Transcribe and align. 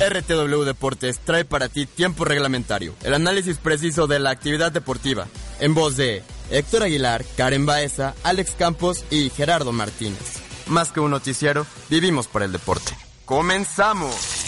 RTW 0.00 0.64
Deportes 0.64 1.18
trae 1.18 1.44
para 1.44 1.68
ti 1.68 1.84
tiempo 1.84 2.24
reglamentario, 2.24 2.94
el 3.02 3.12
análisis 3.12 3.58
preciso 3.58 4.06
de 4.06 4.18
la 4.18 4.30
actividad 4.30 4.72
deportiva, 4.72 5.26
en 5.60 5.74
voz 5.74 5.96
de 5.96 6.22
Héctor 6.50 6.84
Aguilar, 6.84 7.22
Karen 7.36 7.66
Baeza, 7.66 8.14
Alex 8.22 8.52
Campos 8.58 9.04
y 9.10 9.28
Gerardo 9.28 9.72
Martínez. 9.72 10.40
Más 10.66 10.90
que 10.90 11.00
un 11.00 11.10
noticiero, 11.10 11.66
vivimos 11.90 12.28
por 12.28 12.42
el 12.42 12.50
deporte. 12.50 12.96
¡Comenzamos! 13.26 14.40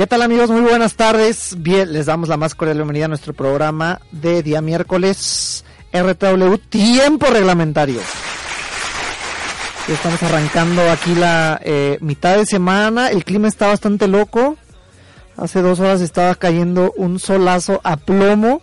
¿Qué 0.00 0.06
tal 0.06 0.22
amigos? 0.22 0.48
Muy 0.48 0.62
buenas 0.62 0.94
tardes. 0.94 1.56
Bien, 1.58 1.92
les 1.92 2.06
damos 2.06 2.30
la 2.30 2.38
más 2.38 2.54
cordial 2.54 2.78
bienvenida 2.78 3.04
a 3.04 3.08
nuestro 3.08 3.34
programa 3.34 4.00
de 4.12 4.42
día 4.42 4.62
miércoles 4.62 5.62
RTW 5.92 6.54
Tiempo 6.70 7.26
Reglamentario. 7.26 8.00
Estamos 9.86 10.22
arrancando 10.22 10.90
aquí 10.90 11.14
la 11.14 11.60
eh, 11.62 11.98
mitad 12.00 12.38
de 12.38 12.46
semana. 12.46 13.10
El 13.10 13.26
clima 13.26 13.46
está 13.46 13.66
bastante 13.66 14.08
loco. 14.08 14.56
Hace 15.36 15.60
dos 15.60 15.80
horas 15.80 16.00
estaba 16.00 16.34
cayendo 16.34 16.94
un 16.96 17.18
solazo 17.18 17.82
a 17.84 17.98
plomo. 17.98 18.62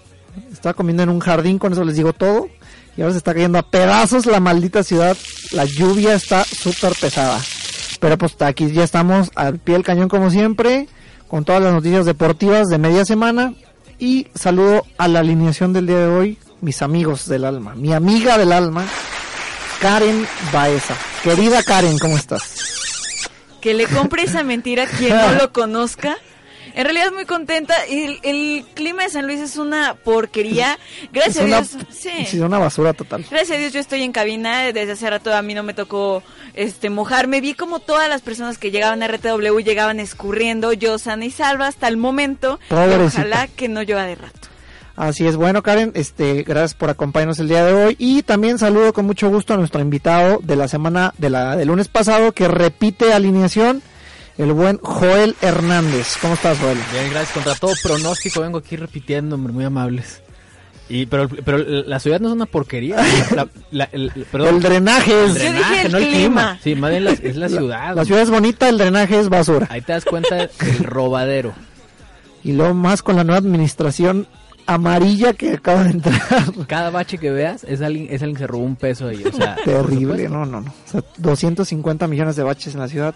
Estaba 0.52 0.74
comiendo 0.74 1.04
en 1.04 1.10
un 1.10 1.20
jardín, 1.20 1.60
con 1.60 1.72
eso 1.72 1.86
les 1.86 1.98
digo 1.98 2.14
todo. 2.14 2.48
Y 2.98 3.02
ahora 3.02 3.14
se 3.14 3.20
está 3.20 3.36
cayendo 3.36 3.60
a 3.60 3.70
pedazos 3.70 4.26
la 4.26 4.40
maldita 4.40 4.82
ciudad. 4.82 5.16
La 5.52 5.66
lluvia 5.66 6.16
está 6.16 6.44
súper 6.46 6.94
pesada. 7.00 7.40
Pero 8.00 8.18
pues 8.18 8.36
aquí 8.42 8.72
ya 8.72 8.84
estamos 8.84 9.30
al 9.36 9.60
pie 9.60 9.76
del 9.76 9.84
cañón 9.84 10.10
como 10.10 10.32
siempre 10.32 10.88
con 11.28 11.46
todas 11.46 11.62
las 11.62 11.74
noticias 11.74 12.06
deportivas 12.06 12.68
de 12.68 12.78
media 12.78 13.06
semana 13.06 13.54
y 14.00 14.28
saludo 14.36 14.86
a 14.98 15.08
la 15.08 15.20
alineación 15.20 15.74
del 15.74 15.88
día 15.88 16.00
de 16.00 16.08
hoy, 16.08 16.38
mis 16.62 16.82
amigos 16.82 17.28
del 17.28 17.46
alma, 17.46 17.76
mi 17.76 17.94
amiga 17.94 18.38
del 18.38 18.52
alma, 18.52 18.86
Karen 19.82 20.28
Baeza. 20.52 20.96
Querida 21.24 21.64
Karen, 21.64 21.98
¿cómo 22.00 22.16
estás? 22.18 22.44
Que 23.62 23.74
le 23.74 23.88
compre 23.88 24.24
esa 24.24 24.44
mentira 24.44 24.84
a 24.84 24.88
quien 24.88 25.16
no 25.16 25.34
lo 25.34 25.52
conozca. 25.52 26.18
En 26.78 26.84
realidad 26.84 27.12
muy 27.12 27.26
contenta. 27.26 27.74
El, 27.90 28.20
el 28.22 28.64
clima 28.76 29.02
de 29.02 29.10
San 29.10 29.26
Luis 29.26 29.40
es 29.40 29.58
una 29.58 29.96
porquería. 29.96 30.78
Gracias 31.12 31.40
a 31.40 31.46
Dios. 31.46 31.76
Sí. 31.90 32.12
Es 32.20 32.34
una 32.36 32.60
basura 32.60 32.94
total. 32.94 33.26
Gracias 33.32 33.58
a 33.58 33.60
Dios 33.60 33.74
yo 33.74 33.80
estoy 33.80 34.04
en 34.04 34.12
cabina. 34.12 34.72
Desde 34.72 34.92
hace 34.92 35.10
rato 35.10 35.34
a 35.34 35.42
mí 35.42 35.56
no 35.56 35.64
me 35.64 35.74
tocó 35.74 36.22
este 36.54 36.92
mojarme. 36.92 37.42
Vi 37.42 37.56
como 37.56 37.80
todas 37.80 38.08
las 38.10 38.22
personas 38.22 38.60
que 38.60 38.70
llegaban 38.70 39.02
a 39.02 39.08
RTW 39.08 39.58
llegaban 39.62 40.00
escurriendo. 40.00 40.72
Yo 40.72 41.00
sana 41.00 41.26
y 41.26 41.32
salva 41.32 41.66
hasta 41.66 41.88
el 41.88 41.98
momento. 41.98 42.60
Ojalá 42.70 43.48
que 43.48 43.70
no 43.70 43.82
llueva 43.82 44.06
de 44.06 44.14
rato. 44.14 44.48
Así 44.96 45.26
es, 45.28 45.36
bueno 45.36 45.62
Karen, 45.62 45.92
este, 45.94 46.42
gracias 46.42 46.74
por 46.74 46.90
acompañarnos 46.90 47.38
el 47.40 47.48
día 47.48 47.64
de 47.64 47.74
hoy 47.74 47.96
y 48.00 48.24
también 48.24 48.58
saludo 48.58 48.94
con 48.94 49.06
mucho 49.06 49.30
gusto 49.30 49.54
a 49.54 49.58
nuestro 49.58 49.80
invitado 49.80 50.40
de 50.42 50.56
la 50.56 50.68
semana 50.68 51.14
de 51.20 51.30
la 51.30 51.56
del 51.56 51.68
lunes 51.68 51.88
pasado 51.88 52.32
que 52.32 52.48
repite 52.48 53.14
alineación 53.14 53.84
el 54.38 54.54
buen 54.54 54.78
Joel 54.82 55.36
Hernández. 55.42 56.16
¿Cómo 56.22 56.36
estás, 56.36 56.58
Joel? 56.60 56.78
Bien, 56.92 57.10
gracias. 57.10 57.34
Contra 57.34 57.56
todo 57.56 57.74
pronóstico 57.82 58.42
vengo 58.42 58.60
aquí 58.60 58.76
repitiendo, 58.76 59.38
muy 59.38 59.66
amables. 59.66 60.22
Y, 60.90 61.06
pero, 61.08 61.28
pero 61.28 61.58
la 61.58 62.00
ciudad 62.00 62.20
no 62.22 62.30
es 62.30 62.34
una 62.34 62.46
porquería. 62.46 62.98
el, 63.72 64.62
drenaje 64.62 65.26
es. 65.26 65.36
El 65.36 65.54
drenaje, 65.54 65.90
no 65.90 65.98
el 65.98 66.08
clima. 66.08 66.60
Sí, 66.64 66.76
más 66.76 66.92
bien 66.92 67.08
es 67.08 67.36
la 67.36 67.50
ciudad. 67.50 67.96
La, 67.96 68.06
ciudad 68.06 68.22
es 68.22 68.30
bonita, 68.30 68.70
el 68.70 68.78
drenaje 68.78 69.20
es 69.20 69.28
basura. 69.28 69.68
Ahí 69.70 69.82
te 69.82 69.92
das 69.92 70.06
cuenta 70.06 70.36
del 70.36 70.50
robadero. 70.84 71.54
Y 72.44 72.54
luego 72.54 72.74
más 72.74 73.02
con 73.02 73.18
la 73.18 73.26
nueva 73.26 73.40
administración 73.40 74.28
amarilla 74.66 75.34
que 75.34 75.54
acaba 75.54 75.84
de 75.84 75.92
entrar. 75.92 76.22
Cada 76.68 76.90
bache 76.90 77.18
que 77.18 77.32
veas 77.32 77.64
es 77.64 77.82
alguien, 77.82 78.08
es 78.10 78.22
alguien 78.22 78.36
que 78.36 78.44
se 78.44 78.48
robó 78.48 78.64
un 78.64 78.76
peso 78.76 79.08
ahí. 79.08 79.24
O 79.26 79.32
sea, 79.32 79.56
Terrible, 79.66 80.30
no, 80.30 80.46
no, 80.46 80.62
no. 80.62 80.70
O 80.70 80.90
sea, 80.90 81.04
250 81.18 82.08
millones 82.08 82.36
de 82.36 82.44
baches 82.44 82.74
en 82.74 82.80
la 82.82 82.88
ciudad. 82.88 83.16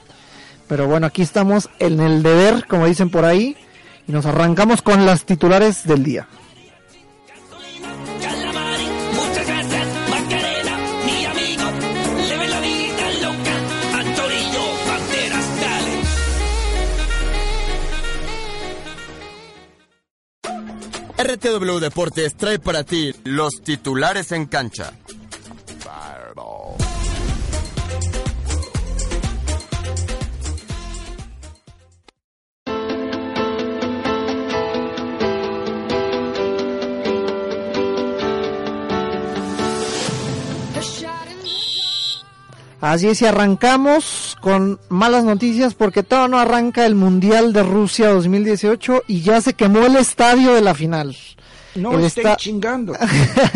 Pero 0.72 0.88
bueno, 0.88 1.06
aquí 1.06 1.22
estamos 1.22 1.70
en 1.80 2.00
el 2.00 2.24
deber, 2.24 2.66
como 2.66 2.86
dicen 2.86 3.10
por 3.10 3.26
ahí, 3.26 3.58
y 4.08 4.12
nos 4.14 4.26
arrancamos 4.26 4.82
con 4.82 5.06
las 5.06 5.26
titulares 5.26 5.86
del 5.86 6.02
día. 6.02 6.30
RTW 21.18 21.80
Deportes 21.80 22.38
trae 22.38 22.60
para 22.60 22.86
ti 22.86 23.14
los 23.26 23.62
titulares 23.62 24.32
en 24.32 24.46
cancha. 24.46 24.94
Así 42.82 43.08
es, 43.08 43.22
y 43.22 43.28
arrancamos 43.28 44.36
con 44.42 44.80
malas 44.90 45.24
noticias 45.24 45.76
porque 45.76 46.02
todo 46.02 46.28
no 46.28 46.40
arranca 46.40 46.88
el 46.88 46.96
Mundial 46.96 47.54
de 47.54 47.62
Rusia 47.62 48.10
2018 48.10 49.04
y 49.08 49.22
ya 49.22 49.40
se 49.40 49.54
quemó 49.54 49.86
el 49.86 49.96
estadio 49.98 50.56
de 50.56 50.62
la 50.62 50.74
final. 50.74 51.16
No 51.76 51.94
el 51.94 52.06
estoy 52.06 52.36
chingando. 52.38 52.94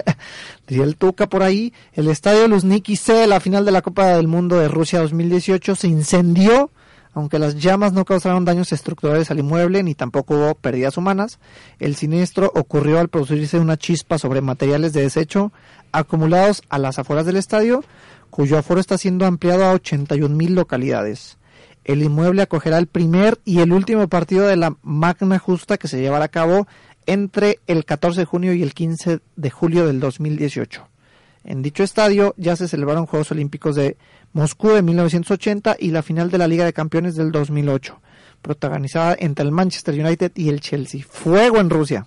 Diría 0.68 0.84
el 0.84 0.96
Tuca 0.96 1.28
por 1.28 1.42
ahí. 1.42 1.74
El 1.94 2.08
estadio 2.08 2.48
Luzniki 2.48 2.96
C, 2.96 3.26
la 3.26 3.40
final 3.40 3.66
de 3.66 3.72
la 3.72 3.82
Copa 3.82 4.10
del 4.10 4.28
Mundo 4.28 4.60
de 4.60 4.68
Rusia 4.68 5.00
2018, 5.02 5.76
se 5.76 5.88
incendió. 5.88 6.70
Aunque 7.16 7.40
las 7.40 7.56
llamas 7.56 7.94
no 7.94 8.06
causaron 8.06 8.46
daños 8.46 8.74
estructurales 8.74 9.32
al 9.32 9.40
inmueble 9.40 9.82
ni 9.84 9.96
tampoco 9.96 10.36
hubo 10.36 10.56
pérdidas 10.56 10.98
humanas, 10.98 11.40
el 11.80 11.96
siniestro 11.96 12.52
ocurrió 12.54 13.00
al 13.00 13.08
producirse 13.08 13.58
una 13.58 13.78
chispa 13.78 14.18
sobre 14.18 14.42
materiales 14.42 14.92
de 14.92 15.04
desecho 15.04 15.54
acumulados 15.94 16.62
a 16.68 16.78
las 16.78 17.00
afueras 17.00 17.26
del 17.26 17.38
estadio, 17.38 17.86
cuyo 18.36 18.58
aforo 18.58 18.82
está 18.82 18.98
siendo 18.98 19.26
ampliado 19.26 19.64
a 19.64 19.72
81 19.72 20.36
mil 20.36 20.56
localidades. 20.56 21.38
El 21.86 22.04
inmueble 22.04 22.42
acogerá 22.42 22.78
el 22.78 22.88
primer 22.88 23.40
y 23.46 23.62
el 23.62 23.72
último 23.72 24.10
partido 24.10 24.46
de 24.46 24.58
la 24.58 24.76
Magna 24.82 25.40
Justa 25.40 25.78
que 25.78 25.88
se 25.88 26.02
llevará 26.02 26.26
a 26.26 26.28
cabo 26.28 26.68
entre 27.06 27.60
el 27.66 27.86
14 27.86 28.20
de 28.20 28.26
junio 28.26 28.54
y 28.54 28.62
el 28.62 28.74
15 28.74 29.20
de 29.38 29.50
julio 29.50 29.88
del 29.88 30.02
2018. 30.02 30.86
En 31.46 31.62
dicho 31.62 31.82
estadio 31.82 32.36
ya 32.36 32.58
se 32.58 32.68
celebraron 32.68 33.06
Juegos 33.06 33.32
Olímpicos 33.32 33.78
de 33.78 33.96
Moscú 34.34 34.72
de 34.72 34.82
1980 34.82 35.78
y 35.80 35.92
la 35.92 36.04
final 36.04 36.30
de 36.30 36.38
la 36.38 36.50
Liga 36.50 36.66
de 36.66 36.74
Campeones 36.74 37.16
del 37.16 37.32
2008, 37.32 38.02
protagonizada 38.42 39.16
entre 39.18 39.46
el 39.46 39.54
Manchester 39.54 39.96
United 39.98 40.34
y 40.36 40.50
el 40.50 40.60
Chelsea. 40.60 41.06
Fuego 41.10 41.62
en 41.62 41.70
Rusia. 41.70 42.06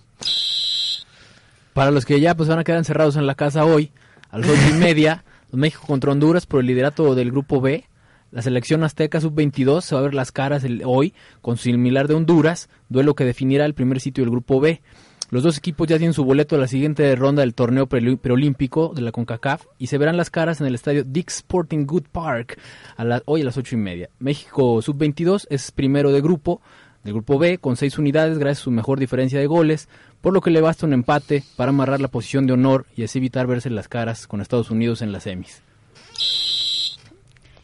Para 1.72 1.90
los 1.90 2.04
que 2.04 2.20
ya 2.20 2.34
pues 2.34 2.50
van 2.50 2.58
a 2.58 2.64
quedar 2.64 2.76
encerrados 2.76 3.16
en 3.16 3.26
la 3.26 3.34
casa 3.34 3.64
hoy, 3.64 3.92
a 4.30 4.36
las 4.36 4.50
ocho 4.50 4.68
y 4.68 4.74
media, 4.74 5.24
México 5.52 5.84
contra 5.86 6.12
Honduras 6.12 6.46
por 6.46 6.60
el 6.60 6.66
liderato 6.66 7.14
del 7.14 7.30
Grupo 7.30 7.60
B. 7.60 7.84
La 8.30 8.42
selección 8.42 8.84
azteca 8.84 9.20
sub-22 9.20 9.80
se 9.80 9.94
va 9.94 10.00
a 10.00 10.04
ver 10.04 10.14
las 10.14 10.32
caras 10.32 10.64
hoy 10.84 11.14
con 11.40 11.56
similar 11.56 12.08
de 12.08 12.14
Honduras, 12.14 12.68
duelo 12.88 13.14
que 13.14 13.24
definirá 13.24 13.64
el 13.64 13.74
primer 13.74 14.00
sitio 14.00 14.22
del 14.22 14.30
Grupo 14.30 14.60
B. 14.60 14.82
Los 15.30 15.42
dos 15.42 15.58
equipos 15.58 15.86
ya 15.86 15.98
tienen 15.98 16.14
su 16.14 16.24
boleto 16.24 16.56
a 16.56 16.58
la 16.58 16.68
siguiente 16.68 17.14
ronda 17.14 17.40
del 17.40 17.54
torneo 17.54 17.86
preolímpico 17.86 18.92
de 18.94 19.02
la 19.02 19.12
CONCACAF 19.12 19.66
y 19.76 19.88
se 19.88 19.98
verán 19.98 20.16
las 20.16 20.30
caras 20.30 20.60
en 20.62 20.66
el 20.66 20.74
estadio 20.74 21.04
Dick 21.04 21.28
Sporting 21.28 21.84
Good 21.84 22.04
Park 22.10 22.58
a 22.96 23.22
hoy 23.26 23.42
a 23.42 23.44
las 23.44 23.58
ocho 23.58 23.74
y 23.76 23.78
media. 23.78 24.08
México 24.18 24.80
sub-22 24.80 25.46
es 25.50 25.70
primero 25.70 26.12
de 26.12 26.22
grupo, 26.22 26.62
del 27.04 27.14
grupo 27.14 27.38
B, 27.38 27.58
con 27.58 27.76
seis 27.76 27.98
unidades 27.98 28.38
gracias 28.38 28.60
a 28.60 28.64
su 28.64 28.70
mejor 28.70 28.98
diferencia 28.98 29.38
de 29.38 29.46
goles, 29.46 29.88
por 30.20 30.32
lo 30.32 30.40
que 30.40 30.50
le 30.50 30.60
basta 30.60 30.86
un 30.86 30.92
empate 30.92 31.44
para 31.56 31.70
amarrar 31.70 32.00
la 32.00 32.08
posición 32.08 32.46
de 32.46 32.52
honor 32.52 32.86
y 32.96 33.04
así 33.04 33.18
evitar 33.18 33.46
verse 33.46 33.70
las 33.70 33.88
caras 33.88 34.26
con 34.26 34.40
Estados 34.40 34.70
Unidos 34.70 35.02
en 35.02 35.12
las 35.12 35.24
semis. 35.24 35.62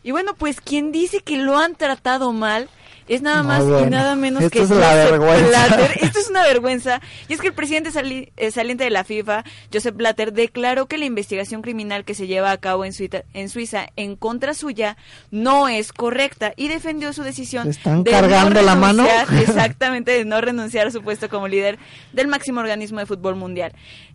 Y 0.02 0.10
bueno, 0.10 0.34
pues 0.34 0.60
quien 0.60 0.92
dice 0.92 1.20
que 1.20 1.38
lo 1.38 1.56
han 1.56 1.74
tratado 1.76 2.32
mal 2.32 2.68
es 3.08 3.22
nada 3.22 3.42
más 3.42 3.62
y 3.62 3.90
nada 3.90 4.16
menos 4.16 4.42
Esto 4.42 4.58
que 4.58 4.64
es 4.64 4.70
la 4.70 4.94
vergüenza. 4.94 5.66
Esto 6.00 6.18
es 6.18 6.30
una 6.30 6.42
vergüenza. 6.42 7.00
Y 7.28 7.34
es 7.34 7.40
que 7.40 7.48
el 7.48 7.54
presidente 7.54 7.90
eh, 8.36 8.50
saliente 8.50 8.84
de 8.84 8.90
la 8.90 9.04
FIFA, 9.04 9.44
Joseph 9.72 9.94
Blatter, 9.94 10.32
declaró 10.32 10.86
que 10.86 10.98
la 10.98 11.04
investigación 11.04 11.62
criminal 11.62 12.04
que 12.04 12.14
se 12.14 12.26
lleva 12.26 12.50
a 12.50 12.58
cabo 12.58 12.84
en 12.84 12.92
Suiza 12.92 13.24
en, 13.34 13.48
Suiza, 13.48 13.86
en 13.96 14.16
contra 14.16 14.54
suya 14.54 14.96
no 15.30 15.68
es 15.68 15.92
correcta 15.92 16.52
y 16.56 16.68
defendió 16.68 17.12
su 17.12 17.22
decisión 17.22 17.68
están 17.68 18.02
de 18.02 18.10
cargando 18.10 18.62
la 18.62 18.74
mano. 18.74 19.06
Exactamente, 19.40 20.12
de 20.12 20.24
no 20.24 20.40
renunciar 20.40 20.86
a 20.86 20.90
su 20.90 21.02
puesto 21.02 21.28
como 21.28 21.48
líder 21.48 21.78
del 22.12 22.28
máximo 22.28 22.60
organismo 22.60 23.00
de 23.00 23.06
fútbol 23.06 23.36
mundial. 23.36 23.72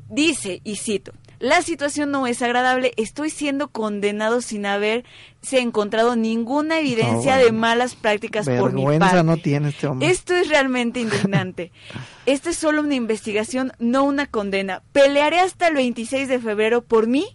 Dice, 0.09 0.61
y 0.63 0.75
cito, 0.77 1.13
la 1.39 1.61
situación 1.61 2.11
no 2.11 2.27
es 2.27 2.41
agradable, 2.41 2.93
estoy 2.97 3.29
siendo 3.29 3.69
condenado 3.69 4.41
sin 4.41 4.65
haberse 4.65 5.05
encontrado 5.51 6.15
ninguna 6.15 6.79
evidencia 6.79 7.37
de 7.37 7.51
malas 7.51 7.95
prácticas 7.95 8.47
por 8.47 8.73
mi 8.73 8.85
parte. 8.99 9.23
no 9.23 9.37
tiene 9.37 9.69
este 9.69 9.87
hombre. 9.87 10.09
Esto 10.09 10.35
es 10.35 10.49
realmente 10.49 10.99
indignante. 10.99 11.71
Esto 12.25 12.49
es 12.49 12.57
solo 12.57 12.81
una 12.81 12.95
investigación, 12.95 13.71
no 13.79 14.03
una 14.03 14.27
condena. 14.27 14.83
Pelearé 14.91 15.39
hasta 15.39 15.67
el 15.67 15.75
26 15.75 16.27
de 16.27 16.39
febrero 16.39 16.81
por 16.81 17.07
mí 17.07 17.25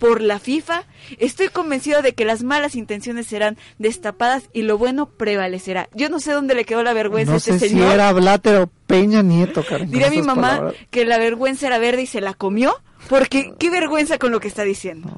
por 0.00 0.22
la 0.22 0.38
FIFA, 0.38 0.84
estoy 1.18 1.48
convencido 1.48 2.00
de 2.00 2.14
que 2.14 2.24
las 2.24 2.42
malas 2.42 2.74
intenciones 2.74 3.26
serán 3.26 3.58
destapadas 3.78 4.44
y 4.54 4.62
lo 4.62 4.78
bueno 4.78 5.10
prevalecerá. 5.10 5.90
Yo 5.94 6.08
no 6.08 6.20
sé 6.20 6.32
dónde 6.32 6.54
le 6.54 6.64
quedó 6.64 6.82
la 6.82 6.94
vergüenza 6.94 7.34
a 7.34 7.36
este 7.36 7.58
sé 7.58 7.68
señor. 7.68 7.88
Si 7.88 7.94
era 7.94 8.10
Blatter 8.14 8.56
o 8.62 8.70
Peña 8.86 9.22
Nieto, 9.22 9.62
Karen. 9.62 9.90
Diría 9.90 10.10
mi 10.10 10.22
mamá 10.22 10.72
que 10.90 11.04
la 11.04 11.18
vergüenza 11.18 11.66
era 11.66 11.78
verde 11.78 12.02
y 12.02 12.06
se 12.06 12.22
la 12.22 12.32
comió, 12.32 12.74
porque 13.08 13.52
qué 13.58 13.70
vergüenza 13.70 14.18
con 14.18 14.32
lo 14.32 14.40
que 14.40 14.48
está 14.48 14.62
diciendo. 14.62 15.08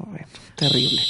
terrible. 0.57 1.01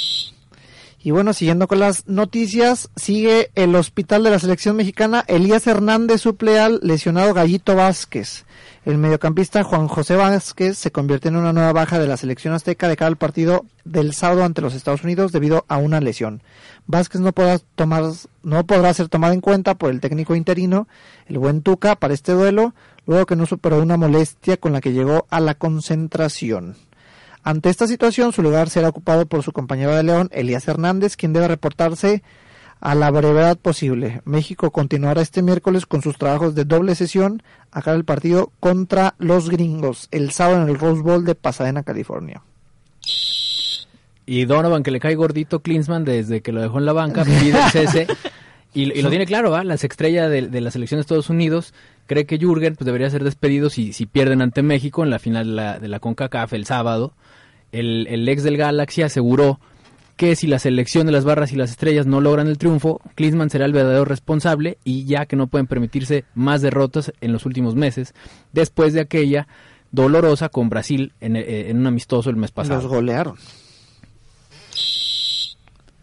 Y 1.05 1.11
bueno, 1.11 1.33
siguiendo 1.33 1.67
con 1.67 1.79
las 1.79 2.07
noticias, 2.07 2.89
sigue 2.95 3.51
el 3.55 3.75
hospital 3.75 4.23
de 4.23 4.31
la 4.31 4.39
selección 4.39 4.77
mexicana. 4.77 5.25
Elías 5.27 5.67
Hernández 5.67 6.21
suple 6.21 6.59
al 6.59 6.79
lesionado 6.81 7.33
Gallito 7.33 7.75
Vázquez. 7.75 8.45
El 8.85 8.97
mediocampista 8.97 9.65
Juan 9.65 9.89
José 9.89 10.15
Vázquez 10.15 10.77
se 10.77 10.93
convierte 10.93 11.27
en 11.27 11.35
una 11.35 11.51
nueva 11.51 11.73
baja 11.73 11.99
de 11.99 12.07
la 12.07 12.15
selección 12.15 12.53
azteca 12.53 12.87
de 12.87 12.95
cara 12.95 13.09
al 13.09 13.17
partido 13.17 13.65
del 13.83 14.13
sábado 14.13 14.45
ante 14.45 14.61
los 14.61 14.75
Estados 14.75 15.03
Unidos 15.03 15.33
debido 15.33 15.65
a 15.67 15.75
una 15.75 15.99
lesión. 15.99 16.41
Vázquez 16.87 17.19
no 17.19 17.33
podrá, 17.33 17.59
tomar, 17.75 18.05
no 18.41 18.65
podrá 18.65 18.93
ser 18.93 19.09
tomado 19.09 19.33
en 19.33 19.41
cuenta 19.41 19.75
por 19.75 19.91
el 19.91 19.99
técnico 19.99 20.35
interino, 20.35 20.87
el 21.27 21.37
buen 21.37 21.63
Tuca, 21.63 21.97
para 21.97 22.13
este 22.13 22.31
duelo, 22.31 22.73
luego 23.05 23.25
que 23.25 23.35
no 23.35 23.45
superó 23.45 23.81
una 23.81 23.97
molestia 23.97 24.55
con 24.55 24.71
la 24.71 24.79
que 24.79 24.93
llegó 24.93 25.27
a 25.29 25.41
la 25.41 25.55
concentración. 25.55 26.77
Ante 27.43 27.69
esta 27.69 27.87
situación, 27.87 28.31
su 28.31 28.41
lugar 28.41 28.69
será 28.69 28.89
ocupado 28.89 29.25
por 29.25 29.43
su 29.43 29.51
compañero 29.51 29.95
de 29.95 30.03
León, 30.03 30.29
Elías 30.31 30.67
Hernández, 30.67 31.17
quien 31.17 31.33
debe 31.33 31.49
reportarse 31.49 32.23
a 32.79 32.95
la 32.95 33.11
brevedad 33.11 33.57
posible. 33.57 34.21
México 34.25 34.71
continuará 34.71 35.21
este 35.21 35.41
miércoles 35.41 35.85
con 35.85 36.01
sus 36.01 36.17
trabajos 36.17 36.55
de 36.55 36.65
doble 36.65 36.95
sesión 36.95 37.43
acá 37.71 37.93
el 37.93 38.05
partido 38.05 38.51
contra 38.59 39.15
los 39.19 39.49
gringos, 39.49 40.07
el 40.11 40.31
sábado 40.31 40.63
en 40.63 40.69
el 40.69 40.79
Rose 40.79 41.01
Bowl 41.01 41.25
de 41.25 41.35
Pasadena, 41.35 41.83
California. 41.83 42.41
Y 44.25 44.45
Donovan, 44.45 44.83
que 44.83 44.91
le 44.91 44.99
cae 44.99 45.15
gordito 45.15 45.61
Klinsman 45.61 46.05
desde 46.05 46.41
que 46.41 46.53
lo 46.53 46.61
dejó 46.61 46.79
en 46.79 46.85
la 46.85 46.93
banca, 46.93 47.25
pide 47.25 47.51
el 47.51 47.71
cese. 47.71 48.07
Y, 48.75 48.85
lo 49.03 49.09
tiene 49.11 49.27
claro, 49.27 49.51
¿va? 49.51 49.63
Las 49.63 49.83
estrellas 49.83 50.31
de, 50.31 50.59
la 50.59 50.71
selección 50.71 50.97
de 50.97 51.01
Estados 51.01 51.29
Unidos 51.29 51.75
cree 52.05 52.25
que 52.25 52.37
Jürgen 52.37 52.75
pues, 52.75 52.85
debería 52.85 53.09
ser 53.09 53.23
despedido 53.23 53.69
si, 53.69 53.93
si 53.93 54.05
pierden 54.05 54.41
ante 54.41 54.61
México 54.61 55.03
en 55.03 55.09
la 55.09 55.19
final 55.19 55.47
de 55.47 55.53
la, 55.53 55.79
de 55.79 55.87
la 55.87 55.99
CONCACAF 55.99 56.53
el 56.53 56.65
sábado 56.65 57.13
el, 57.73 58.29
ex 58.29 58.43
del 58.43 58.57
Galaxy 58.57 59.01
aseguró 59.01 59.59
que 60.15 60.35
si 60.35 60.45
la 60.45 60.59
selección 60.59 61.07
de 61.07 61.11
las 61.11 61.25
barras 61.25 61.51
y 61.51 61.55
las 61.55 61.71
estrellas 61.71 62.05
no 62.05 62.21
logran 62.21 62.47
el 62.47 62.59
triunfo, 62.59 63.01
Klinsmann 63.15 63.49
será 63.49 63.65
el 63.65 63.73
verdadero 63.73 64.05
responsable 64.05 64.77
y 64.83 65.05
ya 65.05 65.25
que 65.25 65.35
no 65.35 65.47
pueden 65.47 65.65
permitirse 65.65 66.23
más 66.35 66.61
derrotas 66.61 67.11
en 67.19 67.33
los 67.33 67.45
últimos 67.47 67.75
meses, 67.75 68.13
después 68.51 68.93
de 68.93 69.01
aquella 69.01 69.47
dolorosa 69.91 70.49
con 70.49 70.69
Brasil 70.69 71.13
en, 71.19 71.35
eh, 71.35 71.69
en 71.69 71.79
un 71.79 71.87
amistoso 71.87 72.29
el 72.29 72.35
mes 72.35 72.51
pasado. 72.51 72.81
Los 72.81 72.91
golearon. 72.91 73.35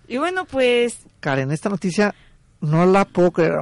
Y 0.09 0.19
bueno, 0.19 0.45
pues... 0.45 1.07
Karen, 1.21 1.53
esta 1.53 1.69
noticia 1.69 2.15
no 2.61 2.85
la 2.87 3.05
puedo 3.05 3.31
creer 3.31 3.61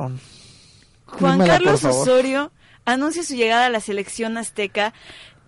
Juan 1.09 1.39
Carlos 1.45 1.85
Osorio 1.85 2.53
anuncia 2.85 3.23
su 3.23 3.35
llegada 3.35 3.67
a 3.67 3.71
la 3.71 3.81
selección 3.81 4.39
azteca 4.39 4.93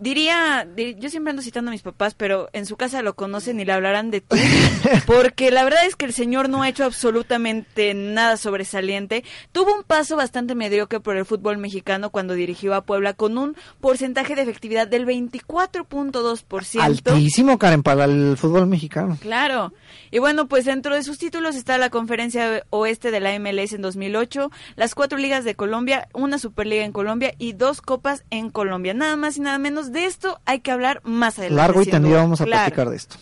diría, 0.01 0.67
yo 0.99 1.11
siempre 1.11 1.31
ando 1.31 1.43
citando 1.43 1.71
a 1.71 1.73
mis 1.73 1.83
papás, 1.83 2.15
pero 2.15 2.49
en 2.53 2.67
su 2.67 2.77
casa 2.77 3.03
lo 3.03 3.15
conocen 3.15 3.61
y 3.61 3.65
le 3.65 3.73
hablarán 3.73 4.11
de 4.11 4.21
tú, 4.21 4.37
porque 5.07 5.51
la 5.51 5.63
verdad 5.63 5.87
es 5.87 5.95
que 5.95 6.07
el 6.07 6.13
señor 6.13 6.49
no 6.49 6.63
ha 6.63 6.69
hecho 6.69 6.85
absolutamente 6.85 7.95
nada 7.95 8.37
sobresaliente. 8.37 9.25
Tuvo 9.53 9.75
un 9.75 9.85
paso 9.85 10.17
bastante 10.17 10.55
mediocre 10.55 11.01
por 11.01 11.17
el 11.17 11.27
fútbol 11.27 11.59
mexicano 11.59 12.11
cuando 12.11 12.35
dirigió 12.35 12.75
a 12.75 12.83
Puebla 12.83 13.13
con 13.15 13.39
un 13.39 13.57
porcentaje 13.81 14.35
de 14.35 14.43
efectividad 14.43 14.89
del 14.89 15.07
24.2%. 15.07 16.81
Altísimo, 16.81 17.59
Karen, 17.59 17.83
para 17.83 18.05
el 18.05 18.37
fútbol 18.37 18.67
mexicano. 18.67 19.19
Claro. 19.21 19.73
Y 20.11 20.19
bueno, 20.19 20.49
pues 20.49 20.65
dentro 20.65 20.95
de 20.95 21.03
sus 21.03 21.19
títulos 21.19 21.55
está 21.55 21.79
la 21.79 21.91
conferencia 21.91 22.65
oeste 22.71 23.11
de 23.11 23.21
la 23.21 23.39
MLS 23.39 23.73
en 23.73 23.83
2008, 23.83 24.51
las 24.77 24.95
cuatro 24.95 25.19
ligas 25.19 25.45
de 25.45 25.55
Colombia, 25.55 26.09
una 26.15 26.39
Superliga 26.39 26.85
en 26.85 26.93
Colombia 26.93 27.35
y 27.39 27.53
dos 27.53 27.81
copas 27.81 28.25
en 28.31 28.51
Colombia. 28.51 28.95
Nada 28.95 29.17
más 29.17 29.37
y 29.37 29.41
nada 29.41 29.59
menos 29.59 29.90
de 29.91 30.07
esto 30.07 30.41
hay 30.45 30.61
que 30.61 30.71
hablar 30.71 31.01
más 31.05 31.39
adelante. 31.39 31.57
Largo 31.57 31.83
y 31.83 31.87
tendido 31.87 32.17
vamos 32.17 32.41
a 32.41 32.45
platicar 32.45 32.91
de 32.91 32.97
esto. 32.97 33.17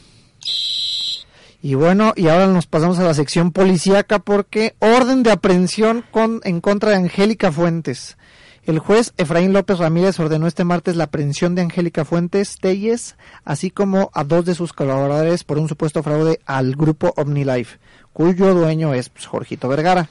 Y 1.61 1.75
bueno, 1.75 2.13
y 2.15 2.29
ahora 2.29 2.47
nos 2.47 2.67
pasamos 2.67 2.99
a 3.01 3.05
la 3.05 3.15
sección 3.15 3.51
policíaca 3.51 4.21
porque 4.21 4.77
orden 4.79 5.25
de 5.25 5.33
aprehensión 5.33 6.05
con, 6.11 6.41
en 6.45 6.61
contra 6.61 6.91
de 6.91 6.97
Angélica 6.97 7.51
Fuentes. 7.51 8.17
El 8.69 8.79
juez 8.79 9.15
Efraín 9.17 9.55
López 9.55 9.79
Ramírez 9.79 10.21
ordenó 10.21 10.47
este 10.47 10.63
martes 10.63 10.95
la 10.95 11.05
aprehensión 11.05 11.55
de 11.55 11.63
Angélica 11.63 12.05
Fuentes 12.05 12.59
Telles, 12.61 13.17
así 13.45 13.71
como 13.71 14.11
a 14.13 14.25
dos 14.25 14.45
de 14.45 14.55
sus 14.55 14.75
colaboradores 14.75 15.43
por 15.43 15.59
un 15.59 15.69
supuesto 15.69 16.03
fraude 16.03 16.39
al 16.45 16.77
grupo 16.77 17.15
OmniLife, 17.17 17.79
cuyo 18.13 18.55
dueño 18.55 18.93
es 18.93 19.09
pues, 19.09 19.27
Jorgito 19.27 19.69
Vergara. 19.69 20.11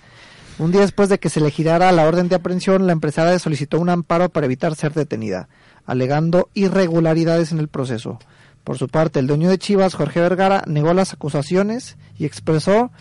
Un 0.57 0.71
día 0.71 0.81
después 0.81 1.07
de 1.07 1.19
que 1.19 1.29
se 1.29 1.39
le 1.39 1.51
girara 1.51 1.91
la 1.91 2.05
orden 2.07 2.29
de 2.29 2.35
aprehensión, 2.35 2.87
la 2.87 2.93
empresaria 2.93 3.37
solicitó 3.37 3.79
un 3.79 3.89
amparo 3.89 4.29
para 4.29 4.47
evitar 4.47 4.75
ser 4.75 4.91
detenida, 4.91 5.49
alegando 5.87 6.49
irregularidades 6.53 7.51
en 7.51 7.57
el 7.57 7.69
proceso. 7.69 8.19
Por 8.63 8.77
su 8.77 8.89
parte, 8.89 9.19
el 9.19 9.27
dueño 9.27 9.49
de 9.49 9.57
Chivas, 9.57 9.95
Jorge 9.95 10.19
Vergara, 10.19 10.63
negó 10.67 10.93
las 10.93 11.13
acusaciones 11.13 11.97
y 12.19 12.25
expresó 12.25 12.91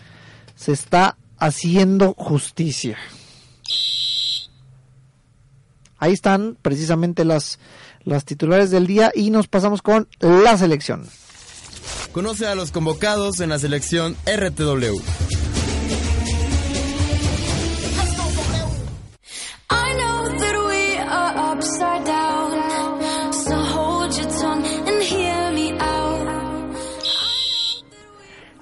se 0.55 0.71
está 0.71 1.17
haciendo 1.37 2.13
justicia. 2.15 2.97
Ahí 5.99 6.13
están 6.13 6.57
precisamente 6.61 7.25
las, 7.25 7.59
las 8.03 8.25
titulares 8.25 8.71
del 8.71 8.87
día 8.87 9.11
y 9.13 9.29
nos 9.29 9.47
pasamos 9.47 9.81
con 9.81 10.07
la 10.19 10.57
selección. 10.57 11.07
Conoce 12.11 12.47
a 12.47 12.55
los 12.55 12.71
convocados 12.71 13.39
en 13.41 13.49
la 13.49 13.59
selección 13.59 14.15
RTW. 14.25 15.36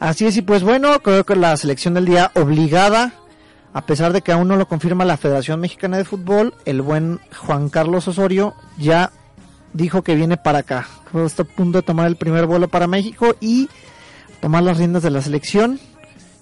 Así 0.06 0.28
es, 0.28 0.38
y 0.38 0.44
pues 0.44 0.62
bueno, 0.62 1.00
creo 1.02 1.26
que 1.26 1.36
la 1.36 1.58
selección 1.58 1.96
del 1.96 2.06
día 2.06 2.32
obligada 2.36 3.14
a 3.74 3.82
pesar 3.82 4.14
de 4.14 4.22
que 4.22 4.32
aún 4.32 4.48
no 4.48 4.56
lo 4.56 4.68
confirma 4.68 5.04
la 5.04 5.18
Federación 5.18 5.60
Mexicana 5.60 5.98
de 5.98 6.06
Fútbol, 6.06 6.54
el 6.64 6.82
buen 6.82 7.20
Juan 7.36 7.70
Carlos 7.70 8.08
Osorio 8.08 8.54
ya 8.78 9.12
dijo 9.74 10.04
que 10.04 10.16
viene 10.16 10.38
para 10.38 10.60
acá. 10.60 10.88
Está 11.26 11.44
a 11.44 11.46
punto 11.46 11.80
de 11.80 11.82
tomar 11.82 12.08
el 12.08 12.18
primer 12.18 12.46
vuelo 12.46 12.68
para 12.70 12.88
México 12.88 13.36
y 13.42 13.68
tomar 14.42 14.64
las 14.64 14.78
riendas 14.78 15.04
de 15.04 15.10
la 15.10 15.22
selección. 15.22 15.80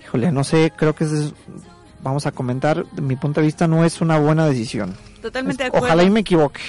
Híjole, 0.04 0.32
no 0.32 0.44
sé, 0.44 0.74
creo 0.76 0.94
que 0.94 1.06
es, 1.06 1.34
vamos 2.04 2.28
a 2.28 2.32
comentar, 2.32 2.86
de 2.86 3.02
mi 3.02 3.16
punto 3.16 3.40
de 3.40 3.48
vista 3.48 3.66
no 3.66 3.84
es 3.86 4.02
una 4.02 4.20
buena 4.20 4.46
decisión. 4.46 4.94
Totalmente 5.22 5.64
de 5.64 5.70
acuerdo. 5.70 5.88
Ojalá 5.88 6.04
y 6.04 6.10
me 6.10 6.20
equivoque. 6.20 6.62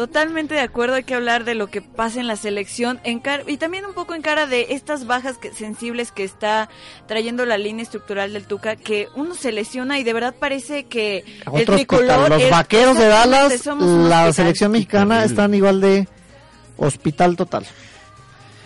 Totalmente 0.00 0.54
de 0.54 0.62
acuerdo, 0.62 0.94
hay 0.94 1.02
que 1.02 1.14
hablar 1.14 1.44
de 1.44 1.54
lo 1.54 1.66
que 1.66 1.82
pasa 1.82 2.20
en 2.20 2.26
la 2.26 2.36
selección 2.36 3.00
en 3.04 3.20
y 3.46 3.58
también 3.58 3.84
un 3.84 3.92
poco 3.92 4.14
en 4.14 4.22
cara 4.22 4.46
de 4.46 4.68
estas 4.70 5.06
bajas 5.06 5.38
sensibles 5.54 6.10
que 6.10 6.24
está 6.24 6.70
trayendo 7.06 7.44
la 7.44 7.58
línea 7.58 7.82
estructural 7.82 8.32
del 8.32 8.46
Tuca, 8.46 8.76
que 8.76 9.08
uno 9.14 9.34
se 9.34 9.52
lesiona 9.52 9.98
y 9.98 10.02
de 10.02 10.14
verdad 10.14 10.34
parece 10.40 10.84
que 10.84 11.22
el 11.52 11.66
tricolor... 11.66 12.30
Los 12.30 12.48
vaqueros 12.48 12.96
de 12.96 13.08
Dallas, 13.08 13.66
la 14.08 14.32
selección 14.32 14.72
mexicana 14.72 15.22
están 15.22 15.52
igual 15.52 15.82
de 15.82 16.08
hospital 16.78 17.36
total. 17.36 17.66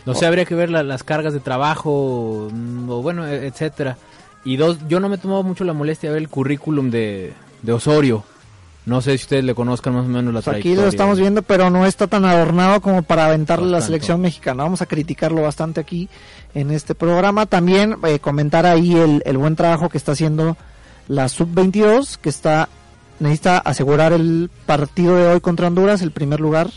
No 0.06 0.14
sé, 0.14 0.26
habría 0.26 0.44
que 0.44 0.54
ver 0.54 0.70
las 0.70 1.02
cargas 1.02 1.32
de 1.32 1.40
trabajo, 1.40 2.48
mm, 2.52 2.88
o 2.88 3.02
bueno, 3.02 3.26
e, 3.26 3.48
etcétera. 3.48 3.98
Y 4.44 4.56
dos, 4.56 4.78
yo 4.86 5.00
no 5.00 5.08
me 5.08 5.16
he 5.16 5.18
tomado 5.18 5.42
mucho 5.42 5.64
la 5.64 5.72
molestia 5.72 6.10
de 6.10 6.14
ver 6.14 6.22
el 6.22 6.28
currículum 6.28 6.90
de, 6.90 7.32
de 7.62 7.72
Osorio 7.72 8.24
No 8.86 9.00
sé 9.00 9.16
si 9.16 9.24
ustedes 9.24 9.44
le 9.44 9.54
conozcan 9.54 9.94
más 9.94 10.04
o 10.04 10.08
menos 10.08 10.34
la 10.34 10.42
pues 10.42 10.56
Aquí 10.56 10.74
lo 10.74 10.86
estamos 10.86 11.18
viendo, 11.18 11.42
pero 11.42 11.70
no 11.70 11.86
está 11.86 12.06
tan 12.06 12.26
adornado 12.26 12.82
como 12.82 13.02
para 13.02 13.26
aventarle 13.26 13.70
la 13.70 13.80
selección 13.80 14.20
mexicana. 14.20 14.62
Vamos 14.62 14.82
a 14.82 14.86
criticarlo 14.86 15.40
bastante 15.40 15.80
aquí 15.80 16.08
en 16.54 16.70
este 16.70 16.94
programa. 16.94 17.46
También 17.46 17.96
eh, 18.06 18.18
comentar 18.18 18.66
ahí 18.66 18.94
el, 18.94 19.22
el 19.24 19.38
buen 19.38 19.56
trabajo 19.56 19.88
que 19.88 19.96
está 19.96 20.12
haciendo 20.12 20.58
la 21.08 21.28
sub-22, 21.28 22.18
que 22.18 22.28
está 22.28 22.68
necesita 23.20 23.58
asegurar 23.58 24.12
el 24.12 24.50
partido 24.66 25.16
de 25.16 25.26
hoy 25.28 25.40
contra 25.40 25.68
Honduras, 25.68 26.02
el 26.02 26.10
primer 26.10 26.40
lugar, 26.40 26.70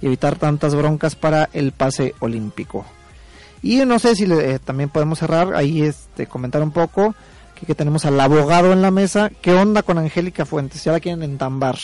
y 0.00 0.06
evitar 0.06 0.36
tantas 0.36 0.74
broncas 0.74 1.16
para 1.16 1.48
el 1.52 1.72
pase 1.72 2.14
olímpico. 2.20 2.86
Y 3.62 3.84
no 3.84 3.98
sé 3.98 4.14
si 4.14 4.26
le, 4.26 4.54
eh, 4.54 4.58
también 4.58 4.88
podemos 4.88 5.18
cerrar 5.18 5.54
ahí 5.54 5.82
este 5.82 6.26
comentar 6.26 6.62
un 6.62 6.70
poco 6.70 7.14
que, 7.66 7.74
tenemos 7.74 8.04
al 8.04 8.20
abogado 8.20 8.72
en 8.72 8.82
la 8.82 8.90
mesa. 8.90 9.30
¿Qué 9.40 9.52
onda 9.52 9.82
con 9.82 9.98
Angélica 9.98 10.44
Fuentes? 10.44 10.84
Ya 10.84 10.92
la 10.92 11.00
quieren 11.00 11.22
entambar. 11.22 11.76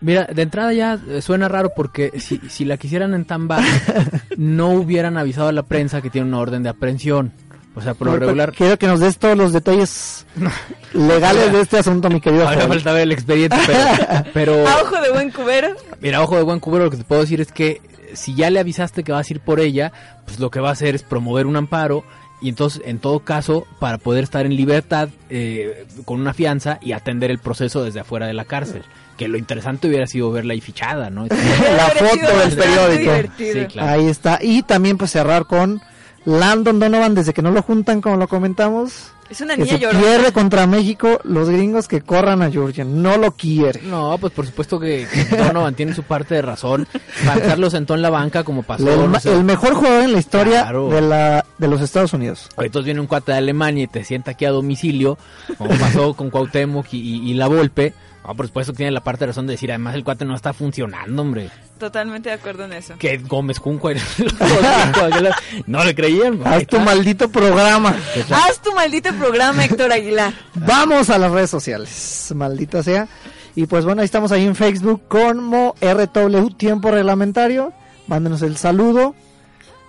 Mira, 0.00 0.24
de 0.24 0.42
entrada 0.42 0.72
ya 0.72 0.98
eh, 1.08 1.20
suena 1.20 1.48
raro 1.48 1.72
porque 1.76 2.12
si, 2.20 2.38
si 2.48 2.64
la 2.64 2.76
quisieran 2.76 3.12
entambar, 3.14 3.62
no 4.36 4.70
hubieran 4.70 5.18
avisado 5.18 5.48
a 5.48 5.52
la 5.52 5.62
prensa 5.62 6.00
que 6.00 6.10
tiene 6.10 6.28
una 6.28 6.38
orden 6.38 6.62
de 6.62 6.70
aprehensión. 6.70 7.32
O 7.74 7.80
sea, 7.80 7.94
por 7.94 8.08
lo 8.08 8.16
regular. 8.16 8.52
Quiero 8.52 8.78
que 8.78 8.86
nos 8.86 9.00
des 9.00 9.18
todos 9.18 9.36
los 9.36 9.52
detalles 9.52 10.26
legales 10.92 11.52
de 11.52 11.60
este 11.60 11.78
asunto, 11.78 12.10
mi 12.10 12.20
querido. 12.20 12.48
Ahora 12.48 12.66
falta 12.66 12.92
ver 12.92 13.02
el 13.02 13.12
expediente, 13.12 13.56
pero, 14.34 14.66
A 14.66 14.82
ojo 14.82 15.00
de 15.00 15.10
buen 15.10 15.30
cubero. 15.30 15.68
Mira, 16.00 16.22
ojo 16.22 16.36
de 16.36 16.42
buen 16.42 16.58
cubero, 16.58 16.84
lo 16.84 16.90
que 16.90 16.96
te 16.96 17.04
puedo 17.04 17.20
decir 17.20 17.40
es 17.40 17.52
que 17.52 17.80
si 18.14 18.34
ya 18.34 18.50
le 18.50 18.58
avisaste 18.58 19.04
que 19.04 19.12
vas 19.12 19.28
a 19.28 19.32
ir 19.32 19.40
por 19.40 19.60
ella, 19.60 19.92
pues 20.24 20.40
lo 20.40 20.50
que 20.50 20.60
va 20.60 20.70
a 20.70 20.72
hacer 20.72 20.94
es 20.94 21.02
promover 21.04 21.46
un 21.46 21.56
amparo 21.56 22.04
y 22.40 22.48
entonces, 22.48 22.82
en 22.84 22.98
todo 22.98 23.20
caso, 23.20 23.66
para 23.78 23.98
poder 23.98 24.24
estar 24.24 24.46
en 24.46 24.56
libertad 24.56 25.10
eh, 25.28 25.86
con 26.04 26.20
una 26.20 26.32
fianza 26.32 26.78
y 26.80 26.92
atender 26.92 27.30
el 27.30 27.38
proceso 27.38 27.84
desde 27.84 28.00
afuera 28.00 28.26
de 28.26 28.34
la 28.34 28.44
cárcel. 28.44 28.82
Que 29.18 29.28
lo 29.28 29.36
interesante 29.36 29.88
hubiera 29.88 30.06
sido 30.06 30.30
verla 30.32 30.54
ahí 30.54 30.60
fichada, 30.62 31.10
¿no? 31.10 31.26
la 31.26 31.90
foto 31.90 32.38
del 32.38 32.56
periódico. 32.56 33.80
Ahí 33.80 34.06
está. 34.06 34.38
Y 34.40 34.62
también 34.62 34.96
pues 34.96 35.10
cerrar 35.10 35.44
con 35.44 35.82
Landon 36.24 36.78
Donovan, 36.78 37.14
desde 37.14 37.34
que 37.34 37.42
no 37.42 37.50
lo 37.50 37.62
juntan, 37.62 38.00
como 38.00 38.16
lo 38.16 38.28
comentamos, 38.28 39.12
es 39.30 39.40
una 39.40 39.56
niña 39.56 39.78
que 39.78 39.86
se 39.86 39.96
pierde 39.96 40.32
contra 40.32 40.66
México, 40.66 41.20
los 41.22 41.48
gringos 41.48 41.86
que 41.86 42.00
corran 42.00 42.42
a 42.42 42.50
Georgia, 42.50 42.84
no 42.84 43.16
lo 43.16 43.30
quiere. 43.30 43.80
No, 43.82 44.18
pues 44.20 44.32
por 44.32 44.46
supuesto 44.46 44.80
que, 44.80 45.06
Donovan 45.30 45.74
tiene 45.74 45.94
su 45.94 46.02
parte 46.02 46.34
de 46.34 46.42
razón. 46.42 46.88
Van 47.24 47.60
lo 47.60 47.70
sentó 47.70 47.94
en 47.94 48.02
la 48.02 48.10
banca 48.10 48.42
como 48.42 48.62
pasó. 48.62 48.88
El, 48.88 49.44
mejor 49.44 49.74
jugador 49.74 50.04
en 50.04 50.12
la 50.12 50.18
historia 50.18 50.64
de, 50.64 51.00
la, 51.00 51.44
de 51.58 51.68
los 51.68 51.80
Estados 51.80 52.12
Unidos. 52.12 52.48
Ahorita 52.56 52.80
viene 52.80 53.00
un 53.00 53.06
cuate 53.06 53.32
de 53.32 53.38
Alemania 53.38 53.84
y 53.84 53.86
te 53.86 54.04
sienta 54.04 54.32
aquí 54.32 54.44
a 54.44 54.50
domicilio, 54.50 55.16
como 55.58 55.70
pasó 55.78 56.14
con 56.14 56.30
Cuauhtémoc 56.30 56.92
y, 56.92 57.30
y 57.30 57.34
la 57.34 57.46
Volpe 57.46 57.94
no, 58.26 58.34
por 58.34 58.46
supuesto 58.46 58.72
que 58.72 58.78
tiene 58.78 58.92
la 58.92 59.02
parte 59.02 59.20
de 59.20 59.28
razón 59.28 59.46
de 59.46 59.52
decir, 59.52 59.70
además 59.70 59.94
el 59.94 60.04
cuate 60.04 60.24
no 60.24 60.36
está 60.36 60.52
funcionando, 60.52 61.22
hombre. 61.22 61.50
Totalmente 61.78 62.28
de 62.28 62.34
acuerdo 62.34 62.64
en 62.64 62.74
eso. 62.74 62.96
Que 62.98 63.16
Gómez 63.16 63.58
Junco 63.58 63.90
no 65.66 65.84
le 65.84 65.94
creían. 65.94 66.40
Haz 66.44 66.66
tu 66.66 66.78
maldito 66.78 67.30
programa. 67.30 67.96
Haz 68.30 68.60
tu 68.60 68.72
maldito 68.74 69.12
programa, 69.14 69.64
Héctor 69.64 69.92
Aguilar. 69.92 70.34
Vamos 70.54 71.08
a 71.08 71.18
las 71.18 71.32
redes 71.32 71.50
sociales, 71.50 72.32
maldita 72.36 72.82
sea. 72.82 73.08
Y 73.56 73.66
pues 73.66 73.84
bueno, 73.84 74.02
ahí 74.02 74.06
estamos 74.06 74.30
ahí 74.32 74.46
en 74.46 74.54
Facebook 74.54 75.02
como 75.08 75.74
RW 75.80 76.48
Tiempo 76.56 76.90
Reglamentario. 76.90 77.72
Mándenos 78.06 78.42
el 78.42 78.56
saludo. 78.58 79.14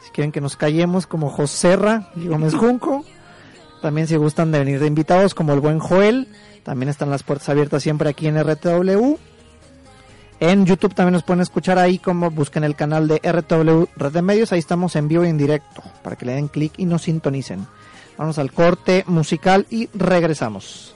Si 0.04 0.12
quieren 0.12 0.32
que 0.32 0.42
nos 0.42 0.56
callemos 0.56 1.06
como 1.06 1.30
Joserra 1.30 2.10
y 2.16 2.28
Gómez 2.28 2.56
Junco. 2.56 3.06
También 3.82 4.08
si 4.08 4.16
gustan 4.16 4.52
de 4.52 4.60
venir 4.60 4.80
de 4.80 4.88
invitados 4.88 5.34
como 5.34 5.54
el 5.54 5.60
buen 5.60 5.80
Joel. 5.80 6.28
También 6.64 6.90
están 6.90 7.10
las 7.10 7.24
puertas 7.24 7.50
abiertas 7.50 7.82
siempre 7.84 8.10
aquí 8.10 8.28
en 8.28 8.42
RTW. 8.42 9.16
En 10.40 10.66
YouTube 10.66 10.96
también 10.96 11.14
nos 11.14 11.24
pueden 11.24 11.42
escuchar 11.42 11.78
ahí 11.78 12.00
como 12.00 12.32
busquen 12.32 12.64
el 12.64 12.76
canal 12.76 13.08
de 13.08 13.18
RTW 13.18 13.86
Red 13.96 14.12
de 14.12 14.22
Medios. 14.22 14.52
Ahí 14.52 14.60
estamos 14.60 14.96
en 14.96 15.08
vivo 15.08 15.24
y 15.24 15.30
en 15.30 15.38
directo 15.38 15.84
para 16.04 16.16
que 16.16 16.26
le 16.26 16.34
den 16.34 16.48
clic 16.48 16.74
y 16.78 16.86
nos 16.86 17.04
sintonicen. 17.04 17.68
Vamos 18.18 18.38
al 18.38 18.52
corte 18.52 19.04
musical 19.08 19.66
y 19.70 19.90
regresamos. 19.94 20.96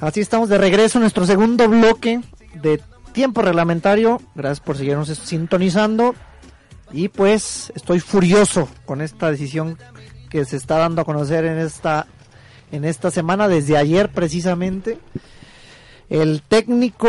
Así 0.00 0.20
estamos 0.20 0.48
de 0.48 0.56
regreso 0.56 0.98
en 0.98 1.02
nuestro 1.02 1.26
segundo 1.26 1.68
bloque 1.68 2.20
de 2.54 2.80
tiempo 3.12 3.42
reglamentario. 3.42 4.20
Gracias 4.34 4.60
por 4.60 4.76
seguirnos 4.76 5.08
sintonizando. 5.08 6.14
Y 6.92 7.08
pues 7.08 7.70
estoy 7.74 8.00
furioso 8.00 8.68
con 8.86 9.02
esta 9.02 9.30
decisión 9.30 9.78
que 10.30 10.44
se 10.44 10.56
está 10.56 10.78
dando 10.78 11.02
a 11.02 11.04
conocer 11.04 11.44
en 11.44 11.58
esta 11.58 12.06
en 12.72 12.84
esta 12.84 13.10
semana, 13.10 13.48
desde 13.48 13.76
ayer 13.76 14.10
precisamente. 14.10 14.98
El 16.08 16.42
técnico, 16.42 17.08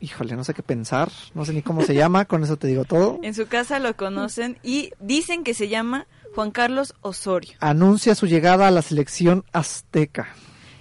híjole, 0.00 0.36
no 0.36 0.44
sé 0.44 0.54
qué 0.54 0.62
pensar, 0.62 1.10
no 1.34 1.44
sé 1.44 1.52
ni 1.52 1.62
cómo 1.62 1.82
se 1.82 1.94
llama, 1.94 2.24
con 2.24 2.42
eso 2.42 2.56
te 2.56 2.66
digo 2.66 2.84
todo. 2.84 3.20
En 3.22 3.34
su 3.34 3.46
casa 3.46 3.78
lo 3.78 3.96
conocen 3.96 4.58
y 4.62 4.92
dicen 5.00 5.44
que 5.44 5.54
se 5.54 5.68
llama 5.68 6.06
Juan 6.34 6.50
Carlos 6.50 6.94
Osorio. 7.00 7.54
Anuncia 7.60 8.14
su 8.14 8.26
llegada 8.26 8.68
a 8.68 8.70
la 8.70 8.82
selección 8.82 9.44
azteca. 9.52 10.28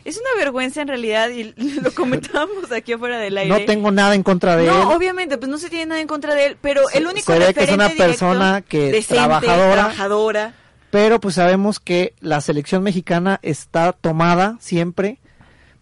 Es 0.05 0.17
una 0.17 0.43
vergüenza 0.43 0.81
en 0.81 0.88
realidad 0.88 1.29
y 1.29 1.53
lo 1.81 1.93
comentábamos 1.93 2.72
aquí 2.72 2.93
afuera 2.93 3.17
del 3.19 3.38
aire. 3.38 3.60
No 3.60 3.65
tengo 3.65 3.91
nada 3.91 4.15
en 4.15 4.24
contra 4.24 4.55
de 4.55 4.63
él. 4.63 4.69
No, 4.69 4.93
obviamente, 4.93 5.38
pues 5.38 5.50
no 5.50 5.57
se 5.57 5.69
tiene 5.69 5.88
nada 5.88 6.01
en 6.01 6.07
contra 6.07 6.36
de 6.36 6.48
él, 6.48 6.57
pero 6.62 6.81
el 6.93 7.07
único 7.07 7.31
se 7.31 7.39
ve 7.39 7.53
que 7.53 7.63
es 7.63 7.72
una 7.72 7.89
persona 7.89 8.62
que 8.62 9.03
trabajadora, 9.07 9.74
trabajadora. 9.74 10.53
Pero 10.91 11.19
pues 11.19 11.36
sabemos 11.36 11.79
que 11.79 12.13
la 12.19 12.41
selección 12.41 12.83
mexicana 12.83 13.39
está 13.41 13.93
tomada 13.93 14.57
siempre 14.60 15.19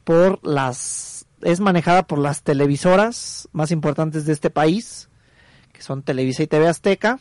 por 0.03 0.39
las 0.45 1.25
es 1.41 1.59
manejada 1.59 2.03
por 2.03 2.19
las 2.19 2.43
televisoras 2.43 3.49
más 3.51 3.71
importantes 3.71 4.25
de 4.25 4.33
este 4.33 4.49
país, 4.49 5.09
que 5.73 5.81
son 5.81 6.03
Televisa 6.03 6.43
y 6.43 6.47
TV 6.47 6.67
Azteca. 6.67 7.19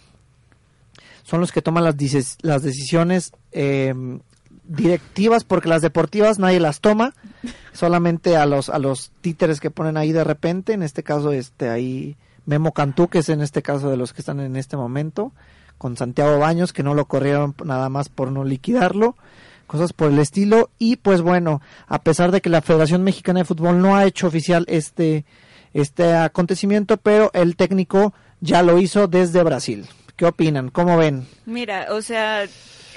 Son 1.23 1.41
los 1.41 1.53
que 1.53 1.63
toman 1.63 1.85
las, 1.85 1.97
las 2.43 2.63
decisiones 2.63 3.33
eh, 3.53 3.95
directivas 4.71 5.43
porque 5.45 5.69
las 5.69 5.83
deportivas 5.83 6.39
nadie 6.39 6.61
las 6.61 6.81
toma, 6.81 7.13
solamente 7.73 8.37
a 8.37 8.47
los 8.47 8.71
a 8.71 8.79
los 8.79 9.11
títeres 9.21 9.61
que 9.61 9.71
ponen 9.71 9.97
ahí 9.97 10.13
de 10.13 10.25
repente, 10.25 10.73
en 10.73 10.83
este 10.83 11.03
caso 11.03 11.33
este 11.33 11.69
ahí 11.69 12.17
Memo 12.47 12.73
Cantú, 12.73 13.09
que 13.09 13.19
es 13.19 13.29
en 13.29 13.41
este 13.41 13.63
caso 13.63 13.91
de 13.91 13.97
los 13.97 14.13
que 14.13 14.23
están 14.23 14.41
en 14.41 14.57
este 14.57 14.77
momento, 14.77 15.33
con 15.77 15.97
Santiago 15.97 16.39
Baños, 16.39 16.73
que 16.73 16.83
no 16.83 16.95
lo 16.95 17.07
corrieron 17.07 17.55
nada 17.65 17.89
más 17.89 18.09
por 18.09 18.31
no 18.31 18.45
liquidarlo, 18.45 19.17
cosas 19.67 19.93
por 19.93 20.11
el 20.11 20.19
estilo, 20.19 20.71
y 20.79 20.97
pues 20.97 21.21
bueno, 21.21 21.61
a 21.87 22.01
pesar 22.03 22.31
de 22.31 22.41
que 22.41 22.51
la 22.51 22.63
Federación 22.63 23.03
Mexicana 23.03 23.41
de 23.41 23.45
Fútbol 23.45 23.81
no 23.81 23.97
ha 23.97 24.05
hecho 24.05 24.27
oficial 24.27 24.65
este, 24.69 25.25
este 25.75 26.15
acontecimiento, 26.15 26.97
pero 26.97 27.31
el 27.35 27.57
técnico 27.57 28.15
ya 28.41 28.63
lo 28.63 28.79
hizo 28.79 29.09
desde 29.09 29.43
Brasil. 29.43 29.87
¿Qué 30.17 30.27
opinan? 30.27 30.71
¿Cómo 30.71 30.97
ven? 30.97 31.27
Mira, 31.47 31.89
o 31.91 32.03
sea, 32.03 32.45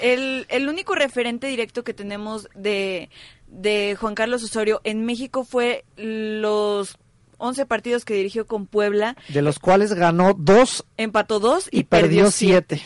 el, 0.00 0.46
el 0.48 0.68
único 0.68 0.94
referente 0.94 1.46
directo 1.46 1.84
que 1.84 1.94
tenemos 1.94 2.48
de, 2.54 3.10
de 3.48 3.96
Juan 3.98 4.14
Carlos 4.14 4.42
Osorio 4.42 4.80
en 4.84 5.04
México 5.04 5.44
fue 5.44 5.84
los 5.96 6.98
11 7.38 7.66
partidos 7.66 8.04
que 8.04 8.14
dirigió 8.14 8.46
con 8.46 8.66
Puebla. 8.66 9.16
De 9.28 9.42
los 9.42 9.58
cuales 9.58 9.92
ganó 9.94 10.34
dos. 10.34 10.84
Empató 10.96 11.40
dos 11.40 11.68
y, 11.70 11.84
perdió 11.84 12.30
siete. 12.30 12.82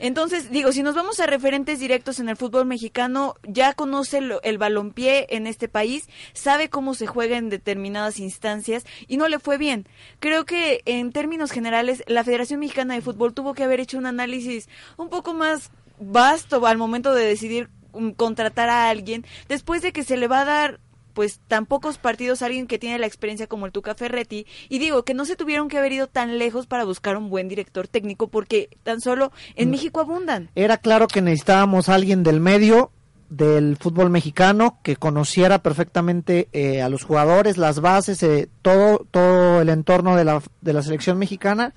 Entonces, 0.00 0.50
digo, 0.50 0.70
si 0.70 0.84
nos 0.84 0.94
vamos 0.94 1.18
a 1.18 1.26
referentes 1.26 1.80
directos 1.80 2.20
en 2.20 2.28
el 2.28 2.36
fútbol 2.36 2.66
mexicano, 2.66 3.34
ya 3.42 3.72
conoce 3.72 4.18
el, 4.18 4.34
el 4.44 4.56
balompié 4.56 5.26
en 5.30 5.48
este 5.48 5.68
país, 5.68 6.08
sabe 6.32 6.70
cómo 6.70 6.94
se 6.94 7.08
juega 7.08 7.36
en 7.36 7.48
determinadas 7.48 8.20
instancias 8.20 8.86
y 9.08 9.16
no 9.16 9.26
le 9.26 9.40
fue 9.40 9.58
bien. 9.58 9.88
Creo 10.20 10.44
que 10.44 10.82
en 10.84 11.10
términos 11.10 11.50
generales, 11.50 12.04
la 12.06 12.22
Federación 12.22 12.60
Mexicana 12.60 12.94
de 12.94 13.00
Fútbol 13.00 13.34
tuvo 13.34 13.54
que 13.54 13.64
haber 13.64 13.80
hecho 13.80 13.98
un 13.98 14.06
análisis 14.06 14.68
un 14.96 15.08
poco 15.08 15.34
más 15.34 15.72
vasto 16.00 16.64
al 16.66 16.78
momento 16.78 17.14
de 17.14 17.24
decidir 17.24 17.70
um, 17.92 18.12
contratar 18.12 18.68
a 18.68 18.88
alguien, 18.88 19.24
después 19.48 19.82
de 19.82 19.92
que 19.92 20.04
se 20.04 20.16
le 20.16 20.28
va 20.28 20.42
a 20.42 20.44
dar 20.44 20.80
pues 21.18 21.40
tan 21.48 21.66
pocos 21.66 21.98
partidos 21.98 22.42
a 22.42 22.46
alguien 22.46 22.68
que 22.68 22.78
tiene 22.78 22.96
la 22.96 23.06
experiencia 23.06 23.48
como 23.48 23.66
el 23.66 23.72
Tuca 23.72 23.96
Ferretti 23.96 24.46
y 24.68 24.78
digo 24.78 25.04
que 25.04 25.14
no 25.14 25.24
se 25.24 25.34
tuvieron 25.34 25.66
que 25.66 25.76
haber 25.76 25.90
ido 25.90 26.06
tan 26.06 26.38
lejos 26.38 26.68
para 26.68 26.84
buscar 26.84 27.16
un 27.16 27.28
buen 27.28 27.48
director 27.48 27.88
técnico 27.88 28.28
porque 28.28 28.68
tan 28.84 29.00
solo 29.00 29.32
en 29.56 29.66
mm. 29.66 29.70
México 29.72 30.00
abundan. 30.00 30.48
Era 30.54 30.76
claro 30.76 31.08
que 31.08 31.20
necesitábamos 31.20 31.88
a 31.88 31.96
alguien 31.96 32.22
del 32.22 32.38
medio 32.38 32.92
del 33.30 33.76
fútbol 33.76 34.10
mexicano 34.10 34.78
que 34.84 34.94
conociera 34.94 35.58
perfectamente 35.60 36.48
eh, 36.52 36.82
a 36.82 36.88
los 36.88 37.02
jugadores, 37.02 37.56
las 37.56 37.80
bases, 37.80 38.22
eh, 38.22 38.48
todo 38.62 39.04
todo 39.10 39.60
el 39.60 39.70
entorno 39.70 40.14
de 40.14 40.24
la, 40.24 40.40
de 40.60 40.72
la 40.72 40.82
selección 40.82 41.18
mexicana 41.18 41.74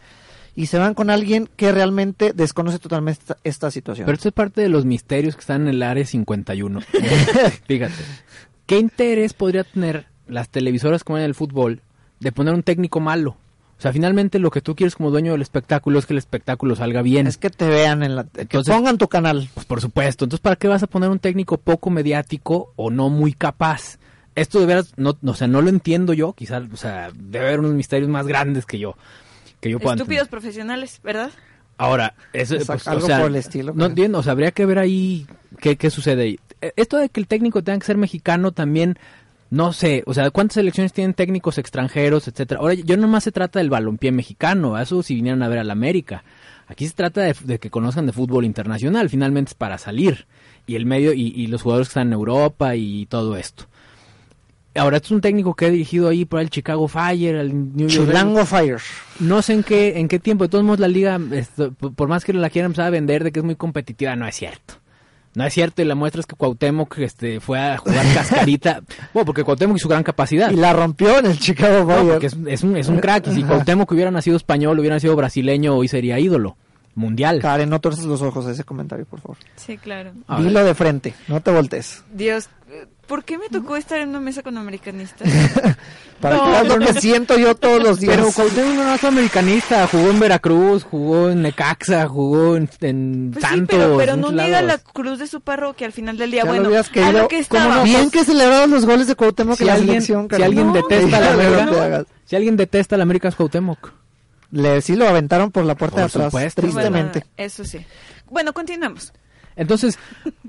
y 0.56 0.66
se 0.68 0.78
van 0.78 0.94
con 0.94 1.10
alguien 1.10 1.50
que 1.56 1.72
realmente 1.72 2.34
desconoce 2.34 2.80
totalmente 2.80 3.22
esta, 3.44 3.72
situación. 3.72 4.06
Pero 4.06 4.16
esto 4.16 4.30
es 4.30 4.34
parte 4.34 4.62
de 4.62 4.70
los 4.70 4.86
misterios 4.86 5.36
que 5.36 5.42
están 5.42 5.64
en 5.64 5.70
el 5.70 5.84
área 5.84 6.06
51. 6.06 6.82
Fíjate, 7.68 7.94
¿qué 8.66 8.80
interés 8.80 9.34
podría 9.34 9.64
tener 9.64 10.08
las 10.28 10.50
televisoras 10.50 11.04
como 11.04 11.18
en 11.18 11.24
el 11.24 11.36
fútbol 11.36 11.82
de 12.20 12.32
poner 12.32 12.54
un 12.54 12.64
técnico 12.64 13.00
malo? 13.00 13.38
O 13.78 13.82
sea, 13.82 13.92
finalmente 13.92 14.38
lo 14.38 14.52
que 14.52 14.62
tú 14.62 14.76
quieres 14.76 14.96
como 14.96 15.10
dueño 15.10 15.32
del 15.32 15.42
espectáculo 15.42 15.98
es 15.98 16.06
que 16.06 16.14
el 16.14 16.20
espectáculo 16.20 16.76
salga 16.76 17.02
bien. 17.02 17.26
Es 17.26 17.38
que 17.38 17.50
te 17.50 17.68
vean 17.68 18.04
en 18.04 18.16
la... 18.16 18.26
que 18.26 18.60
pongan 18.60 19.00
tu 19.00 19.08
canal. 19.08 19.50
Pues 19.56 19.66
por 19.66 19.82
supuesto. 19.82 20.26
Entonces, 20.26 20.40
¿para 20.40 20.56
qué 20.56 20.68
vas 20.68 20.84
a 20.84 20.88
poner 20.88 21.10
un 21.10 21.18
técnico 21.18 21.58
poco 21.58 21.90
mediático 21.90 22.74
o 22.76 22.92
no 22.92 23.10
muy 23.10 23.34
capaz? 23.34 23.98
Esto 24.36 24.60
de 24.60 24.68
veras, 24.68 24.94
no, 24.98 25.18
o 25.26 25.34
sea, 25.34 25.48
no 25.48 25.64
lo 25.64 25.70
entiendo 25.70 26.14
yo. 26.14 26.34
Quizás, 26.34 26.62
o 26.72 26.78
sea, 26.78 27.10
debe 27.16 27.48
haber 27.48 27.62
unos 27.62 27.74
misterios 27.74 28.08
más 28.08 28.28
grandes 28.28 28.68
que 28.68 28.78
yo. 28.78 28.98
Estúpidos 29.62 30.28
profesionales, 30.28 31.00
¿verdad? 31.04 31.32
Ahora, 31.78 32.14
eso, 32.34 32.58
pues, 32.66 32.88
algo 32.88 33.08
por 33.08 33.28
el 33.28 33.36
estilo. 33.36 33.74
No 33.76 33.88
entiendo, 33.88 34.20
o 34.20 34.24
sea, 34.24 34.34
habría 34.34 34.52
que 34.52 34.66
ver 34.66 34.78
ahí 34.80 35.26
qué, 35.60 35.78
qué 35.78 35.90
sucede 35.90 36.24
ahí. 36.24 36.40
E, 36.62 36.74
esto 36.76 36.98
de 36.98 37.10
que 37.10 37.20
el 37.20 37.28
técnico 37.28 37.64
tenga 37.64 37.80
que 37.80 37.86
ser 37.86 37.98
mexicano 37.98 38.52
también, 38.52 39.00
no 39.50 39.74
sé, 39.74 40.04
o 40.06 40.14
sea, 40.14 40.30
¿cuántas 40.30 40.56
selecciones 40.56 40.94
tienen 40.94 41.14
técnicos 41.14 41.58
extranjeros, 41.58 42.28
etcétera? 42.28 42.60
Ahora, 42.62 42.76
yo 42.76 42.98
nomás 42.98 43.24
se 43.24 43.32
trata 43.32 43.60
del 43.60 43.70
balompié 43.70 44.12
mexicano, 44.12 44.80
eso 44.80 45.02
si 45.02 45.16
vinieran 45.16 45.42
a 45.44 45.48
ver 45.48 45.60
al 45.60 45.72
América. 45.72 46.24
Aquí 46.68 46.88
se 46.88 46.94
trata 46.94 47.22
de, 47.22 47.60
que 47.60 47.70
conozcan 47.70 48.06
de 48.06 48.14
fútbol 48.14 48.46
internacional, 48.46 49.10
finalmente 49.10 49.50
es 49.50 49.56
para 49.56 49.78
salir. 49.78 50.28
Y 50.68 50.76
el 50.76 50.86
medio, 50.86 51.14
y, 51.14 51.34
y 51.36 51.48
los 51.48 51.64
jugadores 51.64 51.90
que 51.90 51.92
están 51.92 52.08
en 52.08 52.14
Europa 52.14 52.76
y 52.76 53.08
todo 53.08 53.36
esto. 53.36 53.66
Ahora, 54.76 54.98
es 54.98 55.12
un 55.12 55.20
técnico 55.20 55.54
que 55.54 55.66
ha 55.66 55.70
dirigido 55.70 56.08
ahí 56.08 56.24
por 56.24 56.40
el 56.40 56.50
Chicago 56.50 56.88
Fire, 56.88 57.36
el 57.36 57.76
New 57.76 57.90
York 57.90 58.08
Chicago 58.08 58.46
Fire. 58.46 58.80
No 59.20 59.42
sé 59.42 59.54
en 59.54 59.64
qué, 59.64 60.00
en 60.00 60.08
qué 60.08 60.18
tiempo. 60.18 60.46
De 60.46 60.50
todos 60.50 60.64
modos, 60.64 60.80
la 60.80 60.88
liga, 60.88 61.20
por 61.96 62.08
más 62.08 62.24
que 62.24 62.32
la 62.34 62.50
quieran 62.50 62.70
empezar 62.70 62.86
a 62.86 62.90
vender 62.90 63.24
de 63.24 63.32
que 63.32 63.40
es 63.40 63.46
muy 63.46 63.56
competitiva, 63.56 64.16
no 64.16 64.26
es 64.28 64.36
cierto. 64.36 64.76
No 65.34 65.46
es 65.46 65.54
cierto, 65.54 65.82
y 65.82 65.86
la 65.86 65.96
muestra 65.96 66.20
es 66.20 66.26
que 66.26 66.36
Cuauhtémoc 66.36 66.98
este, 67.00 67.40
fue 67.40 67.60
a 67.60 67.78
jugar 67.78 68.06
cascarita. 68.14 68.82
bueno, 69.14 69.26
porque 69.26 69.44
Cuauhtémoc 69.44 69.78
y 69.78 69.80
su 69.80 69.88
gran 69.90 70.04
capacidad. 70.04 70.52
Y 70.52 70.56
la 70.56 70.74
rompió 70.74 71.20
en 71.20 71.26
el 71.26 71.40
Chicago 71.40 71.86
Fire. 71.86 72.26
es, 72.48 72.64
un, 72.64 72.78
es 72.78 72.88
un 72.88 73.00
crack. 73.00 73.28
Y 73.28 73.36
si 73.36 73.44
Cuauhtémoc 73.44 73.92
hubiera 73.92 74.12
nacido 74.12 74.38
español, 74.38 74.80
hubiera 74.80 74.96
nacido 74.96 75.16
brasileño, 75.16 75.76
hoy 75.76 75.88
sería 75.90 76.20
ídolo 76.20 76.56
mundial. 76.96 77.40
Karen, 77.40 77.70
no 77.70 77.80
torces 77.80 78.06
los 78.06 78.22
ojos 78.22 78.46
a 78.46 78.52
ese 78.52 78.64
comentario, 78.64 79.06
por 79.06 79.22
favor. 79.22 79.38
Sí, 79.56 79.78
claro. 79.78 80.12
Dilo 80.40 80.64
de 80.64 80.76
frente, 80.76 81.14
no 81.28 81.42
te 81.42 81.52
voltees. 81.52 82.04
Dios, 82.14 82.50
¿Por 83.12 83.26
qué 83.26 83.38
me 83.38 83.50
tocó 83.50 83.76
estar 83.76 84.00
en 84.00 84.08
una 84.08 84.22
mesa 84.22 84.42
con 84.42 84.58
americanistas? 84.58 85.30
Para 86.22 86.64
no, 86.64 86.78
me 86.78 86.94
siento 86.94 87.38
yo 87.38 87.56
todos 87.56 87.84
los 87.84 88.00
días. 88.00 88.16
Pero 88.16 88.32
Cuauhtémoc 88.32 88.74
no 88.74 88.94
es 88.94 89.04
americanista, 89.04 89.86
jugó 89.88 90.12
en 90.12 90.20
Veracruz, 90.22 90.86
jugó 90.86 91.30
en 91.30 91.42
Necaxa, 91.42 92.08
jugó 92.08 92.56
en, 92.56 92.70
en 92.80 93.32
pues 93.34 93.44
Santos. 93.44 93.78
Sí, 93.78 93.96
pero, 93.98 94.16
no 94.16 94.32
niega 94.32 94.62
la 94.62 94.78
cruz 94.78 95.20
de 95.20 95.28
su 95.28 95.42
parroquia 95.42 95.88
al 95.88 95.92
final 95.92 96.18
del 96.18 96.32
día. 96.32 96.46
bueno, 96.46 96.70
a 96.70 97.12
lo 97.12 97.28
que 97.28 97.40
estaba. 97.40 97.84
Bien 97.84 98.10
que 98.12 98.24
celebraron 98.24 98.72
los 98.72 98.86
goles 98.86 99.08
de 99.08 99.16
Cuauhtémoc 99.16 99.58
si 99.58 99.64
en 99.64 99.68
la 99.68 99.74
alguien, 99.74 100.02
selección. 100.02 100.30
Si 100.34 100.42
alguien 100.42 100.72
detesta 100.72 101.20
la 101.20 101.34
América, 101.34 102.06
si 102.24 102.36
alguien 102.38 102.56
detesta 102.56 102.96
la 102.96 103.04
América 103.04 103.28
es 103.28 103.36
Cuauhtémoc. 103.36 103.92
Le, 104.52 104.82
sí 104.82 104.96
lo 104.96 105.06
aventaron 105.06 105.52
por 105.52 105.66
la 105.66 105.76
puerta 105.76 105.98
de 105.98 106.04
atrás, 106.04 106.28
supuesto. 106.28 106.62
tristemente. 106.62 107.26
eso 107.36 107.66
sí. 107.66 107.86
Bueno, 108.30 108.54
continuamos. 108.54 109.12
Entonces, 109.56 110.00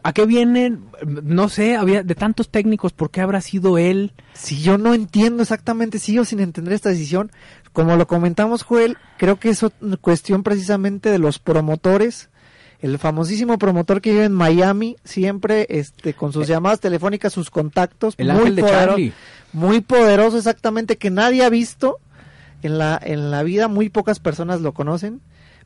¿a 0.03 0.12
qué 0.12 0.27
viene? 0.27 0.79
No 1.05 1.49
sé, 1.49 1.77
había 1.77 2.03
de 2.03 2.15
tantos 2.15 2.51
técnicos, 2.51 2.93
¿por 2.93 3.11
qué 3.11 3.21
habrá 3.21 3.41
sido 3.41 3.79
él? 3.79 4.12
Si 4.33 4.61
yo 4.61 4.79
no 4.79 4.95
entiendo 4.95 5.43
exactamente, 5.43 5.99
sigo 5.99 6.25
sin 6.25 6.41
entender 6.41 6.75
esta 6.75 6.91
decisión. 6.91 7.31
Como 7.73 7.97
lo 7.97 8.07
comentamos, 8.07 8.62
Joel, 8.62 8.99
creo 9.19 9.38
que 9.38 9.51
es 9.51 9.65
cuestión 10.01 10.43
precisamente 10.43 11.11
de 11.11 11.19
los 11.19 11.38
promotores. 11.38 12.29
El 12.81 12.99
famosísimo 12.99 13.59
promotor 13.59 14.01
que 14.01 14.11
vive 14.11 14.25
en 14.25 14.33
Miami, 14.33 14.97
siempre 15.05 15.67
este, 15.71 16.15
con 16.15 16.33
sus 16.33 16.49
eh. 16.49 16.53
llamadas 16.53 16.81
telefónicas, 16.81 17.33
sus 17.33 17.49
contactos. 17.49 18.15
El 18.19 18.33
muy 18.33 18.51
de 18.51 18.62
Charlie. 18.62 19.12
Muy 19.53 19.81
poderoso, 19.81 20.38
exactamente, 20.38 20.99
que 20.99 21.11
nadie 21.11 21.45
ha 21.45 21.49
visto 21.49 21.99
en 22.62 22.79
la, 22.79 23.01
en 23.03 23.31
la 23.31 23.43
vida, 23.43 23.69
muy 23.69 23.88
pocas 23.88 24.19
personas 24.19 24.61
lo 24.61 24.73
conocen 24.73 25.21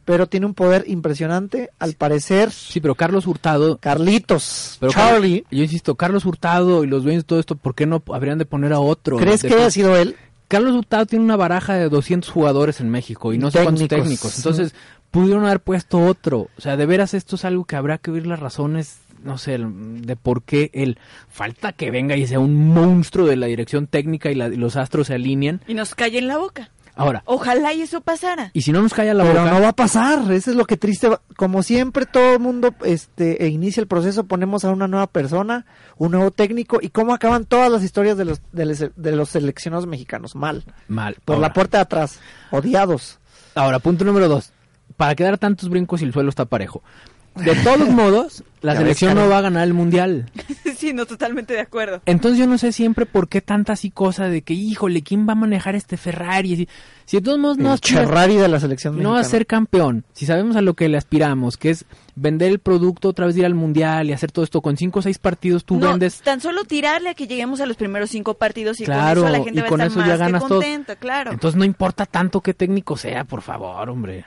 pero 0.06 0.28
tiene 0.28 0.46
un 0.46 0.54
poder 0.54 0.84
impresionante, 0.86 1.70
al 1.80 1.94
parecer. 1.94 2.52
Sí, 2.52 2.80
pero 2.80 2.94
Carlos 2.94 3.26
Hurtado. 3.26 3.76
Carlitos. 3.78 4.76
Pero 4.78 4.92
Charlie. 4.92 5.44
yo 5.50 5.64
insisto, 5.64 5.96
Carlos 5.96 6.24
Hurtado 6.24 6.84
y 6.84 6.86
los 6.86 7.02
dueños 7.02 7.24
de 7.24 7.26
todo 7.26 7.40
esto, 7.40 7.56
¿por 7.56 7.74
qué 7.74 7.86
no 7.86 8.02
habrían 8.12 8.38
de 8.38 8.46
poner 8.46 8.72
a 8.72 8.78
otro? 8.78 9.16
¿Crees 9.16 9.42
que 9.42 9.52
haya 9.52 9.70
sido 9.70 9.96
él? 9.96 10.14
Carlos 10.46 10.76
Hurtado 10.76 11.06
tiene 11.06 11.24
una 11.24 11.34
baraja 11.34 11.74
de 11.74 11.88
200 11.88 12.30
jugadores 12.30 12.80
en 12.80 12.88
México 12.88 13.32
y 13.32 13.38
no 13.38 13.50
sé 13.50 13.64
cuántos 13.64 13.88
técnicos. 13.88 14.36
Entonces, 14.36 14.74
pudieron 15.10 15.44
haber 15.44 15.58
puesto 15.58 15.98
otro. 15.98 16.50
O 16.56 16.60
sea, 16.60 16.76
de 16.76 16.86
veras 16.86 17.12
esto 17.12 17.34
es 17.34 17.44
algo 17.44 17.64
que 17.64 17.74
habrá 17.74 17.98
que 17.98 18.12
ver 18.12 18.28
las 18.28 18.38
razones, 18.38 18.98
no 19.24 19.38
sé, 19.38 19.58
de 19.58 20.14
por 20.14 20.44
qué 20.44 20.70
él. 20.72 20.98
Falta 21.28 21.72
que 21.72 21.90
venga 21.90 22.16
y 22.16 22.28
sea 22.28 22.38
un 22.38 22.68
monstruo 22.68 23.26
de 23.26 23.34
la 23.34 23.46
dirección 23.46 23.88
técnica 23.88 24.30
y, 24.30 24.36
la, 24.36 24.46
y 24.46 24.56
los 24.56 24.76
astros 24.76 25.08
se 25.08 25.14
alineen. 25.14 25.62
Y 25.66 25.74
nos 25.74 25.96
calle 25.96 26.18
en 26.18 26.28
la 26.28 26.38
boca. 26.38 26.70
Ahora. 26.98 27.22
Ojalá 27.26 27.74
y 27.74 27.82
eso 27.82 28.00
pasara. 28.00 28.50
Y 28.54 28.62
si 28.62 28.72
no 28.72 28.80
nos 28.80 28.94
calla 28.94 29.12
la 29.14 29.22
Pero 29.24 29.40
boca. 29.42 29.52
no 29.52 29.60
va 29.60 29.68
a 29.68 29.72
pasar, 29.76 30.32
eso 30.32 30.50
es 30.50 30.56
lo 30.56 30.64
que 30.64 30.76
triste. 30.78 31.10
Como 31.36 31.62
siempre, 31.62 32.06
todo 32.06 32.32
el 32.32 32.40
mundo 32.40 32.74
este, 32.84 33.44
e 33.44 33.48
inicia 33.48 33.82
el 33.82 33.86
proceso, 33.86 34.24
ponemos 34.24 34.64
a 34.64 34.70
una 34.70 34.88
nueva 34.88 35.06
persona, 35.06 35.66
un 35.98 36.12
nuevo 36.12 36.30
técnico, 36.30 36.78
y 36.80 36.88
cómo 36.88 37.12
acaban 37.12 37.44
todas 37.44 37.70
las 37.70 37.82
historias 37.82 38.16
de 38.16 38.24
los, 38.24 38.40
de, 38.52 38.64
les- 38.64 38.90
de 38.96 39.12
los 39.12 39.28
seleccionados 39.28 39.86
mexicanos. 39.86 40.34
Mal. 40.34 40.64
Mal. 40.88 41.16
Por 41.24 41.36
Ahora. 41.36 41.48
la 41.48 41.52
puerta 41.52 41.78
de 41.78 41.82
atrás. 41.82 42.18
Odiados. 42.50 43.18
Ahora, 43.54 43.78
punto 43.78 44.04
número 44.04 44.28
dos. 44.28 44.52
Para 44.96 45.14
quedar 45.14 45.36
tantos 45.36 45.68
brincos 45.68 46.00
y 46.00 46.04
el 46.06 46.12
suelo 46.14 46.30
está 46.30 46.46
parejo. 46.46 46.82
De 47.36 47.54
todos 47.56 47.88
modos, 47.90 48.42
la 48.62 48.72
Ya 48.74 48.80
selección 48.80 49.14
no 49.14 49.28
va 49.28 49.38
a 49.38 49.42
ganar 49.42 49.64
el 49.64 49.74
mundial. 49.74 50.30
sí, 50.76 50.92
no, 50.92 51.04
totalmente 51.06 51.54
de 51.54 51.60
acuerdo. 51.60 52.00
Entonces 52.06 52.38
yo 52.38 52.46
no 52.46 52.56
sé 52.58 52.72
siempre 52.72 53.06
por 53.06 53.28
qué 53.28 53.40
tanta 53.40 53.74
así 53.74 53.90
cosa 53.90 54.28
de 54.28 54.42
que, 54.42 54.54
híjole, 54.54 55.02
¿quién 55.02 55.28
va 55.28 55.32
a 55.32 55.36
manejar 55.36 55.74
este 55.74 55.96
Ferrari? 55.96 56.56
Si, 56.56 56.68
si 57.04 57.16
de 57.18 57.22
todos 57.22 57.38
modos 57.38 57.58
no 57.58 57.68
el 57.68 57.74
aspiras- 57.74 58.06
Ferrari 58.06 58.36
de 58.36 58.48
la 58.48 58.58
selección 58.58 58.94
no 59.00 59.10
va 59.10 59.16
a 59.16 59.18
mexicana. 59.18 59.30
ser 59.30 59.46
campeón, 59.46 60.04
si 60.14 60.26
sabemos 60.26 60.56
a 60.56 60.62
lo 60.62 60.74
que 60.74 60.88
le 60.88 60.96
aspiramos, 60.96 61.56
que 61.56 61.70
es 61.70 61.84
vender 62.14 62.50
el 62.50 62.58
producto, 62.58 63.08
otra 63.10 63.26
vez 63.26 63.36
ir 63.36 63.44
al 63.44 63.54
mundial 63.54 64.08
y 64.08 64.12
hacer 64.14 64.32
todo 64.32 64.44
esto 64.44 64.62
con 64.62 64.76
cinco 64.78 65.00
o 65.00 65.02
seis 65.02 65.18
partidos, 65.18 65.64
tú 65.66 65.76
no, 65.78 65.90
vendes. 65.90 66.20
tan 66.22 66.40
solo 66.40 66.64
tirarle 66.64 67.10
a 67.10 67.14
que 67.14 67.26
lleguemos 67.26 67.60
a 67.60 67.66
los 67.66 67.76
primeros 67.76 68.10
cinco 68.10 68.34
partidos 68.34 68.80
y 68.80 68.84
Claro, 68.86 69.20
con 69.22 69.28
eso 69.30 69.38
la 69.38 69.44
gente 69.44 69.60
y 69.60 69.62
va 69.62 69.68
con 69.68 69.80
a 69.82 69.84
eso 69.86 70.00
estar 70.00 70.06
ya 70.06 70.10
más 70.12 70.18
que 70.18 70.32
ganas 70.32 70.48
todo. 70.48 70.96
claro. 70.98 71.32
Entonces 71.32 71.58
no 71.58 71.64
importa 71.64 72.06
tanto 72.06 72.40
qué 72.40 72.54
técnico 72.54 72.96
sea, 72.96 73.24
por 73.24 73.42
favor, 73.42 73.88
hombre. 73.90 74.24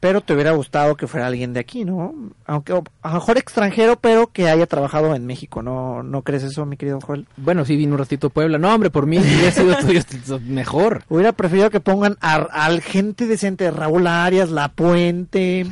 Pero 0.00 0.20
te 0.20 0.32
hubiera 0.32 0.52
gustado 0.52 0.96
que 0.96 1.06
fuera 1.06 1.26
alguien 1.26 1.52
de 1.52 1.60
aquí, 1.60 1.84
¿no? 1.84 2.14
Aunque 2.46 2.72
a 2.72 3.08
lo 3.08 3.14
mejor 3.14 3.36
extranjero, 3.36 3.96
pero 3.96 4.28
que 4.28 4.48
haya 4.48 4.66
trabajado 4.66 5.14
en 5.14 5.26
México, 5.26 5.62
¿no? 5.62 6.02
¿No 6.02 6.22
crees 6.22 6.44
eso, 6.44 6.66
mi 6.66 6.76
querido 6.76 7.00
Joel? 7.00 7.26
Bueno, 7.36 7.64
sí 7.64 7.76
vino 7.76 7.92
un 7.94 7.98
ratito 7.98 8.28
a 8.28 8.30
Puebla. 8.30 8.58
No, 8.58 8.72
hombre, 8.72 8.90
por 8.90 9.06
mí 9.06 9.18
hubiera 9.18 9.50
sido 9.50 9.74
todo 9.76 10.40
mejor. 10.46 11.02
Hubiera 11.08 11.32
preferido 11.32 11.70
que 11.70 11.80
pongan 11.80 12.16
a, 12.20 12.34
al 12.36 12.80
gente 12.80 13.26
decente, 13.26 13.70
Raúl 13.70 14.06
Arias, 14.06 14.50
La 14.50 14.68
Puente, 14.68 15.66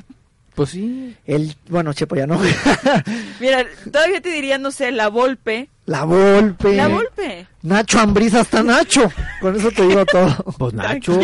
Pues 0.56 0.70
sí. 0.70 1.14
el, 1.26 1.54
bueno, 1.68 1.92
Chepo 1.92 2.16
ya 2.16 2.26
no, 2.26 2.40
Mira, 3.40 3.66
todavía 3.92 4.22
te 4.22 4.30
diría, 4.30 4.56
no 4.56 4.70
sé, 4.70 4.90
la 4.90 5.08
Volpe. 5.08 5.68
La 5.84 6.04
Volpe, 6.04 6.74
La 6.74 6.88
Volpe. 6.88 7.46
Nacho 7.60 8.00
Ambriz 8.00 8.32
hasta 8.32 8.62
Nacho, 8.62 9.12
con 9.42 9.54
eso 9.54 9.70
te 9.70 9.86
digo 9.86 10.06
todo. 10.06 10.34
Pues 10.56 10.72
Nacho. 10.74 11.18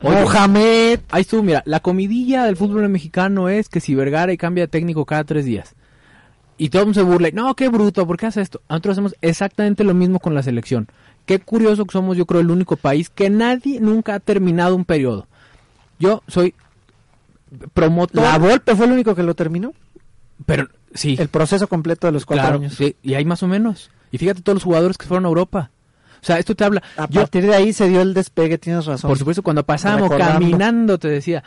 Oye, 0.00 0.22
Mohamed, 0.22 1.00
ahí 1.10 1.20
estuvo, 1.20 1.42
mira, 1.42 1.62
la 1.66 1.80
comidilla 1.80 2.44
del 2.44 2.56
fútbol 2.56 2.88
mexicano 2.88 3.50
es 3.50 3.68
que 3.68 3.80
si 3.80 3.94
Vergara 3.94 4.32
y 4.32 4.38
cambia 4.38 4.64
de 4.64 4.68
técnico 4.68 5.04
cada 5.04 5.24
tres 5.24 5.44
días. 5.44 5.74
Y 6.56 6.70
todo 6.70 6.82
el 6.82 6.86
mundo 6.86 7.00
se 7.00 7.06
burla. 7.06 7.28
y, 7.28 7.32
No, 7.32 7.54
qué 7.54 7.68
bruto, 7.68 8.06
¿por 8.06 8.16
qué 8.16 8.26
hace 8.26 8.40
esto? 8.40 8.62
Nosotros 8.70 8.92
hacemos 8.92 9.16
exactamente 9.20 9.84
lo 9.84 9.92
mismo 9.92 10.20
con 10.20 10.34
la 10.34 10.42
selección. 10.42 10.88
Qué 11.26 11.38
curioso 11.38 11.84
que 11.84 11.92
somos, 11.92 12.16
yo 12.16 12.24
creo, 12.24 12.40
el 12.40 12.50
único 12.50 12.76
país 12.76 13.10
que 13.10 13.28
nadie 13.28 13.78
nunca 13.78 14.14
ha 14.14 14.20
terminado 14.20 14.74
un 14.74 14.86
periodo. 14.86 15.26
Yo 15.98 16.22
soy 16.28 16.54
promotor. 17.72 18.22
La 18.22 18.38
Volpe 18.38 18.74
fue 18.76 18.86
el 18.86 18.92
único 18.92 19.14
que 19.14 19.22
lo 19.22 19.34
terminó, 19.34 19.72
Pero 20.46 20.68
sí. 20.94 21.16
el 21.18 21.28
proceso 21.28 21.68
completo 21.68 22.06
de 22.06 22.12
los 22.12 22.26
cuatro 22.26 22.42
Claro, 22.44 22.58
años. 22.58 22.74
sí, 22.74 22.96
y 23.02 23.14
hay 23.14 23.24
más 23.24 23.42
o 23.42 23.48
menos. 23.48 23.90
Y 24.12 24.18
fíjate 24.18 24.42
todos 24.42 24.56
los 24.56 24.64
jugadores 24.64 24.98
que 24.98 25.06
fueron 25.06 25.24
a 25.24 25.28
Europa. 25.28 25.70
O 26.22 26.24
sea, 26.26 26.38
esto 26.38 26.54
te 26.54 26.64
habla. 26.64 26.82
A 26.96 27.08
Yo, 27.08 27.20
partir 27.22 27.46
de 27.46 27.54
ahí 27.54 27.72
se 27.72 27.88
dio 27.88 28.02
el 28.02 28.12
despegue, 28.12 28.58
tienes 28.58 28.84
razón. 28.86 29.08
por 29.08 29.16
supuesto, 29.18 29.42
cuando 29.42 29.64
pasábamos 29.64 30.10
caminando, 30.10 30.98
te 30.98 31.08
decía, 31.08 31.42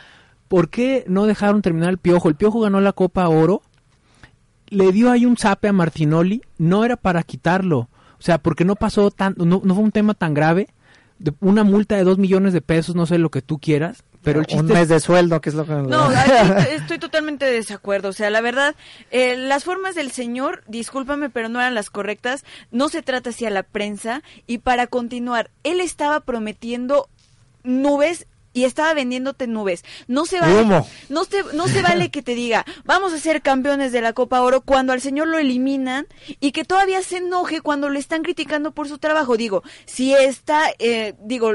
¿por 0.48 0.68
qué 0.68 1.04
no 1.06 1.26
dejaron 1.26 1.62
terminar 1.62 1.90
el 1.90 1.98
Piojo? 1.98 2.28
El 2.28 2.34
Piojo 2.34 2.60
ganó 2.60 2.80
la 2.80 2.92
Copa 2.92 3.28
Oro, 3.28 3.62
le 4.68 4.90
dio 4.92 5.10
ahí 5.10 5.26
un 5.26 5.36
zape 5.36 5.68
a 5.68 5.72
Martinoli, 5.72 6.42
no 6.58 6.84
era 6.84 6.96
para 6.96 7.22
quitarlo. 7.22 7.88
O 8.18 8.22
sea, 8.24 8.38
porque 8.38 8.64
no 8.64 8.74
pasó 8.74 9.10
tan, 9.10 9.34
no, 9.36 9.60
no 9.62 9.74
fue 9.74 9.84
un 9.84 9.92
tema 9.92 10.14
tan 10.14 10.34
grave. 10.34 10.68
De 11.18 11.32
una 11.40 11.62
multa 11.62 11.94
de 11.96 12.02
dos 12.04 12.18
millones 12.18 12.52
de 12.52 12.60
pesos, 12.60 12.96
no 12.96 13.06
sé 13.06 13.18
lo 13.18 13.30
que 13.30 13.42
tú 13.42 13.58
quieras, 13.58 14.02
pero 14.24 14.40
el 14.40 14.60
un 14.60 14.66
mes 14.66 14.88
de 14.88 14.98
sueldo, 14.98 15.40
que 15.40 15.50
es 15.50 15.54
lo 15.54 15.66
que... 15.66 15.72
No, 15.72 16.10
estoy 16.70 16.98
totalmente 16.98 17.44
de 17.44 17.52
desacuerdo. 17.52 18.08
O 18.08 18.12
sea, 18.12 18.30
la 18.30 18.40
verdad, 18.40 18.74
eh, 19.10 19.36
las 19.36 19.64
formas 19.64 19.94
del 19.94 20.10
señor, 20.10 20.64
discúlpame, 20.66 21.30
pero 21.30 21.48
no 21.48 21.60
eran 21.60 21.74
las 21.74 21.90
correctas. 21.90 22.44
No 22.70 22.88
se 22.88 23.02
trata 23.02 23.30
así 23.30 23.44
a 23.44 23.50
la 23.50 23.62
prensa. 23.62 24.22
Y 24.46 24.58
para 24.58 24.86
continuar, 24.86 25.50
él 25.62 25.80
estaba 25.80 26.20
prometiendo 26.20 27.08
nubes 27.62 28.26
y 28.54 28.64
estaba 28.64 28.94
vendiéndote 28.94 29.46
nubes. 29.46 29.84
No 30.06 30.24
se 30.24 30.40
vale, 30.40 30.62
Humo. 30.62 30.88
no 31.10 31.24
se, 31.24 31.42
no 31.52 31.68
se 31.68 31.82
vale 31.82 32.10
que 32.10 32.22
te 32.22 32.34
diga, 32.34 32.64
vamos 32.84 33.12
a 33.12 33.18
ser 33.18 33.42
campeones 33.42 33.92
de 33.92 34.00
la 34.00 34.12
Copa 34.12 34.40
Oro 34.40 34.62
cuando 34.62 34.92
al 34.92 35.00
señor 35.00 35.26
lo 35.26 35.38
eliminan 35.38 36.06
y 36.40 36.52
que 36.52 36.64
todavía 36.64 37.02
se 37.02 37.18
enoje 37.18 37.60
cuando 37.60 37.90
le 37.90 37.98
están 37.98 38.22
criticando 38.22 38.70
por 38.70 38.88
su 38.88 38.98
trabajo. 38.98 39.36
Digo, 39.36 39.62
si 39.84 40.14
está, 40.14 40.62
eh, 40.78 41.14
digo, 41.20 41.52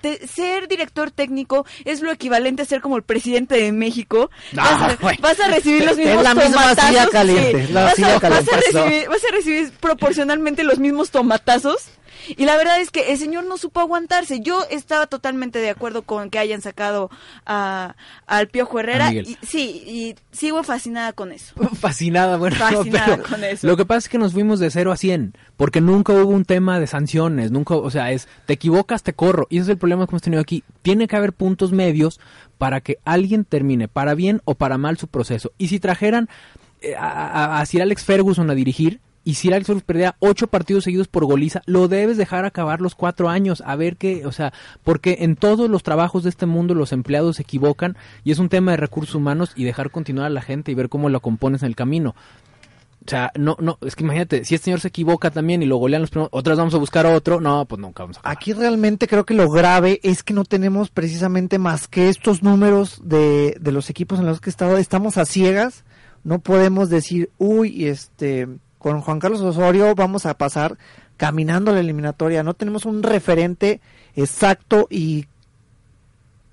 te- 0.00 0.26
ser 0.26 0.68
director 0.68 1.10
técnico 1.10 1.66
es 1.84 2.00
lo 2.02 2.10
equivalente 2.12 2.62
a 2.62 2.64
ser 2.64 2.80
como 2.80 2.96
el 2.96 3.02
presidente 3.02 3.56
de 3.56 3.72
México. 3.72 4.30
Vas, 4.52 4.82
a- 4.82 4.94
güey. 5.00 5.16
vas 5.20 5.38
a 5.40 5.48
recibir 5.48 5.84
los 5.84 5.96
mismos 5.96 6.22
la 6.22 6.34
misma 6.34 6.50
tomatazos. 6.62 6.88
silla 6.90 7.08
caliente, 7.10 7.66
sí. 7.66 7.72
la 7.72 7.84
Vas, 7.84 7.94
silla 7.94 8.16
a, 8.16 8.18
vas 8.18 8.48
a 8.52 8.56
recibir, 8.56 9.08
vas 9.08 9.24
a 9.24 9.32
recibir 9.32 9.70
proporcionalmente 9.80 10.64
los 10.64 10.78
mismos 10.78 11.10
tomatazos. 11.10 11.88
Y 12.36 12.44
la 12.44 12.56
verdad 12.56 12.80
es 12.80 12.90
que 12.90 13.12
el 13.12 13.18
señor 13.18 13.44
no 13.44 13.56
supo 13.58 13.80
aguantarse. 13.80 14.40
Yo 14.40 14.64
estaba 14.70 15.06
totalmente 15.06 15.58
de 15.58 15.70
acuerdo 15.70 16.02
con 16.02 16.30
que 16.30 16.38
hayan 16.38 16.60
sacado 16.60 17.10
a, 17.46 17.96
al 18.26 18.48
Piojo 18.48 18.80
Herrera. 18.80 19.12
Y, 19.12 19.36
sí, 19.42 19.82
y 19.86 20.14
sigo 20.30 20.62
fascinada 20.62 21.12
con 21.12 21.32
eso. 21.32 21.54
Fascinada, 21.74 22.36
bueno, 22.36 22.56
Fascinada 22.56 23.16
pero 23.16 23.22
con 23.28 23.44
eso. 23.44 23.66
lo 23.66 23.76
que 23.76 23.84
pasa 23.86 23.98
es 23.98 24.08
que 24.08 24.18
nos 24.18 24.32
fuimos 24.32 24.58
de 24.60 24.70
0 24.70 24.92
a 24.92 24.96
100, 24.96 25.34
porque 25.56 25.80
nunca 25.80 26.12
hubo 26.12 26.30
un 26.30 26.44
tema 26.44 26.78
de 26.80 26.86
sanciones, 26.86 27.50
nunca, 27.50 27.74
o 27.74 27.90
sea, 27.90 28.12
es, 28.12 28.28
te 28.46 28.52
equivocas, 28.54 29.02
te 29.02 29.12
corro, 29.12 29.46
y 29.50 29.56
ese 29.58 29.64
es 29.64 29.68
el 29.70 29.78
problema 29.78 30.06
que 30.06 30.10
hemos 30.12 30.22
tenido 30.22 30.40
aquí. 30.42 30.64
Tiene 30.82 31.08
que 31.08 31.16
haber 31.16 31.32
puntos 31.32 31.72
medios 31.72 32.20
para 32.58 32.80
que 32.80 32.98
alguien 33.04 33.44
termine, 33.44 33.88
para 33.88 34.14
bien 34.14 34.40
o 34.44 34.54
para 34.54 34.78
mal, 34.78 34.98
su 34.98 35.08
proceso. 35.08 35.52
Y 35.58 35.68
si 35.68 35.78
trajeran 35.80 36.28
eh, 36.80 36.94
a, 36.96 37.06
a- 37.56 37.60
a 37.60 37.66
Sir 37.66 37.82
Alex 37.82 38.04
Ferguson 38.04 38.50
a 38.50 38.54
dirigir, 38.54 39.00
y 39.28 39.34
Sir 39.34 39.52
Alex 39.52 39.66
Ferguson 39.66 39.84
perdía 39.84 40.16
ocho 40.20 40.46
partidos 40.46 40.84
seguidos 40.84 41.06
por 41.06 41.26
goliza, 41.26 41.60
lo 41.66 41.86
debes 41.86 42.16
dejar 42.16 42.46
acabar 42.46 42.80
los 42.80 42.94
cuatro 42.94 43.28
años, 43.28 43.62
a 43.66 43.76
ver 43.76 43.98
qué, 43.98 44.24
o 44.24 44.32
sea, 44.32 44.54
porque 44.84 45.18
en 45.20 45.36
todos 45.36 45.68
los 45.68 45.82
trabajos 45.82 46.22
de 46.22 46.30
este 46.30 46.46
mundo 46.46 46.72
los 46.72 46.92
empleados 46.92 47.36
se 47.36 47.42
equivocan, 47.42 47.98
y 48.24 48.32
es 48.32 48.38
un 48.38 48.48
tema 48.48 48.70
de 48.70 48.78
recursos 48.78 49.14
humanos 49.14 49.52
y 49.54 49.64
dejar 49.64 49.90
continuar 49.90 50.28
a 50.28 50.30
la 50.30 50.40
gente 50.40 50.72
y 50.72 50.74
ver 50.74 50.88
cómo 50.88 51.10
lo 51.10 51.20
compones 51.20 51.62
en 51.62 51.66
el 51.66 51.76
camino. 51.76 52.14
O 53.04 53.10
sea, 53.10 53.30
no, 53.38 53.58
no, 53.60 53.76
es 53.82 53.96
que 53.96 54.04
imagínate, 54.04 54.46
si 54.46 54.54
este 54.54 54.64
señor 54.64 54.80
se 54.80 54.88
equivoca 54.88 55.30
también 55.30 55.62
y 55.62 55.66
lo 55.66 55.76
golean 55.76 56.00
los 56.00 56.10
primeros, 56.10 56.30
otras 56.32 56.56
vamos 56.56 56.72
a 56.72 56.78
buscar 56.78 57.04
a 57.04 57.14
otro, 57.14 57.38
no, 57.38 57.66
pues 57.66 57.78
nunca 57.82 58.04
vamos 58.04 58.16
a. 58.22 58.30
Aquí 58.30 58.54
realmente 58.54 59.06
creo 59.06 59.26
que 59.26 59.34
lo 59.34 59.50
grave 59.50 60.00
es 60.04 60.22
que 60.22 60.32
no 60.32 60.46
tenemos 60.46 60.88
precisamente 60.88 61.58
más 61.58 61.86
que 61.86 62.08
estos 62.08 62.42
números 62.42 63.02
de, 63.04 63.58
de 63.60 63.72
los 63.72 63.90
equipos 63.90 64.20
en 64.20 64.24
los 64.24 64.40
que 64.40 64.48
estado, 64.48 64.78
estamos 64.78 65.18
a 65.18 65.26
ciegas, 65.26 65.84
no 66.24 66.38
podemos 66.38 66.88
decir, 66.88 67.30
uy, 67.36 67.84
este, 67.86 68.48
con 68.78 69.00
Juan 69.00 69.18
Carlos 69.18 69.40
Osorio 69.40 69.94
vamos 69.94 70.26
a 70.26 70.38
pasar 70.38 70.78
caminando 71.16 71.72
la 71.72 71.80
eliminatoria, 71.80 72.42
no 72.42 72.54
tenemos 72.54 72.84
un 72.84 73.02
referente 73.02 73.80
exacto 74.14 74.86
y 74.88 75.26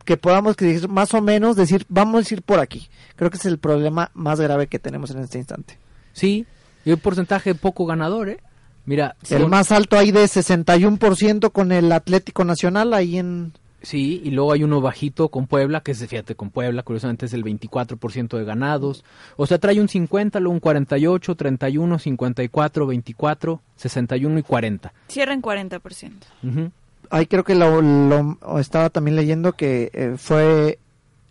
que 0.05 0.17
podamos 0.17 0.55
decir, 0.55 0.87
más 0.87 1.13
o 1.13 1.21
menos 1.21 1.55
decir, 1.55 1.85
vamos 1.89 2.29
a 2.29 2.33
ir 2.33 2.41
por 2.43 2.59
aquí. 2.59 2.89
Creo 3.15 3.29
que 3.29 3.37
es 3.37 3.45
el 3.45 3.57
problema 3.57 4.11
más 4.13 4.39
grave 4.39 4.67
que 4.67 4.79
tenemos 4.79 5.11
en 5.11 5.19
este 5.19 5.39
instante. 5.39 5.77
Sí, 6.13 6.45
y 6.85 6.91
un 6.91 6.99
porcentaje 6.99 7.55
poco 7.55 7.85
ganador, 7.85 8.29
¿eh? 8.29 8.39
Mira, 8.85 9.15
El 9.31 9.47
más 9.47 9.71
alto 9.71 9.97
ahí 9.97 10.11
de 10.11 10.23
61% 10.25 11.51
con 11.51 11.71
el 11.71 11.91
Atlético 11.91 12.45
Nacional 12.45 12.93
ahí 12.93 13.17
en 13.17 13.53
Sí, 13.85 14.19
y 14.23 14.31
luego 14.31 14.51
hay 14.51 14.63
uno 14.63 14.81
bajito 14.81 15.29
con 15.29 15.45
Puebla, 15.45 15.81
que 15.81 15.91
es, 15.91 16.03
fíjate, 16.07 16.33
con 16.33 16.49
Puebla, 16.49 16.81
curiosamente 16.81 17.27
es 17.27 17.33
el 17.33 17.43
24% 17.43 18.35
de 18.35 18.43
ganados. 18.43 19.05
O 19.37 19.45
sea, 19.45 19.59
trae 19.59 19.79
un 19.79 19.87
50, 19.87 20.39
luego 20.39 20.53
un 20.55 20.59
48, 20.59 21.35
31, 21.35 21.99
54, 21.99 22.87
24, 22.87 23.61
61 23.75 24.39
y 24.39 24.41
40. 24.43 24.91
Cierra 25.07 25.33
en 25.35 25.41
40%. 25.43 26.11
Ujú. 26.43 26.71
Ahí 27.11 27.27
creo 27.27 27.43
que 27.43 27.53
lo, 27.53 27.79
lo- 27.83 28.59
estaba 28.59 28.89
también 28.89 29.15
leyendo 29.15 29.53
que 29.53 29.91
eh, 29.93 30.15
fue 30.17 30.79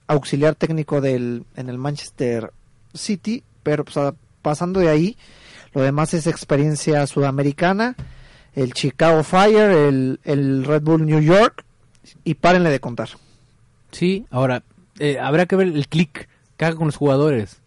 auxiliar 0.06 0.54
técnico 0.54 1.00
del 1.00 1.44
en 1.56 1.68
el 1.68 1.78
Manchester 1.78 2.52
City, 2.92 3.42
pero 3.64 3.84
pues, 3.84 3.96
a- 3.96 4.14
pasando 4.42 4.78
de 4.78 4.90
ahí, 4.90 5.16
lo 5.72 5.82
demás 5.82 6.14
es 6.14 6.28
experiencia 6.28 7.04
sudamericana, 7.08 7.96
el 8.54 8.72
Chicago 8.74 9.24
Fire, 9.24 9.70
el, 9.72 10.20
el 10.22 10.64
Red 10.64 10.82
Bull 10.82 11.04
New 11.04 11.18
York, 11.20 11.64
y 12.24 12.34
párenle 12.34 12.70
de 12.70 12.80
contar. 12.80 13.08
Sí, 13.90 14.26
ahora, 14.30 14.62
eh, 14.98 15.18
habrá 15.18 15.46
que 15.46 15.56
ver 15.56 15.68
el 15.68 15.88
click 15.88 16.28
que 16.56 16.64
haga 16.64 16.76
con 16.76 16.86
los 16.86 16.96
jugadores. 16.96 17.60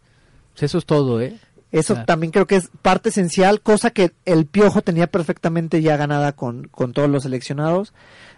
Pues 0.53 0.63
eso 0.63 0.77
es 0.77 0.85
todo, 0.85 1.21
¿eh? 1.21 1.37
Eso 1.71 1.93
Claro. 1.95 2.05
también 2.05 2.31
creo 2.31 2.47
que 2.47 2.55
es 2.55 2.69
parte 2.81 3.09
esencial, 3.09 3.61
cosa 3.61 3.91
que 3.91 4.11
el 4.25 4.45
Piojo 4.45 4.81
tenía 4.81 5.07
perfectamente 5.07 5.81
ya 5.81 5.97
ganada 5.97 6.31
con, 6.31 6.67
con 6.69 6.93
todos 6.93 7.09
los 7.09 7.23
seleccionados. 7.23 7.93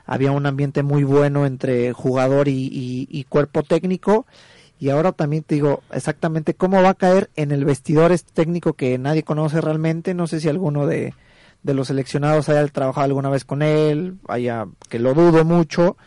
Había 0.05 0.31
un 0.31 0.45
ambiente 0.47 0.81
muy 0.81 1.03
bueno 1.03 1.45
entre 1.45 1.93
jugador 1.93 2.47
y, 2.47 2.53
y- 2.67 3.07
y 3.09 3.23
cuerpo 3.25 3.61
técnico. 3.63 4.25
Y 4.79 4.89
ahora 4.89 5.11
también 5.11 5.43
te 5.43 5.55
digo 5.55 5.83
exactamente 5.91 6.53
cómo 6.55 6.81
va 6.81 6.89
a 6.89 6.93
caer 6.95 7.29
en 7.35 7.51
el 7.51 7.65
vestidor 7.65 8.11
este 8.11 8.31
técnico 8.33 8.73
que 8.73 8.97
nadie 8.97 9.23
conoce 9.23 9.61
realmente. 9.61 10.13
No 10.15 10.25
sé 10.25 10.39
si 10.39 10.49
alguno 10.49 10.87
de, 10.87 11.13
de 11.63 11.73
los 11.73 11.87
seleccionados 11.87 12.49
haya 12.49 12.65
trabajado 12.67 13.05
alguna 13.05 13.29
vez 13.29 13.45
con 13.45 13.61
él, 13.61 14.17
haya, 14.27 14.65
que 14.89 14.99
lo 14.99 15.13
dudo 15.13 15.45
mucho. 15.45 15.97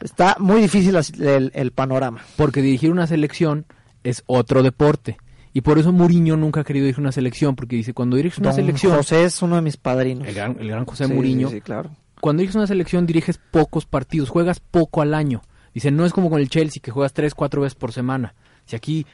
Está 0.00 0.36
muy 0.38 0.62
difícil 0.62 0.96
el, 0.96 1.50
el 1.54 1.72
panorama. 1.72 2.22
Porque 2.36 2.62
dirigir 2.62 2.90
una 2.90 3.06
selección 3.06 3.66
es 4.04 4.22
otro 4.26 4.62
deporte. 4.62 5.18
Y 5.52 5.62
por 5.62 5.78
eso 5.78 5.92
Muriño 5.92 6.36
nunca 6.36 6.60
ha 6.60 6.64
querido 6.64 6.84
dirigir 6.84 7.00
una 7.02 7.12
selección, 7.12 7.56
porque 7.56 7.76
dice, 7.76 7.92
cuando 7.92 8.16
diriges 8.16 8.38
una 8.38 8.52
selección... 8.52 8.94
José 8.94 9.24
es 9.24 9.42
uno 9.42 9.56
de 9.56 9.62
mis 9.62 9.76
padrinos. 9.76 10.28
El 10.28 10.34
gran, 10.34 10.56
el 10.60 10.68
gran 10.68 10.84
José 10.84 11.08
Muriño. 11.08 11.48
Sí, 11.48 11.60
claro. 11.60 11.90
Cuando 12.20 12.40
diriges 12.40 12.56
una 12.56 12.66
selección 12.66 13.06
diriges 13.06 13.40
pocos 13.50 13.84
partidos, 13.84 14.28
juegas 14.28 14.60
poco 14.60 15.02
al 15.02 15.12
año. 15.12 15.42
Dice, 15.74 15.90
no 15.90 16.06
es 16.06 16.12
como 16.12 16.30
con 16.30 16.40
el 16.40 16.48
Chelsea, 16.48 16.80
que 16.82 16.92
juegas 16.92 17.12
tres, 17.12 17.34
cuatro 17.34 17.62
veces 17.62 17.74
por 17.74 17.92
semana. 17.92 18.34
Si 18.64 18.76
aquí 18.76 19.06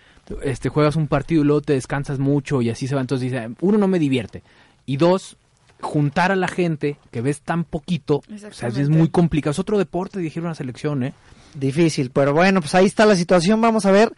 este, 0.42 0.68
juegas 0.68 0.96
un 0.96 1.08
partido 1.08 1.42
y 1.42 1.44
luego 1.46 1.62
te 1.62 1.72
descansas 1.72 2.18
mucho 2.18 2.60
y 2.60 2.68
así 2.68 2.86
se 2.86 2.94
va, 2.94 3.00
entonces 3.00 3.30
dice, 3.30 3.48
uno, 3.60 3.78
no 3.78 3.88
me 3.88 3.98
divierte. 3.98 4.42
Y 4.84 4.98
dos, 4.98 5.38
juntar 5.80 6.32
a 6.32 6.36
la 6.36 6.48
gente 6.48 6.98
que 7.10 7.20
ves 7.20 7.40
tan 7.40 7.64
poquito, 7.64 8.16
o 8.16 8.52
sea, 8.52 8.68
es 8.68 8.88
muy 8.88 9.08
complicado. 9.08 9.52
Es 9.52 9.58
otro 9.58 9.78
deporte 9.78 10.18
dirigir 10.18 10.42
una 10.42 10.54
selección, 10.54 11.02
¿eh? 11.02 11.14
Difícil, 11.54 12.10
pero 12.10 12.32
bueno, 12.32 12.60
pues 12.60 12.74
ahí 12.74 12.86
está 12.86 13.06
la 13.06 13.16
situación. 13.16 13.60
Vamos 13.60 13.86
a 13.86 13.90
ver 13.90 14.12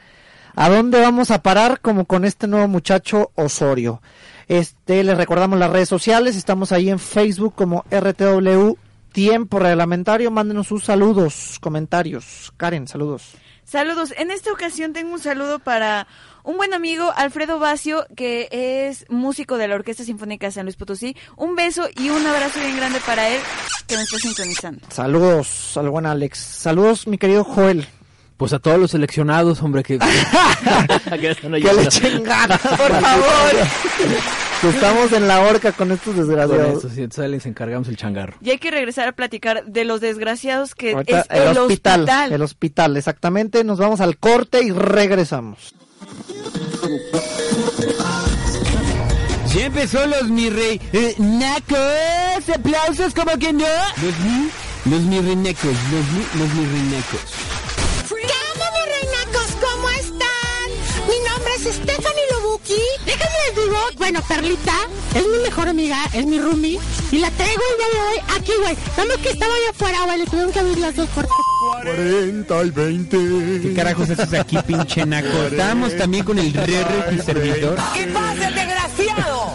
a 0.55 0.68
dónde 0.68 1.01
vamos 1.01 1.31
a 1.31 1.42
parar 1.42 1.81
como 1.81 2.05
con 2.05 2.25
este 2.25 2.47
nuevo 2.47 2.68
muchacho 2.68 3.31
Osorio. 3.35 4.03
Este, 4.49 5.05
les 5.05 5.16
recordamos 5.16 5.59
las 5.59 5.71
redes 5.71 5.88
sociales, 5.88 6.35
estamos 6.35 6.73
ahí 6.73 6.90
en 6.90 6.99
Facebook 6.99 7.55
como 7.55 7.85
RTW 7.90 8.75
Tiempo 9.12 9.59
Reglamentario, 9.59 10.31
mándenos 10.31 10.68
sus 10.68 10.85
saludos, 10.85 11.59
comentarios. 11.61 12.53
Karen, 12.57 12.88
saludos. 12.88 13.35
Saludos. 13.64 14.14
En 14.16 14.31
esta 14.31 14.51
ocasión 14.51 14.94
tengo 14.94 15.12
un 15.12 15.18
saludo 15.18 15.59
para 15.59 16.07
un 16.44 16.57
buen 16.57 16.74
amigo, 16.74 17.12
Alfredo 17.16 17.59
Bacio, 17.59 18.07
que 18.16 18.48
es 18.51 19.05
músico 19.09 19.59
de 19.59 19.68
la 19.68 19.74
Orquesta 19.74 20.05
Sinfónica 20.05 20.46
de 20.46 20.53
San 20.53 20.64
Luis 20.64 20.77
Potosí. 20.77 21.16
Un 21.37 21.57
beso 21.57 21.88
y 21.96 22.11
un 22.11 22.27
abrazo 22.27 22.61
bien 22.61 22.77
grande 22.77 23.01
para 23.05 23.29
él 23.29 23.40
que 23.87 23.96
me 23.96 24.03
está 24.03 24.18
sintonizando. 24.18 24.87
Saludos 24.90 25.77
al 25.77 25.90
buen 25.90 26.07
Alex. 26.07 26.38
Saludos, 26.38 27.07
mi 27.07 27.18
querido 27.18 27.44
Joel. 27.44 27.87
Pues 28.37 28.53
a 28.53 28.61
todos 28.61 28.79
los 28.79 28.92
seleccionados, 28.92 29.61
hombre, 29.62 29.83
que, 29.83 29.98
que, 31.11 31.37
le 31.51 31.83
echen 31.83 32.22
ganas, 32.22 32.61
por 32.61 33.01
favor. 33.01 34.72
estamos 34.72 35.12
en 35.12 35.27
la 35.27 35.40
horca 35.40 35.72
con 35.72 35.90
estos 35.90 36.14
desgraciados. 36.14 36.83
Con 36.85 36.92
eso, 36.92 37.11
sí, 37.11 37.29
les 37.29 37.46
encargamos 37.46 37.88
el 37.88 37.96
changarro. 37.96 38.35
Y 38.40 38.51
hay 38.51 38.59
que 38.59 38.70
regresar 38.70 39.09
a 39.09 39.12
platicar 39.12 39.64
de 39.64 39.85
los 39.85 40.01
desgraciados 40.01 40.77
que 40.77 40.92
es 41.05 41.27
el, 41.31 41.59
hospital, 41.59 42.33
El 42.33 42.42
hospital, 42.42 42.96
exactamente. 42.96 43.64
Nos 43.64 43.81
vamos 43.81 44.01
al 44.01 44.16
corte 44.18 44.62
y 44.62 44.70
regresamos. 44.70 45.74
Ya 49.55 49.67
empezó 49.67 50.07
los 50.07 50.25
mi 50.25 50.51
rey 50.51 50.81
eh, 50.93 51.15
nacos. 51.19 52.49
Aplausos 52.55 53.15
como 53.15 53.37
que 53.39 53.53
no. 53.53 53.65
Los 54.03 54.19
mi, 54.21 54.51
los 54.91 55.03
mi 55.03 55.21
renecos, 55.21 55.65
los 55.65 56.05
mi, 56.13 56.41
los 56.41 56.55
mi 56.55 56.67
renecos. 56.67 57.49
Stephanie 61.73 62.38
Lobuki. 62.69 62.83
Déjenme 63.05 63.37
les 63.47 63.65
digo, 63.65 63.79
bueno, 63.97 64.21
Perlita 64.29 64.75
es 65.15 65.27
mi 65.27 65.39
mejor 65.43 65.69
amiga, 65.69 65.99
es 66.13 66.27
mi 66.27 66.39
roomie. 66.39 66.79
Y 67.11 67.19
la 67.19 67.31
traigo 67.31 67.63
el 67.73 67.77
día 67.79 67.87
de 67.95 68.09
hoy 68.09 68.39
aquí, 68.39 68.53
güey. 68.61 68.77
Vamos 68.97 69.17
que 69.19 69.31
estaba 69.31 69.53
allá 69.53 69.71
afuera, 69.71 70.05
güey. 70.05 70.19
Le 70.19 70.27
tuvieron 70.27 70.53
que 70.53 70.59
abrir 70.59 70.79
las 70.79 70.97
dos 70.97 71.09
puertas. 71.11 71.37
40 71.83 72.65
y 72.65 72.71
20. 72.71 73.61
¿Qué 73.63 73.75
carajos 73.75 74.11
haces 74.11 74.35
aquí, 74.35 74.59
pinche 74.67 75.07
naco? 75.07 75.43
Estábamos 75.51 75.97
también 75.97 76.25
con 76.25 76.39
el 76.39 76.53
re 76.53 76.85
y 77.13 77.19
servidor. 77.19 77.79
¿Qué 77.95 78.07
pasa, 78.07 78.51
desgraciado? 78.51 79.55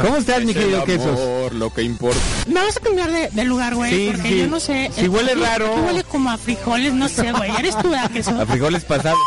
¿Cómo 0.02 0.16
estás, 0.16 0.44
mi 0.44 0.54
querido 0.54 0.84
Quesos? 0.84 1.52
lo 1.52 1.72
que 1.72 1.82
importa. 1.82 2.20
Me 2.46 2.54
vas 2.54 2.76
a 2.76 2.80
cambiar 2.80 3.10
de, 3.10 3.44
lugar, 3.44 3.74
güey. 3.74 3.90
Sí, 3.90 4.12
porque 4.12 4.38
yo 4.38 4.46
no 4.46 4.60
sé. 4.60 4.90
Si 4.94 5.08
huele 5.08 5.34
raro. 5.34 5.74
huele 5.84 6.04
como 6.04 6.30
a 6.30 6.38
frijoles, 6.38 6.92
no 6.92 7.08
sé, 7.08 7.32
güey. 7.32 7.50
Eres 7.58 7.76
tú, 7.78 7.90
¿verdad, 7.90 8.10
Quesos? 8.10 8.34
A 8.34 8.46
frijoles 8.46 8.84
pasados. 8.84 9.18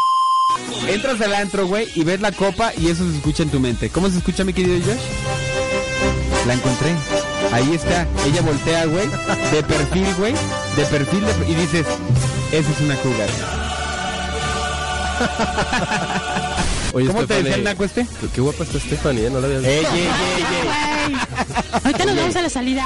Entras 0.88 1.22
al 1.22 1.34
antro, 1.34 1.68
güey, 1.68 1.88
y 1.96 2.04
ves 2.04 2.20
la 2.22 2.32
copa 2.32 2.74
y 2.78 2.90
eso 2.90 3.10
se 3.10 3.16
escucha 3.16 3.44
en 3.44 3.50
tu 3.50 3.60
mente. 3.60 3.90
¿Cómo 3.90 4.10
se 4.10 4.18
escucha, 4.18 4.44
mi 4.44 4.54
querido 4.54 4.78
Josh? 4.86 5.00
La 6.48 6.54
encontré. 6.54 6.94
Ahí 7.52 7.74
está. 7.74 8.08
Ella 8.26 8.42
voltea, 8.42 8.86
güey, 8.86 9.08
de 9.52 9.64
perfil, 9.64 10.14
güey, 10.18 10.34
de 10.76 10.86
perfil, 10.86 11.24
y 11.48 11.54
dices, 11.56 11.86
esa 12.52 12.72
es 12.72 12.82
una 12.82 12.96
cougar. 12.98 13.30
Oye, 16.94 17.08
¿Cómo 17.08 17.26
te 17.26 17.36
decía 17.36 17.56
el 17.56 17.64
naco 17.64 17.86
este? 17.86 18.06
Qué 18.34 18.42
guapa 18.42 18.64
está 18.64 18.80
Stephanie, 18.80 19.28
¿eh? 19.28 19.30
No 19.30 19.40
la 19.40 19.48
había 19.48 19.60
visto. 19.60 19.72
¡Ey, 19.72 19.86
ey, 19.86 20.04
ey, 20.04 20.46
ey! 21.08 21.18
Ahorita 21.84 22.06
nos 22.06 22.16
vamos 22.16 22.36
a 22.36 22.42
la 22.42 22.50
salida. 22.50 22.84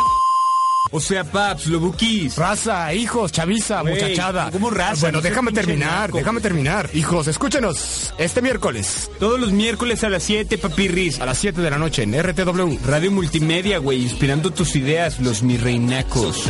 O 0.91 0.99
sea, 0.99 1.23
paps, 1.23 1.67
lobuquis. 1.67 2.35
Raza, 2.37 2.93
hijos, 2.93 3.31
chaviza, 3.31 3.83
muchachada. 3.83 4.49
¿Cómo 4.51 4.69
raza? 4.69 5.01
Bueno, 5.01 5.21
déjame 5.21 5.51
terminar, 5.51 6.11
déjame 6.11 6.41
terminar. 6.41 6.89
Hijos, 6.93 7.27
escúchenos. 7.27 8.13
Este 8.17 8.41
miércoles. 8.41 9.11
Todos 9.19 9.39
los 9.39 9.51
miércoles 9.51 10.03
a 10.03 10.09
las 10.09 10.23
7, 10.23 10.57
papirris. 10.57 11.19
A 11.19 11.25
las 11.25 11.37
7 11.37 11.61
de 11.61 11.69
la 11.69 11.77
noche 11.77 12.03
en 12.03 12.13
RTW. 12.21 12.77
Radio 12.85 13.11
Multimedia, 13.11 13.77
güey. 13.79 14.01
Inspirando 14.01 14.51
tus 14.51 14.75
ideas, 14.75 15.19
los 15.19 15.43
mi 15.43 15.57
reinacos. 15.57 16.43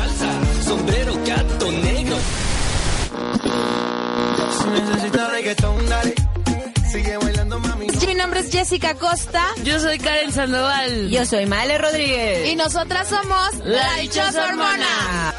sombrero, 0.63 1.13
gato 1.25 1.71
negro. 1.71 2.17
Es 5.47 5.55
Jessica 8.57 8.95
Costa. 8.95 9.45
Yo 9.63 9.79
soy 9.79 9.99
Karen 9.99 10.31
Sandoval. 10.31 11.11
Yo 11.11 11.27
soy 11.27 11.45
Male 11.45 11.77
Rodríguez. 11.77 12.49
Y 12.49 12.55
nosotras 12.55 13.07
somos 13.07 13.65
La 13.65 13.97
Dichosa 13.97 14.47
Hormona. 14.47 15.35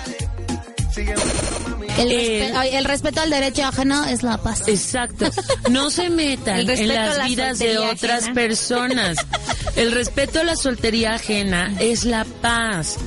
El, 1.96 2.84
respeto 2.84 3.20
al 3.20 3.30
derecho 3.30 3.64
ajeno 3.64 4.04
es 4.04 4.22
la 4.22 4.38
paz. 4.38 4.68
Exacto. 4.68 5.26
No 5.68 5.90
se 5.90 6.10
metan 6.10 6.60
en 6.60 6.88
las 6.88 7.26
vidas 7.26 7.58
de 7.58 7.78
otras 7.78 8.28
personas. 8.28 9.18
El 9.74 9.90
respeto 9.90 10.38
a 10.38 10.44
la 10.44 10.54
soltería 10.54 11.14
ajena 11.14 11.74
es 11.80 12.04
la 12.04 12.24
paz. 12.24 12.98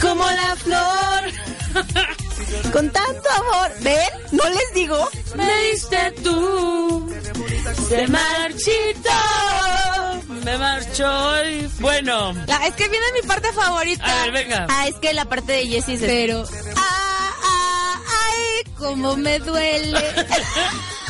Como 0.00 0.24
la 0.30 0.56
flor. 0.56 2.14
Con 2.72 2.90
tanto 2.90 3.30
amor. 3.30 3.70
¿Ven? 3.80 4.08
¿No 4.32 4.44
les 4.48 4.74
digo? 4.74 5.08
Me 5.36 5.64
diste 5.64 6.12
tú. 6.22 7.12
Se 7.88 8.06
marchito. 8.08 9.10
Me 10.44 10.58
marchó 10.58 11.28
hoy. 11.28 11.70
Bueno. 11.80 12.34
es 12.66 12.74
que 12.74 12.88
viene 12.88 13.06
mi 13.14 13.26
parte 13.26 13.52
favorita. 13.52 14.04
A 14.04 14.22
ver, 14.24 14.32
venga. 14.32 14.66
Ah, 14.68 14.88
es 14.88 14.96
que 14.96 15.12
la 15.12 15.24
parte 15.24 15.52
de 15.52 15.66
Jessie 15.66 15.98
se... 15.98 16.06
Pero... 16.06 16.44
Ah, 16.76 17.32
ah, 17.42 18.00
ay, 18.26 18.72
cómo 18.76 19.16
me 19.16 19.38
duele. 19.38 19.98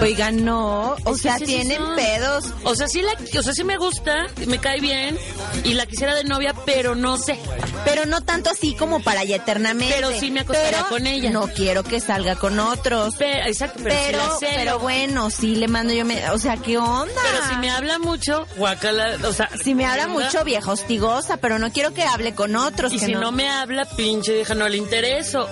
Oigan, 0.00 0.44
no, 0.44 0.96
o 1.04 1.14
sea, 1.16 1.36
tienen 1.38 1.82
pedos. 1.94 2.44
O 2.64 2.74
sea, 2.74 2.88
sí 2.88 3.02
la, 3.02 3.12
o 3.38 3.42
sea, 3.42 3.52
sí 3.52 3.64
me 3.64 3.76
gusta, 3.76 4.26
me 4.46 4.58
cae 4.58 4.80
bien 4.80 5.18
y 5.64 5.74
la 5.74 5.86
quisiera 5.86 6.14
de 6.14 6.24
novia, 6.24 6.54
pero 6.64 6.94
no 6.94 7.18
sé. 7.18 7.38
Pero 7.84 8.06
no 8.06 8.22
tanto 8.22 8.50
así 8.50 8.74
como 8.74 9.02
para 9.02 9.24
ya 9.24 9.36
eternamente. 9.36 9.94
Pero 9.94 10.10
sí 10.18 10.30
me 10.30 10.40
acostaría 10.40 10.84
con 10.84 11.06
ella. 11.06 11.30
No 11.30 11.48
quiero 11.48 11.82
que 11.84 12.00
salga 12.00 12.36
con 12.36 12.58
otros. 12.58 13.14
Pero, 13.18 13.46
exacto, 13.46 13.80
pero, 13.82 14.18
pero, 14.40 14.78
bueno, 14.78 15.30
sí 15.30 15.56
le 15.56 15.68
mando 15.68 15.92
yo, 15.92 16.04
me, 16.04 16.30
o 16.30 16.38
sea, 16.38 16.56
¿qué 16.56 16.78
onda? 16.78 17.14
Pero 17.22 17.48
si 17.48 17.56
me 17.56 17.70
habla 17.70 17.98
mucho, 17.98 18.46
guacala, 18.56 19.16
o 19.26 19.32
sea, 19.32 19.50
si 19.62 19.74
me 19.74 19.86
habla 19.86 20.08
mucho 20.08 20.44
vieja 20.44 20.70
hostigosa, 20.70 21.38
pero 21.38 21.58
no 21.58 21.72
quiero 21.72 21.92
que 21.92 22.02
hable 22.02 22.34
con 22.34 22.56
otros. 22.56 22.92
Y 22.92 22.98
si 22.98 23.12
no... 23.12 23.32
me 23.32 23.48
habla, 23.48 23.84
pinche 23.84 24.34
vieja, 24.34 24.54
no 24.54 24.68
le 24.68 24.76
intereso. 24.76 25.48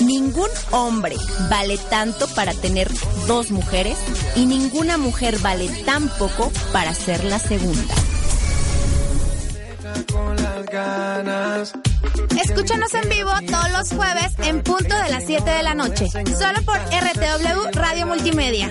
Ningún 0.00 0.48
hombre 0.70 1.16
vale 1.50 1.78
tanto 1.78 2.26
para 2.34 2.52
tener 2.54 2.88
dos 3.26 3.50
mujeres 3.50 3.98
y 4.36 4.46
ninguna 4.46 4.98
mujer 4.98 5.38
vale 5.38 5.68
tan 5.84 6.08
poco 6.18 6.50
para 6.72 6.94
ser 6.94 7.24
la 7.24 7.38
segunda. 7.38 7.94
Escúchanos 12.44 12.94
en 12.94 13.08
vivo 13.08 13.30
todos 13.46 13.70
los 13.70 13.88
jueves 13.90 14.32
en 14.38 14.62
punto 14.62 14.96
de 14.96 15.10
las 15.10 15.24
7 15.24 15.50
de 15.50 15.62
la 15.62 15.74
noche, 15.74 16.08
solo 16.08 16.62
por 16.64 16.78
RTW 16.78 17.70
Radio 17.72 18.06
Multimedia. 18.06 18.70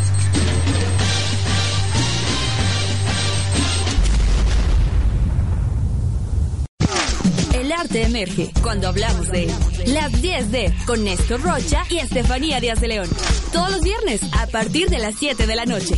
Deporte 7.91 8.03
emerge 8.03 8.51
cuando 8.61 8.87
hablamos 8.87 9.27
de 9.29 9.47
Las 9.87 10.21
10 10.21 10.51
de 10.51 10.73
con 10.85 11.03
Néstor 11.03 11.41
Rocha 11.41 11.83
y 11.89 11.97
Estefanía 11.97 12.59
Díaz 12.59 12.79
de 12.79 12.87
León. 12.87 13.09
Todos 13.51 13.71
los 13.71 13.81
viernes 13.81 14.21
a 14.37 14.47
partir 14.47 14.89
de 14.89 14.99
las 14.99 15.15
7 15.15 15.45
de 15.45 15.55
la 15.55 15.65
noche. 15.65 15.95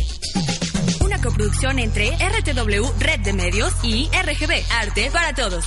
Una 1.00 1.20
coproducción 1.20 1.78
entre 1.78 2.10
RTW 2.10 2.86
Red 2.98 3.20
de 3.20 3.32
Medios 3.32 3.72
y 3.82 4.08
RGB 4.08 4.62
Arte 4.72 5.10
para 5.12 5.34
Todos. 5.34 5.64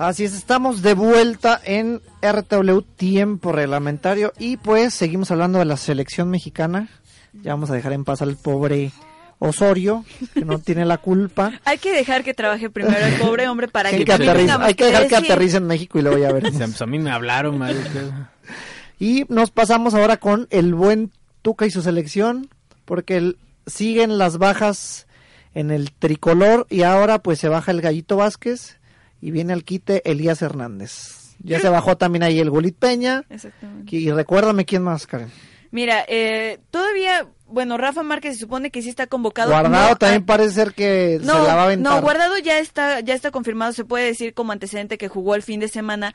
Así 0.00 0.24
es, 0.24 0.32
estamos 0.32 0.80
de 0.80 0.94
vuelta 0.94 1.60
en 1.62 2.00
RTW 2.22 2.80
Tiempo 2.96 3.52
Reglamentario 3.52 4.32
y 4.38 4.56
pues 4.56 4.94
seguimos 4.94 5.30
hablando 5.30 5.58
de 5.58 5.66
la 5.66 5.76
selección 5.76 6.30
mexicana. 6.30 6.88
Ya 7.34 7.52
vamos 7.52 7.70
a 7.70 7.74
dejar 7.74 7.92
en 7.92 8.06
paz 8.06 8.22
al 8.22 8.36
pobre 8.36 8.92
Osorio, 9.40 10.06
que 10.32 10.46
no 10.46 10.58
tiene 10.58 10.86
la 10.86 10.96
culpa. 10.96 11.52
Hay 11.66 11.76
que 11.76 11.92
dejar 11.92 12.24
que 12.24 12.32
trabaje 12.32 12.70
primero 12.70 12.96
el 12.96 13.12
pobre 13.16 13.46
hombre 13.46 13.68
para 13.68 13.90
que, 13.90 13.96
Hay 13.96 14.74
que 14.74 14.86
dejar 14.86 15.06
que 15.06 15.16
aterrice 15.16 15.58
en 15.58 15.66
México 15.66 15.98
y 15.98 16.02
luego 16.02 16.16
ya 16.16 16.32
ver. 16.32 16.44
Pues 16.50 16.80
a 16.80 16.86
mí 16.86 16.98
me 16.98 17.10
hablaron 17.10 17.58
mal. 17.58 17.76
Y 18.98 19.26
nos 19.28 19.50
pasamos 19.50 19.92
ahora 19.92 20.16
con 20.16 20.46
el 20.48 20.74
buen 20.74 21.10
Tuca 21.42 21.66
y 21.66 21.70
su 21.70 21.82
selección, 21.82 22.48
porque 22.86 23.34
siguen 23.66 24.16
las 24.16 24.38
bajas 24.38 25.06
en 25.52 25.70
el 25.70 25.92
tricolor 25.92 26.66
y 26.70 26.84
ahora 26.84 27.18
pues 27.18 27.38
se 27.38 27.50
baja 27.50 27.70
el 27.70 27.82
Gallito 27.82 28.16
Vázquez 28.16 28.79
y 29.20 29.30
viene 29.30 29.52
al 29.52 29.64
quite 29.64 30.08
Elías 30.10 30.42
Hernández. 30.42 31.36
Ya 31.42 31.58
se 31.58 31.68
bajó 31.68 31.96
también 31.96 32.22
ahí 32.22 32.38
el 32.38 32.50
Gulit 32.50 32.76
Peña. 32.76 33.24
Exactamente. 33.30 33.96
Y 33.96 34.10
recuérdame 34.10 34.64
quién 34.66 34.82
más, 34.82 35.06
Karen. 35.06 35.30
Mira, 35.70 36.04
eh, 36.08 36.58
todavía, 36.70 37.28
bueno, 37.46 37.78
Rafa 37.78 38.02
Márquez 38.02 38.34
se 38.34 38.40
supone 38.40 38.70
que 38.70 38.82
sí 38.82 38.88
está 38.88 39.06
convocado. 39.06 39.50
Guardado 39.50 39.96
también 39.96 40.24
parece 40.24 40.50
ser 40.50 40.74
que 40.74 41.18
se 41.20 41.26
la 41.26 41.34
va 41.34 41.52
a 41.52 41.64
aventar. 41.64 41.94
No, 41.94 42.02
Guardado 42.02 42.36
ya 42.38 42.58
está, 42.58 43.00
ya 43.00 43.14
está 43.14 43.30
confirmado, 43.30 43.72
se 43.72 43.84
puede 43.84 44.06
decir 44.06 44.34
como 44.34 44.52
antecedente 44.52 44.98
que 44.98 45.08
jugó 45.08 45.34
el 45.34 45.42
fin 45.42 45.60
de 45.60 45.68
semana. 45.68 46.12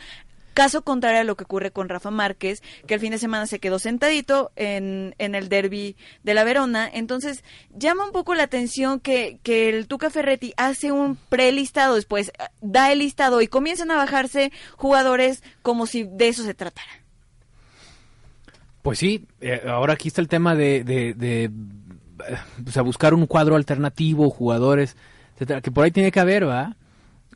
Caso 0.56 0.84
contrario 0.84 1.20
a 1.20 1.24
lo 1.26 1.36
que 1.36 1.44
ocurre 1.44 1.70
con 1.70 1.90
Rafa 1.90 2.12
Márquez, 2.12 2.64
que 2.88 2.94
el 2.94 3.00
fin 3.02 3.12
de 3.12 3.18
semana 3.18 3.46
se 3.46 3.60
quedó 3.60 3.78
sentadito 3.78 4.52
en, 4.56 5.14
en 5.18 5.36
el 5.36 5.50
derby 5.50 5.98
de 6.24 6.34
la 6.34 6.46
Verona. 6.46 6.90
Entonces, 6.92 7.44
llama 7.78 8.06
un 8.06 8.14
poco 8.14 8.34
la 8.36 8.44
atención 8.44 9.02
que, 9.02 9.38
que 9.44 9.68
el 9.68 9.86
Tuca 9.88 10.10
Ferretti 10.10 10.54
hace 10.56 10.94
un 10.94 11.18
prelistado, 11.18 11.96
después 11.96 12.32
da 12.62 12.92
el 12.94 13.00
listado 13.00 13.42
y 13.42 13.48
comienzan 13.48 13.92
a 13.92 13.98
bajarse 13.98 14.54
jugadores 14.78 15.44
como 15.62 15.88
si 15.88 16.04
de 16.04 16.30
eso 16.30 16.44
se 16.44 16.54
tratara. 16.54 17.04
Pues 18.82 18.98
sí, 18.98 19.26
eh, 19.42 19.62
ahora 19.68 19.94
aquí 19.96 20.08
está 20.08 20.22
el 20.22 20.30
tema 20.30 20.56
de, 20.56 20.86
de, 20.86 21.14
de 21.16 21.44
eh, 21.44 22.82
buscar 22.82 23.14
un 23.14 23.28
cuadro 23.28 23.58
alternativo, 23.58 24.30
jugadores, 24.30 24.96
etcétera, 25.34 25.60
que 25.60 25.72
por 25.72 25.84
ahí 25.84 25.92
tiene 25.92 26.14
que 26.14 26.20
haber, 26.22 26.48
¿va? 26.48 26.78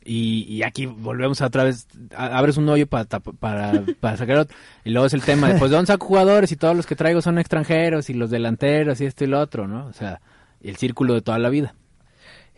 Y, 0.04 0.62
aquí 0.62 0.86
volvemos 0.86 1.42
a 1.42 1.46
otra 1.46 1.64
vez, 1.64 1.86
abres 2.16 2.56
un 2.56 2.68
hoyo 2.68 2.86
para, 2.86 3.04
para, 3.04 3.84
para 4.00 4.16
sacar 4.16 4.38
otro. 4.38 4.56
Y 4.84 4.90
luego 4.90 5.06
es 5.06 5.14
el 5.14 5.22
tema 5.22 5.48
de, 5.48 5.58
pues, 5.58 5.70
¿de 5.70 5.76
dónde 5.76 5.88
saco 5.88 6.06
jugadores? 6.06 6.50
Y 6.52 6.56
todos 6.56 6.74
los 6.74 6.86
que 6.86 6.96
traigo 6.96 7.20
son 7.20 7.38
extranjeros 7.38 8.08
y 8.08 8.14
los 8.14 8.30
delanteros 8.30 9.00
y 9.00 9.06
esto 9.06 9.24
y 9.24 9.26
lo 9.26 9.38
otro, 9.38 9.68
¿no? 9.68 9.86
O 9.86 9.92
sea, 9.92 10.20
el 10.62 10.76
círculo 10.76 11.14
de 11.14 11.22
toda 11.22 11.38
la 11.38 11.50
vida. 11.50 11.74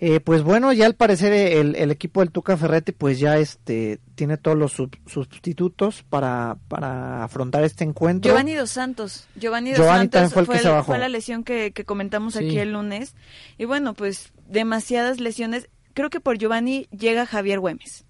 Eh, 0.05 0.19
pues 0.19 0.43
bueno, 0.43 0.73
ya 0.73 0.87
al 0.87 0.95
parecer 0.95 1.33
el, 1.33 1.77
el, 1.77 1.93
equipo 1.93 2.21
del 2.21 2.33
Tuca 2.33 2.57
Ferretti 2.57 2.91
pues 2.91 3.21
ya 3.21 3.39
este 3.39 4.01
tiene 4.17 4.37
todos 4.37 4.59
los 4.59 4.73
sustitutos 5.07 6.03
para, 6.03 6.57
para 6.67 7.23
afrontar 7.23 7.63
este 7.63 7.85
encuentro. 7.85 8.29
Giovanni 8.29 8.55
Dos 8.55 8.71
Santos, 8.71 9.29
Giovanni 9.37 9.71
Dos 9.71 9.87
Santos 9.87 10.33
fue, 10.33 10.45
fue, 10.83 10.99
la 10.99 11.09
lesión 11.09 11.45
que, 11.45 11.71
que 11.71 11.85
comentamos 11.85 12.35
aquí 12.35 12.59
el 12.59 12.73
lunes. 12.73 13.15
Y 13.59 13.65
bueno, 13.65 13.95
pues 13.95 14.33
demasiadas 14.49 15.21
lesiones 15.21 15.69
creo 15.93 16.11
que 16.11 16.21
por 16.21 16.39
Giovanni 16.39 16.89
llega 16.91 17.27
Javier 17.27 17.61
Güemes. 17.61 18.05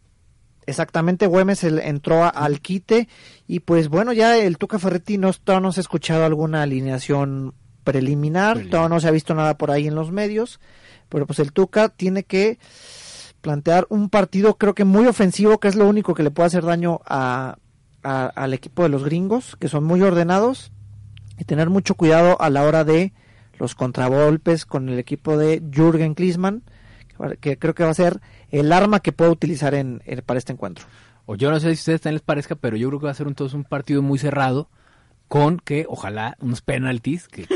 Exactamente, 0.66 1.26
Güemes 1.26 1.64
entró 1.64 2.24
al 2.24 2.60
quite 2.60 3.08
y 3.48 3.60
pues 3.60 3.88
bueno, 3.88 4.12
ya 4.12 4.38
el 4.38 4.58
Tuca 4.58 4.78
Ferretti 4.78 5.18
no, 5.18 5.32
todavía 5.32 5.66
no 5.66 5.72
se 5.72 5.80
ha 5.80 5.82
escuchado 5.82 6.24
alguna 6.24 6.62
alineación 6.62 7.54
preliminar, 7.82 8.66
todavía 8.70 8.88
no 8.88 9.00
se 9.00 9.08
ha 9.08 9.12
visto 9.12 9.34
nada 9.34 9.58
por 9.58 9.72
ahí 9.72 9.88
en 9.88 9.96
los 9.96 10.12
medios, 10.12 10.60
pero 11.08 11.26
pues 11.26 11.40
el 11.40 11.52
Tuca 11.52 11.88
tiene 11.88 12.22
que 12.22 12.58
plantear 13.40 13.86
un 13.88 14.08
partido 14.08 14.56
creo 14.56 14.74
que 14.74 14.84
muy 14.84 15.06
ofensivo, 15.06 15.58
que 15.58 15.66
es 15.66 15.74
lo 15.74 15.88
único 15.88 16.14
que 16.14 16.22
le 16.22 16.30
puede 16.30 16.46
hacer 16.46 16.64
daño 16.64 17.00
a, 17.06 17.56
al 18.02 18.54
equipo 18.54 18.84
de 18.84 18.88
los 18.88 19.04
gringos, 19.04 19.56
que 19.56 19.68
son 19.68 19.82
muy 19.82 20.00
ordenados, 20.00 20.70
y 21.38 21.44
tener 21.44 21.70
mucho 21.70 21.96
cuidado 21.96 22.40
a 22.40 22.50
la 22.50 22.62
hora 22.62 22.84
de 22.84 23.12
los 23.58 23.74
contragolpes 23.74 24.64
con 24.64 24.88
el 24.88 24.98
equipo 24.98 25.36
de 25.36 25.60
Jürgen 25.72 26.14
Klinsmann, 26.14 26.62
que 27.40 27.58
creo 27.58 27.74
que 27.74 27.84
va 27.84 27.90
a 27.90 27.94
ser 27.94 28.20
el 28.50 28.72
arma 28.72 29.00
que 29.00 29.12
pueda 29.12 29.30
utilizar 29.30 29.74
en, 29.74 30.02
para 30.26 30.38
este 30.38 30.52
encuentro. 30.52 30.86
O 31.26 31.36
yo 31.36 31.50
no 31.50 31.60
sé 31.60 31.66
si 31.66 31.68
a 31.68 31.72
ustedes 31.72 32.00
también 32.00 32.16
les 32.16 32.22
parezca, 32.22 32.56
pero 32.56 32.76
yo 32.76 32.88
creo 32.88 33.00
que 33.00 33.06
va 33.06 33.12
a 33.12 33.14
ser 33.14 33.26
un, 33.26 33.36
un 33.38 33.64
partido 33.64 34.02
muy 34.02 34.18
cerrado 34.18 34.68
con 35.28 35.58
que, 35.58 35.86
ojalá, 35.88 36.36
unos 36.40 36.60
penaltis 36.60 37.26
que, 37.26 37.46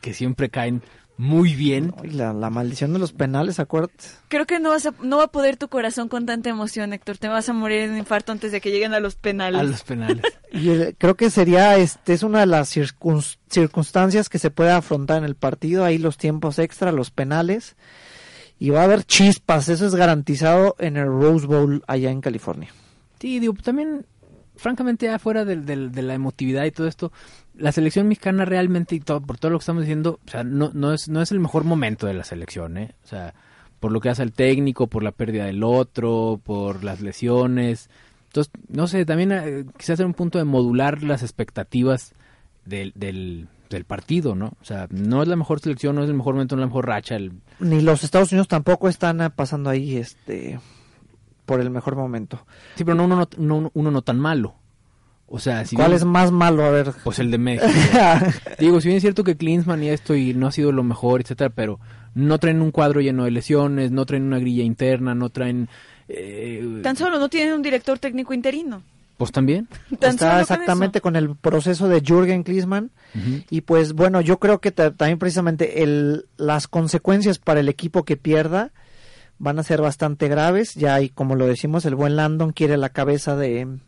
que, 0.00 0.14
siempre 0.14 0.50
caen 0.50 0.82
muy 1.16 1.54
bien. 1.54 1.94
la, 2.02 2.32
maldición 2.50 2.92
de 2.92 2.98
los 2.98 3.12
penales, 3.12 3.60
acuérdate. 3.60 4.04
Creo 4.26 4.46
que 4.46 4.58
no, 4.58 4.70
vas 4.70 4.86
a, 4.86 4.94
no 5.00 5.18
va 5.18 5.24
a 5.24 5.30
poder 5.30 5.56
tu 5.56 5.68
corazón 5.68 6.08
con 6.08 6.26
tanta 6.26 6.50
emoción, 6.50 6.92
Héctor. 6.92 7.18
Te 7.18 7.28
vas 7.28 7.48
a 7.48 7.52
morir 7.52 7.82
en 7.82 7.92
un 7.92 7.98
infarto 7.98 8.32
antes 8.32 8.50
de 8.50 8.60
que 8.60 8.72
lleguen 8.72 8.94
a 8.94 9.00
los 9.00 9.14
penales. 9.14 9.60
A 9.60 9.62
los 9.62 9.84
penales. 9.84 10.24
y 10.52 10.70
eh, 10.70 10.96
creo 10.98 11.14
que 11.14 11.30
sería, 11.30 11.76
este, 11.76 12.14
es 12.14 12.24
una 12.24 12.40
de 12.40 12.46
las 12.46 12.68
circunstancias 12.68 14.28
que 14.28 14.40
se 14.40 14.50
puede 14.50 14.72
afrontar 14.72 15.18
en 15.18 15.24
el 15.24 15.36
partido. 15.36 15.84
Ahí 15.84 15.98
los 15.98 16.16
tiempos 16.16 16.58
extra, 16.58 16.90
los 16.90 17.12
penales 17.12 17.76
y 18.58 18.70
va 18.70 18.82
a 18.82 18.84
haber 18.84 19.04
chispas, 19.04 19.68
eso 19.68 19.86
es 19.86 19.94
garantizado 19.94 20.76
en 20.78 20.96
el 20.96 21.06
Rose 21.06 21.46
Bowl 21.46 21.82
allá 21.86 22.10
en 22.10 22.20
California. 22.20 22.70
Sí, 23.18 23.40
digo, 23.40 23.54
también, 23.54 24.06
francamente, 24.56 25.08
afuera 25.08 25.44
de 25.44 26.02
la 26.02 26.14
emotividad 26.14 26.64
y 26.64 26.70
todo 26.70 26.86
esto, 26.86 27.12
la 27.56 27.72
selección 27.72 28.08
mexicana 28.08 28.44
realmente, 28.44 28.94
y 28.94 29.00
todo, 29.00 29.20
por 29.20 29.38
todo 29.38 29.50
lo 29.52 29.58
que 29.58 29.62
estamos 29.62 29.82
diciendo, 29.82 30.18
o 30.26 30.30
sea, 30.30 30.44
no, 30.44 30.70
no, 30.74 30.92
es, 30.92 31.08
no 31.08 31.22
es 31.22 31.32
el 31.32 31.40
mejor 31.40 31.64
momento 31.64 32.06
de 32.06 32.14
la 32.14 32.24
selección, 32.24 32.78
¿eh? 32.78 32.94
O 33.04 33.06
sea, 33.06 33.34
por 33.80 33.92
lo 33.92 34.00
que 34.00 34.08
hace 34.08 34.22
el 34.22 34.32
técnico, 34.32 34.86
por 34.86 35.02
la 35.02 35.12
pérdida 35.12 35.44
del 35.44 35.62
otro, 35.62 36.40
por 36.42 36.84
las 36.84 37.00
lesiones. 37.00 37.90
Entonces, 38.28 38.52
no 38.68 38.86
sé, 38.86 39.04
también 39.04 39.32
eh, 39.32 39.64
quizás 39.76 39.98
ser 39.98 40.06
un 40.06 40.14
punto 40.14 40.38
de 40.38 40.44
modular 40.44 41.02
las 41.02 41.22
expectativas 41.22 42.12
del, 42.64 43.48
del 43.74 43.84
partido, 43.84 44.34
¿no? 44.34 44.56
O 44.60 44.64
sea, 44.64 44.86
no 44.90 45.22
es 45.22 45.28
la 45.28 45.36
mejor 45.36 45.60
selección, 45.60 45.96
no 45.96 46.02
es 46.02 46.08
el 46.08 46.14
mejor 46.14 46.34
momento, 46.34 46.56
no 46.56 46.62
es 46.62 46.64
la 46.64 46.68
mejor 46.68 46.86
racha. 46.86 47.16
Ni 47.60 47.80
los 47.80 48.04
Estados 48.04 48.32
Unidos 48.32 48.48
tampoco 48.48 48.88
están 48.88 49.32
pasando 49.36 49.70
ahí 49.70 49.96
este 49.96 50.58
por 51.46 51.60
el 51.60 51.70
mejor 51.70 51.96
momento. 51.96 52.46
Sí, 52.76 52.84
pero 52.84 52.96
no 52.96 53.04
uno 53.04 53.28
no, 53.36 53.70
uno 53.74 53.90
no 53.90 54.02
tan 54.02 54.18
malo. 54.18 54.54
O 55.26 55.38
sea, 55.38 55.64
si 55.64 55.74
¿cuál 55.76 55.92
es 55.94 56.04
más 56.04 56.30
malo? 56.30 56.64
A 56.64 56.70
ver. 56.70 56.92
Pues 57.02 57.18
el 57.18 57.30
de 57.30 57.38
México. 57.38 57.66
Digo, 58.58 58.80
si 58.80 58.88
bien 58.88 58.98
es 58.98 59.02
cierto 59.02 59.24
que 59.24 59.36
Klinsmann 59.36 59.82
y 59.82 59.88
esto 59.88 60.14
y 60.14 60.34
no 60.34 60.46
ha 60.46 60.52
sido 60.52 60.70
lo 60.70 60.82
mejor, 60.82 61.22
etcétera, 61.22 61.50
pero 61.50 61.80
no 62.14 62.38
traen 62.38 62.60
un 62.62 62.70
cuadro 62.70 63.00
lleno 63.00 63.24
de 63.24 63.30
lesiones, 63.30 63.90
no 63.90 64.06
traen 64.06 64.24
una 64.24 64.38
grilla 64.38 64.62
interna, 64.62 65.14
no 65.14 65.30
traen. 65.30 65.68
Eh... 66.08 66.80
Tan 66.82 66.96
solo 66.96 67.18
no 67.18 67.28
tienen 67.28 67.54
un 67.54 67.62
director 67.62 67.98
técnico 67.98 68.34
interino. 68.34 68.82
Pues 69.16 69.30
también. 69.30 69.68
Está 70.00 70.40
exactamente 70.40 71.00
con, 71.00 71.16
el 71.16 71.36
proceso 71.36 71.88
de 71.88 72.00
Jürgen 72.00 72.42
Klinsmann. 72.42 72.90
Y 73.48 73.60
pues 73.60 73.92
bueno, 73.92 74.20
yo 74.20 74.40
creo 74.40 74.60
que 74.60 74.72
también 74.72 75.18
precisamente 75.18 75.84
el, 75.84 76.26
las 76.36 76.66
consecuencias 76.66 77.38
para 77.38 77.60
el 77.60 77.68
equipo 77.68 78.04
que 78.04 78.16
pierda 78.16 78.72
van 79.38 79.58
a 79.58 79.62
ser 79.62 79.80
bastante 79.80 80.26
graves. 80.28 80.74
Ya 80.74 81.00
y 81.00 81.10
como 81.10 81.36
lo 81.36 81.46
decimos, 81.46 81.84
el 81.84 81.94
buen 81.94 82.16
Landon 82.16 82.52
quiere 82.52 82.76
la 82.76 82.88
cabeza 82.88 83.36
de, 83.36 83.78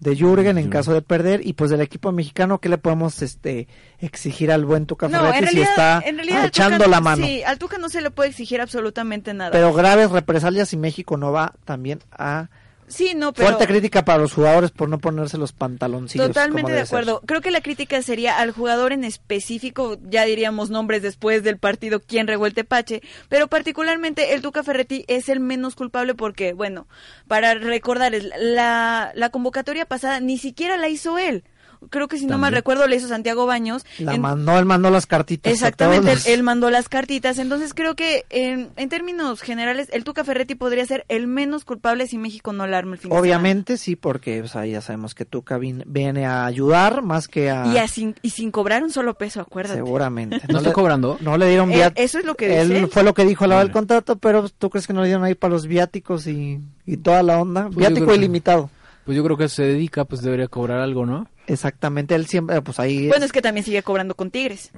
de 0.00 0.16
Jürgen 0.16 0.56
en 0.56 0.70
caso 0.70 0.94
de 0.94 1.02
perder. 1.02 1.46
Y 1.46 1.52
pues 1.52 1.70
del 1.70 1.82
equipo 1.82 2.10
mexicano, 2.10 2.58
¿qué 2.58 2.70
le 2.70 2.78
podemos 2.78 3.20
este 3.20 3.68
exigir 3.98 4.50
al 4.50 4.64
buen 4.64 4.86
Tuca 4.86 5.08
no, 5.08 5.30
si 5.50 5.60
está 5.60 6.02
echando 6.44 6.86
la 6.86 7.02
mano? 7.02 7.26
Sí, 7.26 7.42
al 7.42 7.58
Tuca 7.58 7.76
no 7.76 7.90
se 7.90 8.00
le 8.00 8.10
puede 8.10 8.30
exigir 8.30 8.62
absolutamente 8.62 9.34
nada. 9.34 9.50
Pero 9.50 9.74
graves 9.74 10.10
represalias 10.10 10.70
si 10.70 10.78
México 10.78 11.18
no 11.18 11.32
va 11.32 11.54
también 11.66 12.00
a 12.10 12.48
Sí, 12.86 13.12
no, 13.14 13.32
pero... 13.32 13.48
Fuerte 13.48 13.66
crítica 13.66 14.04
para 14.04 14.18
los 14.18 14.32
jugadores 14.32 14.70
por 14.70 14.88
no 14.88 14.98
ponerse 14.98 15.38
los 15.38 15.52
pantaloncillos. 15.52 16.26
Totalmente 16.28 16.72
de 16.72 16.80
acuerdo. 16.80 17.22
Creo 17.26 17.40
que 17.40 17.50
la 17.50 17.60
crítica 17.60 18.02
sería 18.02 18.38
al 18.38 18.50
jugador 18.50 18.92
en 18.92 19.04
específico, 19.04 19.98
ya 20.02 20.24
diríamos 20.24 20.70
nombres 20.70 21.02
después 21.02 21.42
del 21.42 21.58
partido, 21.58 22.00
quién 22.00 22.26
regó 22.26 22.46
el 22.46 22.54
tepache, 22.54 23.02
pero 23.28 23.48
particularmente 23.48 24.34
el 24.34 24.42
Tuca 24.42 24.62
Ferretti 24.62 25.04
es 25.08 25.28
el 25.28 25.40
menos 25.40 25.74
culpable 25.74 26.14
porque, 26.14 26.52
bueno, 26.52 26.86
para 27.28 27.54
recordarles, 27.54 28.28
la, 28.38 29.12
la 29.14 29.30
convocatoria 29.30 29.86
pasada 29.86 30.20
ni 30.20 30.38
siquiera 30.38 30.76
la 30.76 30.88
hizo 30.88 31.18
él. 31.18 31.44
Creo 31.90 32.08
que 32.08 32.18
si 32.18 32.26
no 32.26 32.38
mal 32.38 32.52
recuerdo 32.52 32.86
le 32.86 32.96
hizo 32.96 33.08
Santiago 33.08 33.46
Baños. 33.46 33.84
La 33.98 34.16
mandó, 34.16 34.58
él 34.58 34.64
mandó 34.64 34.90
las 34.90 35.06
cartitas. 35.06 35.52
Exactamente, 35.52 36.32
él, 36.32 36.42
mandó 36.42 36.70
las 36.70 36.88
cartitas. 36.88 37.38
Entonces 37.38 37.74
creo 37.74 37.94
que 37.94 38.24
en, 38.30 38.70
en, 38.76 38.88
términos 38.88 39.40
generales 39.40 39.88
el 39.92 40.04
Tuca 40.04 40.24
Ferretti 40.24 40.54
podría 40.54 40.84
ser 40.86 41.04
el 41.08 41.26
menos 41.26 41.64
culpable 41.64 42.06
si 42.06 42.18
México 42.18 42.52
no 42.52 42.66
la 42.66 42.78
arma 42.78 42.94
el 42.94 42.98
fin 42.98 43.12
Obviamente 43.12 43.76
sí, 43.76 43.96
porque 43.96 44.42
o 44.42 44.48
sea, 44.48 44.66
ya 44.66 44.80
sabemos 44.80 45.14
que 45.14 45.24
Tuca 45.24 45.58
viene 45.58 46.26
a 46.26 46.46
ayudar 46.46 47.02
más 47.02 47.28
que 47.28 47.50
a... 47.50 47.66
Y, 47.66 47.88
sin, 47.88 48.14
y 48.22 48.30
sin 48.30 48.50
cobrar 48.50 48.82
un 48.82 48.90
solo 48.90 49.14
peso, 49.14 49.40
acuérdate. 49.40 49.78
Seguramente. 49.78 50.40
¿No, 50.48 50.58
está 50.58 50.72
cobrando? 50.72 51.18
No 51.20 51.36
le 51.36 51.48
dieron 51.48 51.68
viáticos. 51.70 52.04
eso 52.04 52.18
es 52.18 52.24
lo 52.24 52.34
que 52.34 52.48
dice. 52.48 52.78
Él 52.78 52.88
fue 52.88 53.02
lo 53.02 53.14
que 53.14 53.24
dijo 53.24 53.44
al 53.44 53.50
lado 53.50 53.62
del 53.62 53.72
contrato, 53.72 54.16
pero 54.16 54.48
¿tú 54.48 54.70
crees 54.70 54.86
que 54.86 54.92
no 54.92 55.00
le 55.00 55.08
dieron 55.08 55.24
ahí 55.24 55.34
para 55.34 55.52
los 55.52 55.66
viáticos 55.66 56.26
y, 56.26 56.60
y 56.86 56.96
toda 56.98 57.22
la 57.22 57.40
onda? 57.40 57.64
Pues 57.66 57.76
Viático 57.76 58.14
ilimitado. 58.14 58.70
pues 59.04 59.16
yo 59.16 59.24
creo 59.24 59.36
que 59.36 59.48
se 59.48 59.62
dedica, 59.62 60.04
pues 60.04 60.22
debería 60.22 60.48
cobrar 60.48 60.80
algo, 60.80 61.06
¿no? 61.06 61.26
Exactamente, 61.46 62.14
él 62.14 62.26
siempre, 62.26 62.60
pues 62.62 62.80
ahí... 62.80 63.08
Bueno, 63.08 63.24
es 63.24 63.32
que 63.32 63.42
también 63.42 63.64
sigue 63.64 63.82
cobrando 63.82 64.14
con 64.14 64.30
Tigres. 64.30 64.70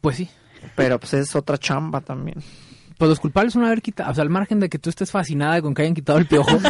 Pues 0.00 0.16
sí. 0.16 0.28
Pero 0.74 0.98
pues 0.98 1.14
es 1.14 1.34
otra 1.36 1.58
chamba 1.58 2.00
también. 2.00 2.42
Pues 2.96 3.08
los 3.08 3.20
culpables 3.20 3.52
son 3.52 3.64
haber 3.64 3.80
quitado, 3.80 4.10
o 4.10 4.14
sea, 4.14 4.22
al 4.22 4.30
margen 4.30 4.58
de 4.58 4.68
que 4.68 4.78
tú 4.78 4.90
estés 4.90 5.10
fascinada 5.10 5.62
con 5.62 5.72
que 5.72 5.82
hayan 5.82 5.94
quitado 5.94 6.18
el 6.18 6.26
piojo. 6.26 6.58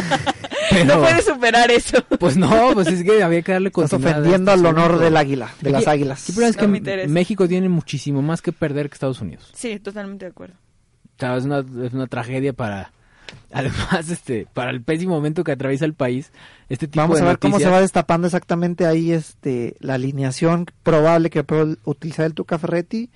No 0.85 0.99
puedes 0.99 1.25
superar 1.25 1.71
eso. 1.71 1.97
Pues 2.19 2.37
no, 2.37 2.71
pues 2.73 2.87
es 2.89 3.03
que 3.03 3.23
había 3.23 3.41
que 3.41 3.53
darle 3.53 3.69
Estás 3.69 3.93
ofendiendo 3.93 4.51
al 4.51 4.63
honor 4.63 4.99
del 4.99 5.17
águila, 5.17 5.51
de 5.61 5.71
las 5.71 5.87
águilas. 5.87 6.19
Sí, 6.19 6.33
pero 6.35 6.47
es 6.47 6.55
que 6.55 6.67
México 7.07 7.47
tiene 7.47 7.69
muchísimo 7.69 8.21
más 8.21 8.43
que 8.43 8.51
perder 8.51 8.89
que 8.89 8.93
Estados 8.93 9.19
Unidos. 9.19 9.51
Sí, 9.55 9.79
totalmente 9.79 10.25
de 10.25 10.31
acuerdo. 10.31 10.55
O 10.55 11.19
sea, 11.19 11.35
es 11.37 11.45
una, 11.45 11.59
es 11.59 11.93
una 11.93 12.07
tragedia 12.07 12.53
para, 12.53 12.91
además, 13.51 14.09
este, 14.09 14.47
para 14.53 14.71
el 14.71 14.81
pésimo 14.81 15.15
momento 15.15 15.43
que 15.43 15.51
atraviesa 15.51 15.85
el 15.85 15.93
país, 15.93 16.31
este 16.69 16.87
tipo 16.87 17.01
Vamos 17.01 17.21
a 17.21 17.25
ver 17.25 17.39
cómo 17.39 17.59
se 17.59 17.69
va 17.69 17.81
destapando 17.81 18.27
exactamente 18.27 18.85
ahí, 18.85 19.11
este, 19.11 19.75
la 19.79 19.95
alineación 19.95 20.65
probable 20.83 21.29
que 21.29 21.43
puede 21.43 21.77
utilizar 21.83 22.25
el 22.25 22.33
Tuca 22.33 22.57
Ferretti 22.57 23.09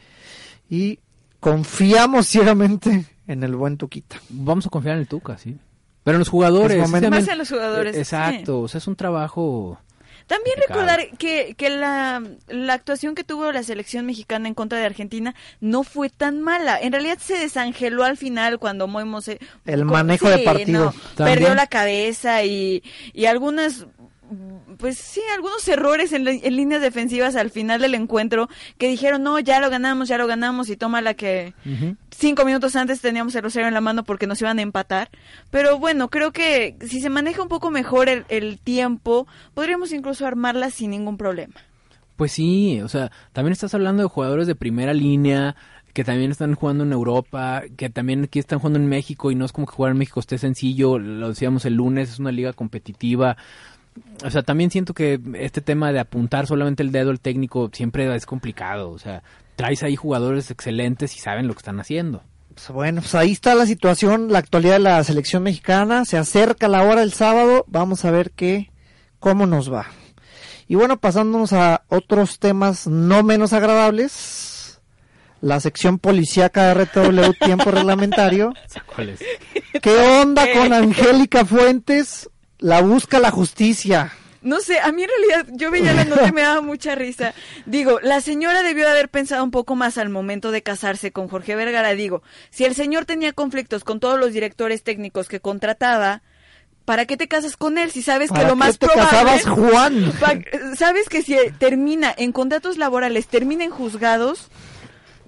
y 0.70 1.00
confiamos 1.40 2.28
ciegamente 2.28 3.06
en 3.28 3.44
el 3.44 3.56
buen 3.56 3.78
Tuquita. 3.78 4.18
Vamos 4.30 4.66
a 4.68 4.70
confiar 4.70 4.96
en 4.96 5.02
el 5.02 5.08
Tuca, 5.08 5.38
sí. 5.38 5.58
Pero 6.04 6.16
en 6.16 6.20
los 6.20 6.30
jugadores. 6.30 6.90
Más 6.90 7.28
en 7.28 7.38
los 7.38 7.50
jugadores. 7.50 7.96
Exacto, 7.96 8.62
o 8.62 8.68
sea, 8.68 8.80
es 8.80 8.88
un 8.88 8.96
trabajo... 8.96 9.80
También 10.28 10.56
recordar 10.68 11.10
que, 11.18 11.56
que 11.58 11.70
la, 11.70 12.24
la, 12.48 12.74
actuación 12.74 13.16
que 13.16 13.24
tuvo 13.24 13.52
la 13.52 13.64
selección 13.64 14.06
mexicana 14.06 14.48
en 14.48 14.54
contra 14.54 14.78
de 14.78 14.86
Argentina 14.86 15.36
no 15.60 15.84
fue 15.84 16.10
tan 16.10 16.42
mala. 16.42 16.80
En 16.80 16.92
realidad 16.92 17.18
se 17.20 17.38
desangeló 17.38 18.04
al 18.04 18.18
final 18.18 18.60
cuando 18.60 18.88
Moemos... 18.88 19.30
El 19.66 19.86
manejo 19.86 20.30
de 20.30 20.40
partido. 20.40 20.94
perdió 21.18 21.54
la 21.56 21.68
cabeza 21.68 22.44
y, 22.44 22.84
y 23.14 23.26
algunas 23.26 23.86
pues 24.78 24.98
sí, 24.98 25.22
algunos 25.34 25.68
errores 25.68 26.14
en, 26.14 26.24
líneas 26.24 26.82
defensivas 26.82 27.36
al 27.36 27.50
final 27.50 27.82
del 27.82 27.96
encuentro 27.96 28.50
que 28.78 28.88
dijeron, 28.88 29.24
no, 29.24 29.40
ya 29.40 29.60
lo 29.60 29.70
ganamos, 29.70 30.08
ya 30.08 30.18
lo 30.18 30.28
ganamos 30.28 30.70
y 30.70 30.78
toma 30.78 31.02
la 31.02 31.14
que 31.14 31.54
cinco 32.10 32.46
minutos 32.46 32.76
antes 32.76 33.02
teníamos 33.02 33.36
el 33.36 33.44
rosario 33.44 33.68
en 33.68 33.74
la 33.74 33.82
mano 33.82 34.04
porque 34.04 34.28
nos 34.28 34.42
iban 34.42 34.60
a 34.60 34.62
empatar. 34.62 35.10
Pero 35.52 35.80
bueno, 35.80 36.10
creo 36.10 36.32
que 36.32 36.78
si 36.82 37.02
se 37.02 37.10
maneja 37.10 37.42
un 37.42 37.50
poco 37.50 37.72
mejor 37.72 38.10
el, 38.10 38.26
el 38.30 38.60
tiempo, 38.60 39.28
podríamos 39.54 39.92
incluso 39.92 40.26
armarla 40.26 40.70
sin 40.70 40.92
ningún 40.92 41.18
problema. 41.18 41.56
Pues 42.16 42.32
sí, 42.32 42.80
o 42.82 42.88
sea, 42.88 43.12
también 43.32 43.54
estás 43.54 43.74
hablando 43.74 44.04
de 44.04 44.10
jugadores 44.10 44.46
de 44.46 44.56
primera 44.56 44.94
línea, 44.94 45.56
que 45.94 46.04
también 46.04 46.32
están 46.32 46.56
jugando 46.56 46.84
en 46.84 46.92
Europa, 46.92 47.64
que 47.78 47.90
también 47.90 48.24
aquí 48.24 48.40
están 48.40 48.60
jugando 48.60 48.80
en 48.80 48.88
México 48.88 49.30
y 49.30 49.36
no 49.36 49.46
es 49.46 49.52
como 49.52 49.68
que 49.68 49.74
jugar 49.74 49.92
en 49.92 50.00
México 50.00 50.20
esté 50.20 50.40
sencillo, 50.40 50.98
lo 50.98 51.30
decíamos 51.30 51.66
el 51.66 51.76
lunes, 51.76 52.10
es 52.10 52.20
una 52.20 52.32
liga 52.32 52.54
competitiva 52.54 53.38
o 54.24 54.30
sea, 54.30 54.44
también 54.44 54.72
siento 54.72 54.94
que 54.94 55.20
este 55.36 55.62
tema 55.62 55.92
de 55.92 56.00
apuntar 56.00 56.48
solamente 56.48 56.84
el 56.84 56.92
dedo 56.92 57.12
al 57.12 57.20
técnico 57.20 57.70
siempre 57.74 58.14
es 58.16 58.26
complicado. 58.26 58.92
O 58.92 59.00
sea, 59.00 59.24
traes 59.56 59.84
ahí 59.84 59.96
jugadores 59.96 60.52
excelentes 60.52 61.16
y 61.16 61.20
saben 61.20 61.48
lo 61.48 61.54
que 61.54 61.60
están 61.60 61.80
haciendo. 61.80 62.24
Pues 62.54 62.70
bueno, 62.70 63.02
pues 63.02 63.16
ahí 63.16 63.32
está 63.32 63.56
la 63.56 63.66
situación, 63.66 64.32
la 64.32 64.40
actualidad 64.40 64.74
de 64.74 64.80
la 64.80 65.04
selección 65.04 65.44
mexicana. 65.44 66.06
Se 66.06 66.18
acerca 66.18 66.68
la 66.68 66.84
hora 66.84 67.02
del 67.02 67.14
sábado. 67.14 67.66
Vamos 67.68 68.06
a 68.06 68.12
ver 68.12 68.32
qué, 68.32 68.72
cómo 69.20 69.46
nos 69.46 69.72
va. 69.72 69.88
Y 70.68 70.76
bueno, 70.76 70.98
pasándonos 71.00 71.54
a 71.54 71.84
otros 71.90 72.40
temas 72.40 72.88
no 72.88 73.24
menos 73.24 73.54
agradables. 73.54 74.82
La 75.42 75.60
sección 75.60 76.00
policíaca 76.00 76.74
de 76.74 76.86
RTW 76.86 77.34
Tiempo 77.46 77.70
Reglamentario. 77.70 78.54
¿Cuál 78.96 79.10
es? 79.10 79.20
¿Qué 79.82 79.96
onda 79.98 80.46
con 80.54 80.72
Angélica 80.72 81.44
Fuentes? 81.44 82.30
La 82.64 82.82
busca 82.82 83.20
la 83.20 83.30
justicia. 83.30 84.14
No 84.42 84.62
sé, 84.62 84.80
a 84.80 84.90
mí 84.94 85.04
en 85.04 85.10
realidad 85.10 85.54
yo 85.54 85.70
veía 85.70 85.92
la 85.92 86.06
nota 86.06 86.30
y 86.30 86.32
me 86.32 86.44
daba 86.44 86.62
mucha 86.62 86.96
risa. 86.96 87.34
Digo, 87.66 88.00
la 88.00 88.22
señora 88.22 88.64
debió 88.64 88.88
haber 88.88 89.10
pensado 89.10 89.44
un 89.44 89.52
poco 89.52 89.76
más 89.76 89.98
al 89.98 90.08
momento 90.08 90.50
de 90.50 90.64
casarse 90.64 91.12
con 91.12 91.28
Jorge 91.28 91.58
Vergara. 91.58 91.94
Digo, 91.94 92.24
si 92.52 92.64
el 92.64 92.74
señor 92.74 93.04
tenía 93.04 93.34
conflictos 93.34 93.84
con 93.84 94.00
todos 94.00 94.18
los 94.18 94.32
directores 94.32 94.82
técnicos 94.82 95.28
que 95.28 95.42
contrataba, 95.42 96.22
¿para 96.86 97.06
qué 97.06 97.18
te 97.18 97.28
casas 97.28 97.58
con 97.58 97.78
él 97.78 97.92
si 97.92 98.02
sabes 98.02 98.32
que 98.32 98.46
lo 98.46 98.56
más 98.56 98.80
te 98.80 98.88
probable 98.88 99.10
casabas, 99.10 99.44
Juan? 99.44 100.14
sabes 100.78 101.10
que 101.10 101.22
si 101.22 101.36
termina 101.60 102.16
en 102.18 102.32
contratos 102.32 102.78
laborales, 102.78 103.28
termina 103.28 103.66
en 103.66 103.72
juzgados, 103.72 104.48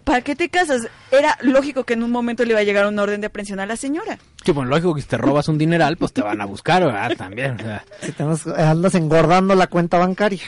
¿para 0.06 0.22
qué 0.22 0.38
te 0.38 0.48
casas? 0.48 0.88
Era 1.12 1.38
lógico 1.42 1.84
que 1.84 1.96
en 1.96 2.04
un 2.04 2.12
momento 2.12 2.46
le 2.46 2.52
iba 2.52 2.62
a 2.62 2.64
llegar 2.64 2.86
un 2.86 2.98
orden 2.98 3.20
de 3.20 3.28
aprehensión 3.28 3.60
a 3.60 3.66
la 3.66 3.76
señora. 3.76 4.20
Sí, 4.46 4.52
bueno, 4.52 4.70
lógico 4.70 4.94
que 4.94 5.02
si 5.02 5.08
te 5.08 5.18
robas 5.18 5.48
un 5.48 5.58
dineral, 5.58 5.98
pues 5.98 6.14
te 6.14 6.22
van 6.22 6.40
a 6.40 6.46
buscar, 6.46 6.86
¿verdad? 6.86 7.14
También, 7.18 7.56
o 7.56 7.64
sea. 7.64 7.84
Si 8.02 8.12
te 8.12 8.24
andas 8.24 8.94
engordando 8.94 9.56
la 9.56 9.66
cuenta 9.66 9.98
bancaria. 9.98 10.42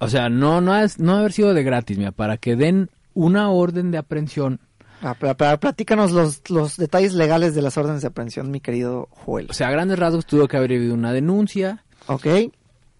O 0.00 0.08
sea, 0.08 0.28
no, 0.28 0.60
no, 0.60 0.76
es, 0.76 0.98
no 0.98 1.18
haber 1.18 1.32
sido 1.32 1.54
de 1.54 1.62
gratis, 1.62 1.96
mira, 1.96 2.10
para 2.10 2.36
que 2.36 2.56
den 2.56 2.90
una 3.14 3.50
orden 3.50 3.92
de 3.92 3.98
aprehensión. 3.98 4.58
Ah, 5.02 5.14
pero, 5.18 5.36
platícanos 5.60 6.10
los, 6.10 6.42
los 6.50 6.76
detalles 6.76 7.14
legales 7.14 7.54
de 7.54 7.62
las 7.62 7.78
órdenes 7.78 8.02
de 8.02 8.08
aprehensión, 8.08 8.50
mi 8.50 8.58
querido 8.58 9.08
Joel. 9.12 9.46
O 9.50 9.52
sea, 9.52 9.68
a 9.68 9.70
grandes 9.70 10.00
rasgos 10.00 10.26
tuvo 10.26 10.48
que 10.48 10.56
haber 10.56 10.72
habido 10.72 10.94
una 10.94 11.12
denuncia. 11.12 11.84
Ok. 12.06 12.26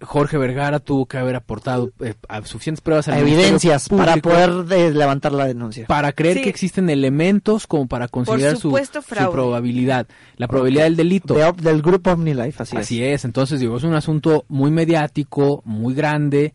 Jorge 0.05 0.39
Vergara 0.39 0.79
tuvo 0.79 1.07
que 1.07 1.19
haber 1.19 1.37
aportado 1.37 1.91
eh, 2.01 2.15
suficientes 2.45 2.81
pruebas 2.81 3.09
al 3.09 3.19
evidencias 3.19 3.89
para 3.89 4.17
poder 4.17 4.51
eh, 4.73 4.91
levantar 4.93 5.33
la 5.33 5.47
denuncia. 5.47 5.87
para 5.87 6.13
creer 6.13 6.43
que 6.43 6.49
existen 6.49 6.91
elementos 6.91 7.67
como 7.67 7.87
para 7.87 8.09
considerar 8.09 8.57
su, 8.57 8.77
probabilidad 9.31 10.07
la 10.37 10.49
probabilidad 10.49 10.85
del 10.85 10.97
delito. 10.97 11.35
Del 11.55 11.83
grupo 11.83 12.13
OmniLife 12.13 12.63
así, 12.63 12.77
así 12.77 13.05
es. 13.05 13.25
entonces 13.25 13.61
digo 13.61 13.77
es 13.77 13.85
un 13.85 13.95
asunto 13.95 14.45
muy 14.49 14.71
mediático 14.71 15.63
muy 15.65 15.95
grande 15.95 16.55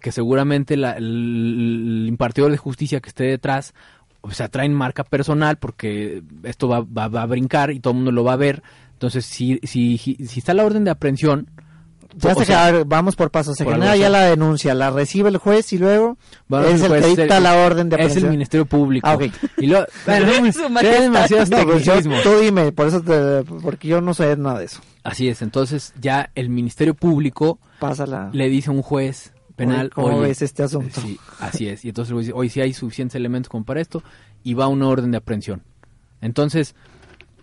que 0.00 0.12
seguramente 0.12 0.74
el, 0.74 2.06
impartidor 2.08 2.50
de 2.50 2.56
justicia 2.56 3.00
que 3.00 3.08
esté 3.08 3.24
detrás 3.24 3.74
o 4.20 4.30
sea 4.30 4.48
traen 4.48 4.74
marca 4.74 5.04
personal 5.04 5.56
porque 5.56 6.22
esto 6.42 6.68
va, 6.68 6.80
va, 6.80 7.22
a 7.22 7.26
brincar 7.26 7.70
y 7.70 7.80
todo 7.80 7.92
el 7.92 7.96
mundo 7.96 8.12
lo 8.12 8.24
va 8.24 8.32
a 8.32 8.36
ver. 8.36 8.62
Entonces 8.92 9.26
si 9.26 9.58
si 9.62 9.98
si 9.98 10.38
está 10.38 10.54
la 10.54 10.64
orden 10.64 10.84
de 10.84 10.90
aprehensión 10.90 11.48
ya 12.16 12.34
se 12.34 12.84
vamos 12.84 13.16
por 13.16 13.30
pasos. 13.30 13.56
Se 13.56 13.64
genera 13.64 13.96
ya 13.96 14.08
la 14.08 14.22
denuncia, 14.22 14.74
la 14.74 14.90
recibe 14.90 15.28
el 15.28 15.36
juez 15.36 15.72
y 15.72 15.78
luego 15.78 16.16
es 16.66 16.82
el 16.82 17.00
que 17.00 17.06
dicta 17.08 17.40
la 17.40 17.56
orden 17.56 17.88
de 17.88 17.96
aprehensión. 17.96 18.18
Es 18.18 18.24
el 18.24 18.30
Ministerio 18.30 18.66
Público. 18.66 19.06
Ah, 19.08 19.18
Y 19.58 19.66
luego, 19.66 19.86
demasiados 20.06 21.50
no, 21.50 22.22
tú 22.22 22.38
dime, 22.40 22.72
por 22.72 22.88
eso 22.88 23.02
porque 23.62 23.88
yo 23.88 24.00
no 24.00 24.14
sé 24.14 24.36
nada 24.36 24.60
de 24.60 24.66
eso. 24.66 24.80
Así 25.04 25.28
es, 25.28 25.42
entonces 25.42 25.92
ya 26.00 26.30
el 26.34 26.48
Ministerio 26.48 26.94
Público 26.94 27.58
le 28.32 28.48
dice 28.48 28.70
a 28.70 28.72
un 28.72 28.82
juez 28.82 29.32
penal, 29.54 29.90
¿cómo 29.90 30.20
ves 30.20 30.42
este 30.42 30.62
asunto? 30.62 31.00
Sí, 31.00 31.18
así 31.40 31.68
es. 31.68 31.84
Y 31.84 31.88
entonces 31.88 32.16
dice, 32.16 32.32
hoy 32.34 32.48
sí 32.48 32.60
hay 32.60 32.72
suficientes 32.72 33.14
elementos 33.14 33.48
como 33.48 33.64
para 33.64 33.80
esto 33.80 34.02
y 34.42 34.54
va 34.54 34.68
una 34.68 34.88
orden 34.88 35.10
de 35.10 35.16
aprehensión. 35.18 35.62
Entonces, 36.20 36.74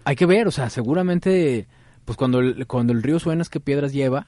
hay 0.05 0.15
que 0.15 0.25
ver, 0.25 0.47
o 0.47 0.51
sea, 0.51 0.69
seguramente, 0.69 1.67
pues 2.05 2.17
cuando 2.17 2.39
el, 2.39 2.67
cuando 2.67 2.93
el 2.93 3.03
río 3.03 3.19
suena 3.19 3.41
es 3.41 3.49
que 3.49 3.59
piedras 3.59 3.93
lleva, 3.93 4.27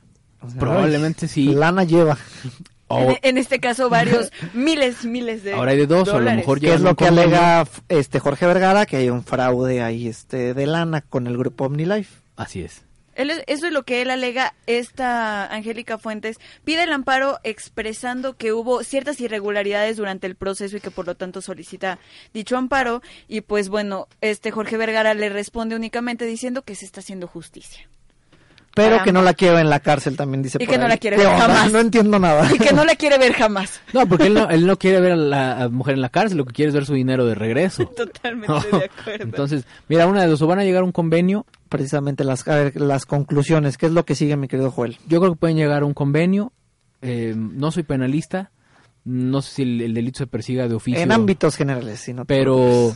Probablemente 0.60 1.28
sí. 1.28 1.54
Lana 1.54 1.84
lleva. 1.84 2.18
en, 2.90 3.38
este 3.38 3.60
caso 3.60 3.90
varios 3.90 4.32
miles, 4.54 5.06
miles 5.06 5.44
de 5.44 5.54
Ahora 5.54 5.72
hay 5.72 5.78
de 5.78 5.88
dos, 5.88 6.08
o 6.08 6.18
a 6.18 6.20
lo 6.20 6.32
mejor 6.32 6.60
¿Qué 6.60 6.74
es 6.74 6.82
lo 6.82 6.96
que 6.96 7.08
alega 7.08 7.68
este 7.90 8.20
Jorge 8.20 8.46
Vergara? 8.46 8.86
Que 8.86 8.98
hay 8.98 9.10
un 9.10 9.24
fraude 9.24 9.82
ahí 9.82 10.08
este 10.08 10.54
de 10.54 10.68
lana 10.68 11.02
con 11.02 11.28
el 11.28 11.38
grupo 11.38 11.66
OmniLife. 11.66 12.14
Así 12.36 12.62
es. 12.62 12.84
eso 13.16 13.68
es 13.68 13.74
lo 13.74 13.84
que 13.84 14.02
él 14.02 14.12
alega, 14.12 14.54
esta 14.68 15.48
Angélica 15.48 15.98
Fuentes 15.98 16.38
pide 16.64 16.84
el 16.84 16.92
amparo 16.92 17.40
expresando 17.44 18.36
que 18.36 18.54
hubo 18.54 18.84
ciertas 18.84 19.20
irregularidades 19.22 19.98
durante 19.98 20.28
el 20.28 20.36
proceso 20.36 20.78
y 20.78 20.82
que 20.82 20.92
por 20.92 21.08
lo 21.08 21.16
tanto 21.16 21.42
solicita 21.42 21.98
dicho 22.34 22.58
amparo 22.58 23.02
y 23.28 23.42
pues 23.42 23.70
bueno, 23.70 24.08
este 24.22 24.52
Jorge 24.52 24.78
Vergara 24.78 25.14
le 25.14 25.30
responde 25.30 25.76
únicamente 25.76 26.26
diciendo 26.26 26.62
que 26.62 26.76
se 26.76 26.86
está 26.86 27.00
haciendo 27.00 27.28
justicia. 27.28 27.88
Pero 28.76 29.04
que 29.04 29.14
no 29.14 29.22
la 29.22 29.34
quiere 29.34 29.56
ver 29.56 29.64
en 29.64 29.70
la 29.70 29.80
cárcel 29.80 30.18
también, 30.18 30.44
dice. 30.44 30.58
Y 30.62 30.68
que 30.68 30.78
no 30.78 30.88
la 30.88 30.98
quiere 30.98 31.18
ver 31.18 31.28
jamás. 31.28 31.72
No 31.72 31.80
entiendo 31.80 32.20
nada. 32.20 32.54
Y 32.54 32.60
que 32.60 32.74
no 32.74 32.84
la 32.84 32.96
quiere 32.96 33.18
ver 33.18 33.34
jamás. 33.34 33.82
No, 33.94 34.06
porque 34.08 34.26
él 34.26 34.34
no, 34.34 34.50
él 34.50 34.68
no 34.68 34.78
quiere 34.78 35.00
ver 35.00 35.14
a 35.14 35.16
la 35.16 35.70
mujer 35.70 35.94
en 35.94 36.02
la 36.02 36.10
cárcel, 36.10 36.38
lo 36.38 36.44
que 36.46 36.54
quiere 36.54 36.68
es 36.70 36.74
ver 36.74 36.86
su 36.86 36.94
dinero 36.94 37.26
de 37.26 37.34
regreso. 37.34 37.86
Totalmente 37.96 38.78
de 38.78 38.86
acuerdo. 38.86 39.24
Entonces, 39.24 39.64
mira, 39.88 40.06
una 40.06 40.22
de 40.22 40.28
dos, 40.28 40.42
o 40.42 40.48
van 40.48 40.60
a 40.60 40.66
llegar 40.66 40.82
a 40.82 40.86
un 40.86 40.92
convenio. 40.92 41.46
Precisamente 41.70 42.26
las, 42.26 42.46
las 42.76 43.06
conclusiones, 43.06 43.78
¿qué 43.78 43.86
es 43.86 43.94
lo 43.94 44.04
que 44.06 44.16
sigue 44.16 44.36
mi 44.36 44.48
querido 44.48 44.70
Joel? 44.72 44.98
Yo 45.08 45.20
creo 45.22 45.34
que 45.34 45.40
pueden 45.40 45.56
llegar 45.56 45.84
a 45.84 45.86
un 45.86 45.94
convenio, 45.94 46.52
eh, 47.02 47.34
no 47.36 47.72
soy 47.72 47.84
penalista, 47.84 48.52
no 49.06 49.42
sé 49.42 49.56
si 49.56 49.62
el, 49.62 49.94
delito 49.94 50.20
se 50.20 50.28
persiga 50.28 50.68
de 50.68 50.76
oficio. 50.76 51.02
En 51.02 51.12
ámbitos 51.12 51.56
generales, 51.56 52.02
sí, 52.02 52.14
no 52.14 52.26
Pero, 52.26 52.96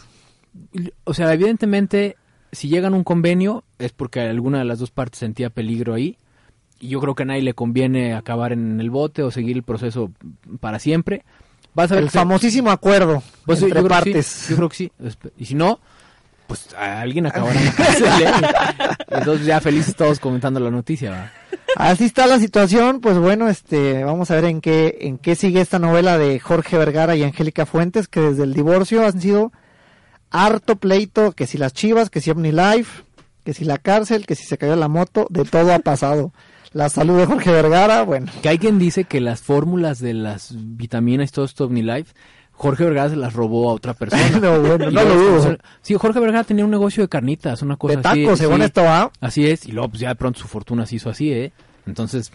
o 1.03 1.13
sea, 1.13 1.33
evidentemente, 1.33 2.17
si 2.51 2.67
llegan 2.67 2.93
a 2.93 2.97
un 2.97 3.03
convenio 3.03 3.63
es 3.77 3.91
porque 3.91 4.21
alguna 4.21 4.59
de 4.59 4.65
las 4.65 4.79
dos 4.79 4.91
partes 4.91 5.19
sentía 5.19 5.49
peligro 5.49 5.93
ahí. 5.93 6.17
Y 6.79 6.89
yo 6.89 7.01
creo 7.01 7.13
que 7.13 7.23
a 7.23 7.25
nadie 7.25 7.41
le 7.41 7.53
conviene 7.53 8.13
acabar 8.13 8.53
en 8.53 8.79
el 8.79 8.89
bote 8.89 9.21
o 9.23 9.31
seguir 9.31 9.57
el 9.57 9.63
proceso 9.63 10.11
para 10.59 10.79
siempre. 10.79 11.23
Vas 11.73 11.91
a 11.91 11.95
ver 11.95 12.05
el 12.05 12.09
famosísimo 12.09 12.71
acuerdo 12.71 13.21
pues, 13.45 13.61
entre 13.61 13.83
partes. 13.83 14.47
yo 14.49 14.55
creo 14.55 14.69
que 14.69 14.75
sí. 14.75 14.91
Y 15.37 15.45
si 15.45 15.55
no, 15.55 15.79
pues 16.47 16.73
alguien 16.73 17.27
acabará 17.27 17.59
en 17.59 17.65
la 17.65 17.71
cárcel. 17.75 18.07
¿eh? 18.07 18.31
Entonces 19.09 19.45
ya 19.45 19.61
felices 19.61 19.95
todos 19.95 20.19
comentando 20.19 20.59
la 20.59 20.71
noticia. 20.71 21.31
Así 21.75 22.05
está 22.05 22.25
la 22.25 22.39
situación, 22.39 22.99
pues 22.99 23.17
bueno, 23.17 23.47
este, 23.47 24.03
vamos 24.03 24.31
a 24.31 24.35
ver 24.35 24.45
en 24.45 24.59
qué, 24.59 24.97
en 25.01 25.17
qué 25.19 25.35
sigue 25.35 25.61
esta 25.61 25.77
novela 25.77 26.17
de 26.17 26.39
Jorge 26.39 26.77
Vergara 26.77 27.15
y 27.15 27.23
Angélica 27.23 27.65
Fuentes, 27.67 28.07
que 28.07 28.21
desde 28.21 28.43
el 28.43 28.53
divorcio 28.53 29.05
han 29.05 29.21
sido 29.21 29.51
harto 30.31 30.75
pleito, 30.75 31.31
que 31.31 31.47
si 31.47 31.57
las 31.57 31.73
chivas, 31.73 32.09
que 32.09 32.21
si 32.21 32.31
OmniLife, 32.31 33.03
que 33.43 33.53
si 33.53 33.65
la 33.65 33.77
cárcel, 33.77 34.25
que 34.25 34.35
si 34.35 34.45
se 34.45 34.57
cayó 34.57 34.75
la 34.75 34.87
moto, 34.87 35.27
de 35.29 35.45
todo 35.45 35.73
ha 35.73 35.79
pasado. 35.79 36.31
La 36.71 36.89
salud 36.89 37.17
de 37.17 37.25
Jorge 37.25 37.51
Vergara, 37.51 38.03
bueno. 38.03 38.31
Que 38.43 38.49
hay 38.49 38.59
quien 38.59 38.77
dice 38.77 39.05
que 39.05 39.21
las 39.21 39.41
fórmulas 39.41 39.99
de 39.99 40.13
las 40.13 40.53
vitaminas 40.55 41.29
y 41.29 41.33
todo 41.33 41.45
esto 41.45 41.65
OmniLife 41.65 42.13
Jorge 42.59 42.83
Vergara 42.83 43.09
se 43.09 43.15
las 43.15 43.31
robó 43.31 43.69
a 43.69 43.73
otra 43.73 43.93
persona. 43.93 44.29
no, 44.41 44.59
bueno, 44.59 44.91
no 44.91 45.03
lo 45.03 45.15
dudo. 45.15 45.57
Sí, 45.81 45.95
Jorge 45.95 46.19
Vergara 46.19 46.43
tenía 46.43 46.65
un 46.65 46.71
negocio 46.71 47.01
de 47.01 47.07
carnitas, 47.07 47.61
una 47.61 47.77
cosa 47.77 47.95
de 47.95 48.01
tacos, 48.01 48.37
según 48.37 48.61
esto 48.61 48.83
va. 48.83 49.11
Así 49.21 49.47
es, 49.47 49.65
y 49.65 49.71
luego 49.71 49.89
pues 49.89 50.01
ya 50.01 50.09
de 50.09 50.15
pronto 50.15 50.41
su 50.41 50.47
fortuna 50.49 50.85
se 50.85 50.97
hizo 50.97 51.09
así, 51.09 51.31
¿eh? 51.31 51.53
Entonces, 51.85 52.33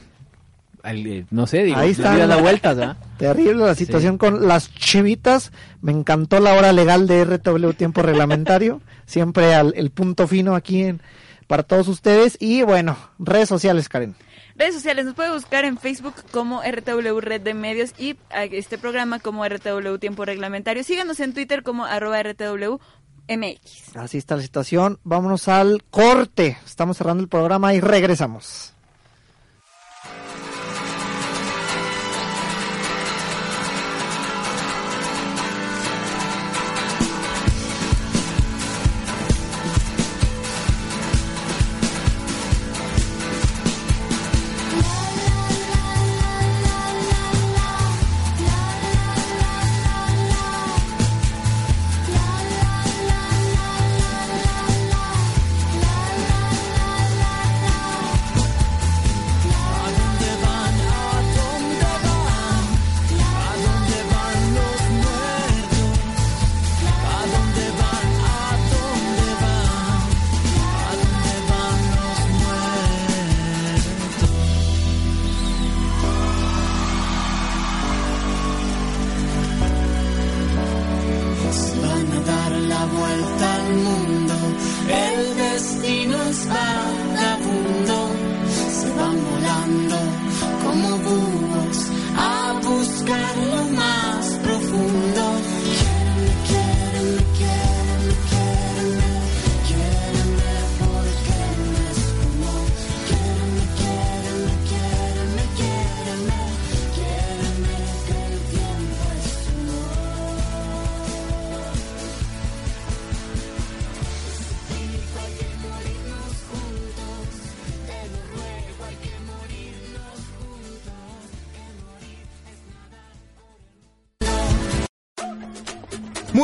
eh, 0.84 1.26
no 1.30 1.46
sé, 1.46 1.64
digo, 1.64 1.78
Ahí 1.78 1.90
está. 1.92 2.14
la 2.26 2.36
vueltas, 2.36 2.78
¿ah? 2.78 2.96
Terrible 3.18 3.64
la 3.64 3.74
situación 3.74 4.18
con 4.18 4.46
las 4.46 4.72
chivitas. 4.74 5.52
Me 5.80 5.92
encantó 5.92 6.40
la 6.40 6.54
hora 6.54 6.72
legal 6.72 7.06
de 7.06 7.24
RTW 7.24 7.70
Tiempo 7.72 8.02
Reglamentario. 8.02 8.80
Siempre 9.06 9.54
al, 9.54 9.72
el 9.76 9.90
punto 9.90 10.26
fino 10.26 10.54
aquí 10.54 10.82
en, 10.84 11.00
para 11.46 11.62
todos 11.62 11.88
ustedes. 11.88 12.36
Y 12.40 12.62
bueno, 12.62 12.96
redes 13.18 13.48
sociales, 13.48 13.88
Karen. 13.88 14.14
Redes 14.56 14.74
sociales, 14.74 15.04
nos 15.04 15.14
puede 15.14 15.32
buscar 15.32 15.64
en 15.64 15.78
Facebook 15.78 16.14
como 16.30 16.62
RTW 16.62 17.18
Red 17.18 17.40
de 17.40 17.54
Medios 17.54 17.92
y 17.98 18.16
este 18.30 18.78
programa 18.78 19.18
como 19.18 19.44
RTW 19.44 19.96
Tiempo 19.98 20.24
Reglamentario. 20.24 20.84
Síganos 20.84 21.18
en 21.18 21.34
Twitter 21.34 21.64
como 21.64 21.84
arroba 21.84 22.22
RTW 22.22 22.78
MX. 23.28 23.96
Así 23.96 24.18
está 24.18 24.36
la 24.36 24.42
situación. 24.42 25.00
Vámonos 25.02 25.48
al 25.48 25.82
corte. 25.90 26.56
Estamos 26.64 26.98
cerrando 26.98 27.22
el 27.22 27.28
programa 27.28 27.74
y 27.74 27.80
regresamos. 27.80 28.73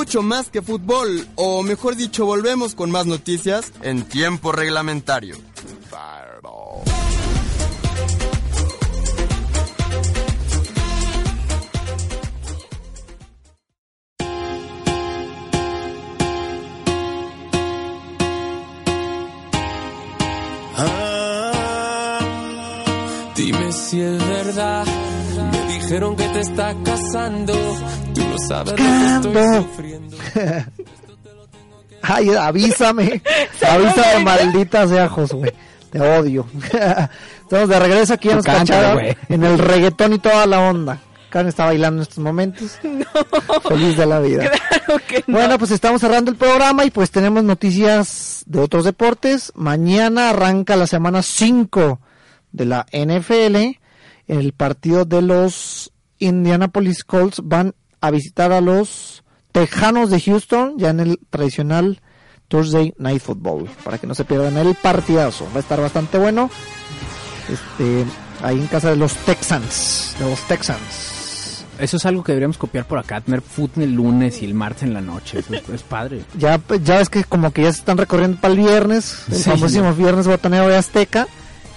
Mucho 0.01 0.23
más 0.23 0.49
que 0.49 0.63
fútbol, 0.63 1.29
o 1.35 1.63
mejor 1.63 1.95
dicho, 1.95 2.25
volvemos 2.25 2.75
con 2.75 2.91
más 2.91 3.05
noticias 3.05 3.71
en 3.83 4.03
tiempo 4.05 4.51
reglamentario. 4.51 5.37
Ah, 20.79 22.21
dime 23.37 23.73
si 23.73 24.01
es 24.01 24.27
verdad, 24.27 24.87
me 25.53 25.75
dijeron 25.75 26.17
que 26.17 26.25
te 26.25 26.41
está 26.41 26.75
casando 26.83 27.53
Ay, 32.03 32.31
avísame. 32.31 33.23
avísame, 33.69 34.25
maldita 34.25 34.89
sea 34.89 35.09
Josué. 35.09 35.55
Te 35.91 36.01
odio. 36.01 36.47
Estamos 37.43 37.69
de 37.69 37.79
regreso 37.79 38.15
aquí 38.15 38.31
en 38.31 38.41
en 39.29 39.45
el 39.45 39.59
reggaetón 39.59 40.15
y 40.15 40.19
toda 40.19 40.47
la 40.47 40.61
onda. 40.61 40.99
Karen 41.31 41.49
está 41.49 41.65
bailando 41.65 41.99
en 41.99 42.03
estos 42.03 42.19
momentos. 42.19 42.79
Feliz 43.69 43.97
de 43.97 44.07
la 44.07 44.19
vida. 44.19 44.51
Bueno, 45.29 45.59
pues 45.59 45.71
estamos 45.71 46.01
cerrando 46.01 46.31
el 46.31 46.37
programa 46.37 46.85
y 46.85 46.91
pues 46.91 47.13
tenemos 47.13 47.45
noticias 47.45 48.43
de 48.47 48.59
otros 48.59 48.85
deportes. 48.85 49.53
Mañana 49.55 50.31
arranca 50.31 50.75
la 50.75 50.89
semana 50.89 51.23
5 51.23 52.01
de 52.51 52.65
la 52.65 52.87
NFL. 52.93 53.79
El 54.27 54.53
partido 54.53 55.05
de 55.05 55.23
los 55.23 55.93
Indianapolis 56.19 57.05
Colts 57.05 57.41
van 57.45 57.75
a 58.01 58.11
visitar 58.11 58.53
a 58.53 58.61
los 58.61 59.23
Tejanos 59.53 60.11
de 60.11 60.21
Houston, 60.21 60.75
ya 60.79 60.91
en 60.91 61.01
el 61.01 61.19
tradicional 61.29 62.01
Thursday 62.49 62.95
Night 62.99 63.23
Football, 63.23 63.69
para 63.85 63.99
que 63.99 64.07
no 64.07 64.15
se 64.15 64.25
pierdan 64.25 64.57
el 64.57 64.75
partidazo. 64.75 65.47
Va 65.53 65.57
a 65.57 65.61
estar 65.61 65.81
bastante 65.81 66.19
bueno. 66.19 66.51
Este, 67.49 68.05
ahí 68.43 68.59
en 68.59 68.67
casa 68.67 68.91
de 68.91 68.97
los 68.97 69.15
Texans, 69.15 70.15
de 70.19 70.29
los 70.29 70.41
Texans. 70.47 71.65
Eso 71.79 71.97
es 71.97 72.07
algo 72.07 72.23
que 72.23 72.33
deberíamos 72.33 72.59
copiar 72.59 72.87
por 72.87 72.99
acá, 72.99 73.23
tener 73.23 73.41
fútbol 73.41 73.85
el 73.85 73.93
lunes 73.93 74.43
y 74.43 74.45
el 74.45 74.53
martes 74.53 74.83
en 74.83 74.93
la 74.93 75.01
noche, 75.01 75.39
es, 75.39 75.83
padre. 75.83 76.23
Ya, 76.37 76.61
ya 76.83 77.01
es 77.01 77.09
que 77.09 77.25
como 77.25 77.53
que 77.53 77.63
ya 77.63 77.73
se 77.73 77.79
están 77.79 77.97
recorriendo 77.97 78.39
para 78.39 78.53
el 78.53 78.61
viernes, 78.61 79.25
el 79.31 79.39
famosísimo 79.39 79.95
viernes 79.95 80.27
botanero 80.27 80.69
de 80.69 80.77
Azteca, 80.77 81.27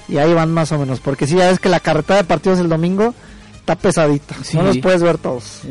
y 0.09 0.17
ahí 0.17 0.33
van 0.33 0.51
más 0.51 0.73
o 0.73 0.77
menos, 0.77 0.99
porque 0.99 1.25
si 1.25 1.35
ya 1.35 1.47
ves 1.47 1.59
que 1.59 1.69
la 1.69 1.79
carreta 1.79 2.17
de 2.17 2.25
partidos 2.25 2.59
el 2.59 2.67
domingo 2.67 3.15
está 3.55 3.75
pesadita, 3.75 4.35
no 4.53 4.63
los 4.63 4.77
puedes 4.79 5.01
ver 5.01 5.17
todos. 5.17 5.61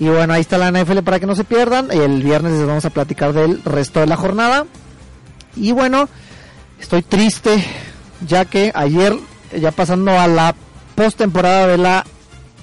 Y 0.00 0.08
bueno, 0.08 0.32
ahí 0.32 0.40
está 0.40 0.56
la 0.56 0.70
NFL 0.72 1.00
para 1.00 1.20
que 1.20 1.26
no 1.26 1.36
se 1.36 1.44
pierdan. 1.44 1.90
El 1.90 2.22
viernes 2.22 2.52
les 2.52 2.66
vamos 2.66 2.86
a 2.86 2.90
platicar 2.90 3.34
del 3.34 3.62
resto 3.62 4.00
de 4.00 4.06
la 4.06 4.16
jornada. 4.16 4.64
Y 5.54 5.72
bueno, 5.72 6.08
estoy 6.80 7.02
triste 7.02 7.62
ya 8.26 8.46
que 8.46 8.72
ayer, 8.74 9.14
ya 9.58 9.72
pasando 9.72 10.18
a 10.18 10.26
la 10.26 10.54
postemporada 10.94 11.66
de 11.66 11.76
la 11.76 12.06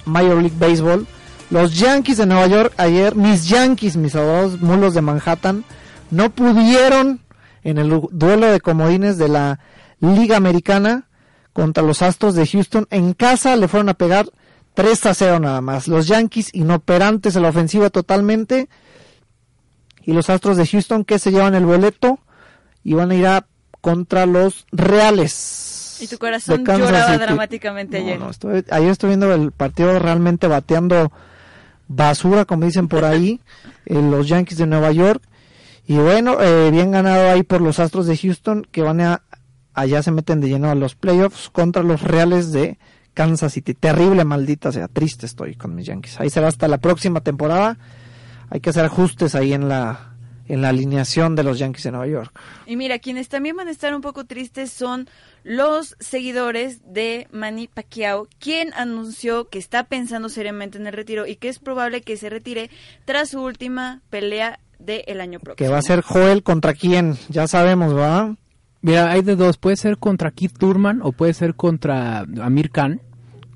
Major 0.04 0.42
League 0.42 0.56
Baseball, 0.58 1.06
los 1.50 1.78
Yankees 1.78 2.16
de 2.16 2.26
Nueva 2.26 2.48
York 2.48 2.74
ayer, 2.76 3.14
mis 3.14 3.48
Yankees, 3.48 3.96
mis 3.96 4.16
adorados 4.16 4.60
mulos 4.60 4.94
de 4.94 5.02
Manhattan, 5.02 5.64
no 6.10 6.30
pudieron 6.30 7.20
en 7.62 7.78
el 7.78 8.00
duelo 8.10 8.48
de 8.48 8.60
comodines 8.60 9.16
de 9.16 9.28
la 9.28 9.60
Liga 10.00 10.36
Americana 10.36 11.04
contra 11.52 11.84
los 11.84 12.02
Astros 12.02 12.34
de 12.34 12.46
Houston. 12.48 12.88
En 12.90 13.12
casa 13.12 13.54
le 13.54 13.68
fueron 13.68 13.88
a 13.90 13.94
pegar 13.94 14.26
3 14.78 15.06
a 15.06 15.14
0 15.14 15.40
nada 15.40 15.60
más. 15.60 15.88
Los 15.88 16.06
Yankees 16.06 16.54
inoperantes 16.54 17.34
en 17.34 17.42
la 17.42 17.48
ofensiva 17.48 17.90
totalmente. 17.90 18.68
Y 20.04 20.12
los 20.12 20.30
Astros 20.30 20.56
de 20.56 20.68
Houston 20.68 21.04
que 21.04 21.18
se 21.18 21.32
llevan 21.32 21.56
el 21.56 21.66
boleto 21.66 22.20
y 22.84 22.94
van 22.94 23.10
a 23.10 23.16
ir 23.16 23.26
a 23.26 23.46
contra 23.80 24.24
los 24.24 24.66
Reales. 24.70 25.98
Y 26.00 26.06
tu 26.06 26.16
corazón 26.18 26.64
lloraba 26.64 27.18
dramáticamente 27.18 27.96
ayer. 27.96 28.20
No, 28.20 28.30
estoy, 28.30 28.64
ayer 28.70 28.90
estoy 28.90 29.08
viendo 29.08 29.34
el 29.34 29.50
partido 29.50 29.98
realmente 29.98 30.46
bateando 30.46 31.10
basura, 31.88 32.44
como 32.44 32.66
dicen 32.66 32.86
por 32.86 33.04
ahí, 33.04 33.40
los 33.84 34.28
Yankees 34.28 34.58
de 34.58 34.68
Nueva 34.68 34.92
York. 34.92 35.24
Y 35.88 35.96
bueno, 35.96 36.40
eh, 36.40 36.70
bien 36.70 36.92
ganado 36.92 37.30
ahí 37.30 37.42
por 37.42 37.62
los 37.62 37.80
Astros 37.80 38.06
de 38.06 38.16
Houston, 38.16 38.64
que 38.70 38.82
van 38.82 39.00
a, 39.00 39.22
allá 39.74 40.04
se 40.04 40.12
meten 40.12 40.40
de 40.40 40.48
lleno 40.48 40.70
a 40.70 40.76
los 40.76 40.94
playoffs 40.94 41.50
contra 41.50 41.82
los 41.82 42.00
Reales 42.00 42.52
de 42.52 42.78
Kansas 43.18 43.52
City. 43.52 43.74
Terrible, 43.74 44.24
maldita 44.24 44.70
sea, 44.70 44.86
triste 44.86 45.26
estoy 45.26 45.56
con 45.56 45.74
mis 45.74 45.86
Yankees. 45.86 46.20
Ahí 46.20 46.30
será 46.30 46.46
hasta 46.46 46.68
la 46.68 46.78
próxima 46.78 47.20
temporada. 47.20 47.76
Hay 48.48 48.60
que 48.60 48.70
hacer 48.70 48.84
ajustes 48.84 49.34
ahí 49.34 49.52
en 49.52 49.68
la 49.68 50.14
en 50.46 50.62
la 50.62 50.68
alineación 50.68 51.34
de 51.34 51.42
los 51.42 51.58
Yankees 51.58 51.82
de 51.82 51.90
Nueva 51.90 52.06
York. 52.06 52.40
Y 52.64 52.76
mira, 52.76 53.00
quienes 53.00 53.28
también 53.28 53.56
van 53.56 53.66
a 53.66 53.72
estar 53.72 53.92
un 53.94 54.00
poco 54.00 54.24
tristes 54.24 54.70
son 54.70 55.08
los 55.42 55.96
seguidores 55.98 56.80
de 56.86 57.26
Manny 57.32 57.66
Pacquiao, 57.66 58.28
quien 58.38 58.72
anunció 58.74 59.48
que 59.48 59.58
está 59.58 59.84
pensando 59.84 60.28
seriamente 60.28 60.78
en 60.78 60.86
el 60.86 60.92
retiro 60.92 61.26
y 61.26 61.36
que 61.36 61.48
es 61.48 61.58
probable 61.58 62.00
que 62.00 62.16
se 62.16 62.30
retire 62.30 62.70
tras 63.04 63.30
su 63.30 63.42
última 63.42 64.00
pelea 64.10 64.60
del 64.78 65.20
año 65.20 65.40
próximo. 65.40 65.66
Que 65.66 65.70
va 65.70 65.78
a 65.78 65.82
ser 65.82 66.02
Joel 66.02 66.44
contra 66.44 66.72
quién, 66.72 67.18
ya 67.28 67.48
sabemos, 67.48 67.94
¿va? 67.94 68.36
Mira, 68.80 69.10
hay 69.10 69.22
de 69.22 69.34
dos, 69.34 69.58
puede 69.58 69.76
ser 69.76 69.98
contra 69.98 70.30
Keith 70.30 70.56
Turman 70.56 71.00
o 71.02 71.10
puede 71.12 71.34
ser 71.34 71.56
contra 71.56 72.20
Amir 72.40 72.70
Khan, 72.70 73.02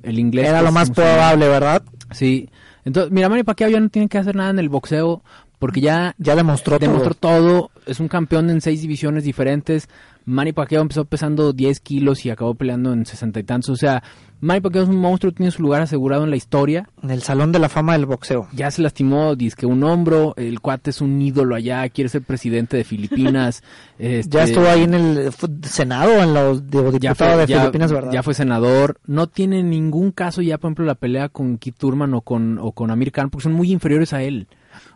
el 0.02 0.18
inglés. 0.18 0.48
Era 0.48 0.62
lo 0.62 0.72
más 0.72 0.90
probable, 0.90 1.48
¿verdad? 1.48 1.82
Sí. 2.10 2.48
Entonces, 2.84 3.12
mira, 3.12 3.28
Manny 3.28 3.44
Pacquiao 3.44 3.70
ya 3.70 3.80
no 3.80 3.88
tiene 3.88 4.08
que 4.08 4.18
hacer 4.18 4.34
nada 4.34 4.50
en 4.50 4.58
el 4.58 4.68
boxeo 4.68 5.22
porque 5.58 5.80
ya, 5.80 6.14
ya 6.18 6.34
demostró, 6.34 6.80
demostró 6.80 7.14
todo. 7.14 7.70
Es 7.86 8.00
un 8.00 8.08
campeón 8.08 8.50
en 8.50 8.60
seis 8.60 8.82
divisiones 8.82 9.22
diferentes. 9.22 9.88
Manny 10.24 10.52
Pacquiao 10.52 10.82
empezó 10.82 11.04
pesando 11.04 11.52
10 11.52 11.80
kilos 11.80 12.24
y 12.24 12.30
acabó 12.30 12.54
peleando 12.54 12.92
en 12.92 13.06
sesenta 13.06 13.40
y 13.40 13.44
tantos. 13.44 13.70
O 13.70 13.76
sea, 13.76 14.02
Manny 14.40 14.60
Pacquiao 14.60 14.84
es 14.84 14.90
un 14.90 14.96
monstruo, 14.96 15.32
tiene 15.32 15.52
su 15.52 15.62
lugar 15.62 15.82
asegurado 15.82 16.24
en 16.24 16.30
la 16.30 16.36
historia. 16.36 16.88
En 17.02 17.10
el 17.10 17.22
Salón 17.22 17.52
de 17.52 17.58
la 17.58 17.68
Fama 17.68 17.92
del 17.92 18.06
Boxeo. 18.06 18.48
Ya 18.52 18.70
se 18.70 18.82
lastimó, 18.82 19.36
dice 19.36 19.56
que 19.56 19.66
un 19.66 19.84
hombro, 19.84 20.34
el 20.36 20.60
cuate 20.60 20.90
es 20.90 21.00
un 21.00 21.22
ídolo 21.22 21.54
allá, 21.54 21.88
quiere 21.90 22.08
ser 22.08 22.22
presidente 22.22 22.76
de 22.76 22.84
Filipinas. 22.84 23.62
este, 23.98 24.36
ya 24.36 24.44
estuvo 24.44 24.66
ahí 24.66 24.82
en 24.82 24.94
el 24.94 25.32
Senado, 25.62 26.22
en 26.22 26.34
los 26.34 26.68
diputados 26.68 27.46
de 27.46 27.56
Filipinas, 27.56 27.92
¿verdad? 27.92 28.12
Ya 28.12 28.22
fue 28.22 28.34
senador. 28.34 28.98
No 29.06 29.28
tiene 29.28 29.62
ningún 29.62 30.10
caso 30.10 30.42
ya, 30.42 30.58
por 30.58 30.68
ejemplo, 30.68 30.86
la 30.86 30.96
pelea 30.96 31.28
con 31.28 31.58
Keith 31.58 31.76
Turman 31.78 32.12
o 32.14 32.20
con, 32.22 32.58
o 32.58 32.72
con 32.72 32.90
Amir 32.90 33.12
Khan, 33.12 33.30
porque 33.30 33.44
son 33.44 33.52
muy 33.52 33.70
inferiores 33.70 34.12
a 34.12 34.22
él. 34.22 34.48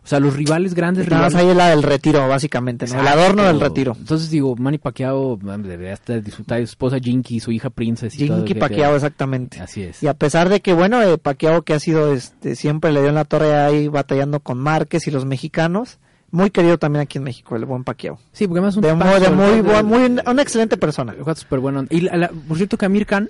O 0.03 0.07
sea, 0.07 0.21
los 0.21 0.37
rivales 0.37 0.75
grandes. 0.75 1.09
Nada 1.09 1.23
más 1.23 1.35
ahí 1.35 1.53
la 1.55 1.71
del 1.71 1.83
retiro, 1.83 2.29
básicamente, 2.29 2.87
¿no? 2.87 3.01
El 3.01 3.09
adorno 3.09 3.43
del 3.43 3.61
retiro. 3.61 3.97
Entonces 3.99 4.31
digo, 4.31 4.55
Manny 4.57 4.79
Pacquiao 4.79 5.37
debería 5.37 5.93
estar 5.93 6.23
disfrutar 6.23 6.59
de 6.59 6.67
su 6.67 6.71
esposa 6.71 6.99
Jinky, 6.99 7.41
su 7.41 7.53
hija 7.53 7.71
Princess. 7.71 8.15
Y 8.15 8.29
Jinky 8.29 8.55
Pacquiao, 8.55 8.95
exactamente. 8.95 9.61
Así 9.61 9.83
es. 9.83 10.03
Y 10.03 10.07
a 10.07 10.15
pesar 10.15 10.49
de 10.49 10.61
que, 10.61 10.73
bueno, 10.73 11.03
eh, 11.03 11.19
Pacquiao 11.19 11.63
que 11.63 11.75
ha 11.75 11.81
sido, 11.81 12.13
este, 12.13 12.57
siempre 12.57 12.93
le 12.93 13.01
dio 13.01 13.09
en 13.09 13.15
la 13.15 13.25
torre 13.25 13.57
ahí 13.57 13.89
batallando 13.89 14.41
con 14.41 14.59
Márquez 14.59 15.07
y 15.07 15.11
los 15.11 15.25
mexicanos. 15.25 15.99
Muy 16.31 16.51
querido 16.51 16.77
también 16.77 17.03
aquí 17.03 17.19
en 17.19 17.25
México, 17.25 17.57
el 17.57 17.65
buen 17.65 17.85
Pacquiao. 17.85 18.19
Sí, 18.33 18.47
porque 18.47 18.59
además 18.59 18.77
un 18.77 18.83
de, 18.83 18.95
muy, 18.95 19.63
muy, 19.63 19.83
muy, 19.83 20.21
una 20.27 20.43
excelente 20.43 20.77
persona. 20.77 21.15
Súper 21.35 21.61
bueno. 21.61 21.85
Y 21.89 22.09
por 22.49 22.57
cierto 22.57 22.77
que 22.77 22.87
Amir 22.87 23.07
Khan 23.07 23.29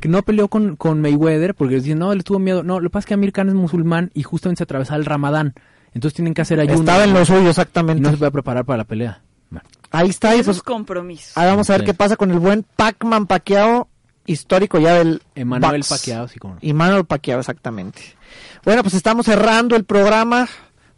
que 0.00 0.08
no 0.08 0.22
peleó 0.22 0.48
con, 0.48 0.76
con 0.76 1.00
Mayweather 1.00 1.54
porque 1.54 1.76
dicen, 1.76 1.98
no, 1.98 2.12
él 2.12 2.24
tuvo 2.24 2.38
miedo. 2.38 2.62
No, 2.62 2.80
lo 2.80 2.88
que 2.88 2.92
pasa 2.92 3.04
es 3.04 3.06
que 3.06 3.14
Amir 3.14 3.32
Khan 3.32 3.48
es 3.48 3.54
musulmán 3.54 4.10
y 4.14 4.22
justamente 4.22 4.58
se 4.58 4.64
atravesaba 4.64 4.98
el 4.98 5.04
Ramadán. 5.04 5.54
Entonces 5.94 6.14
tienen 6.14 6.34
que 6.34 6.42
hacer 6.42 6.60
ayuno. 6.60 6.80
Estaba 6.80 7.04
en 7.04 7.14
lo 7.14 7.24
suyo, 7.24 7.50
exactamente. 7.50 8.02
no 8.02 8.10
se 8.10 8.16
puede 8.16 8.32
preparar 8.32 8.64
para 8.64 8.78
la 8.78 8.84
pelea. 8.84 9.22
Ahí 9.90 10.08
está. 10.08 10.34
Esos 10.34 10.62
compromisos. 10.62 11.36
Ahora 11.36 11.50
vamos 11.50 11.70
a 11.70 11.76
ver 11.76 11.84
qué 11.84 11.94
pasa 11.94 12.16
con 12.16 12.30
el 12.32 12.40
buen 12.40 12.64
Pac-Man 12.76 13.26
Paquiao, 13.26 13.88
histórico 14.26 14.80
ya 14.80 14.94
del 14.94 15.22
Emanuel 15.36 15.84
Paquiao, 15.88 16.26
sí, 16.26 16.40
como. 16.40 16.58
Emanuel 16.60 17.04
Paquiao, 17.04 17.38
exactamente. 17.38 18.02
Bueno, 18.64 18.82
pues 18.82 18.94
estamos 18.94 19.26
cerrando 19.26 19.76
el 19.76 19.84
programa 19.84 20.48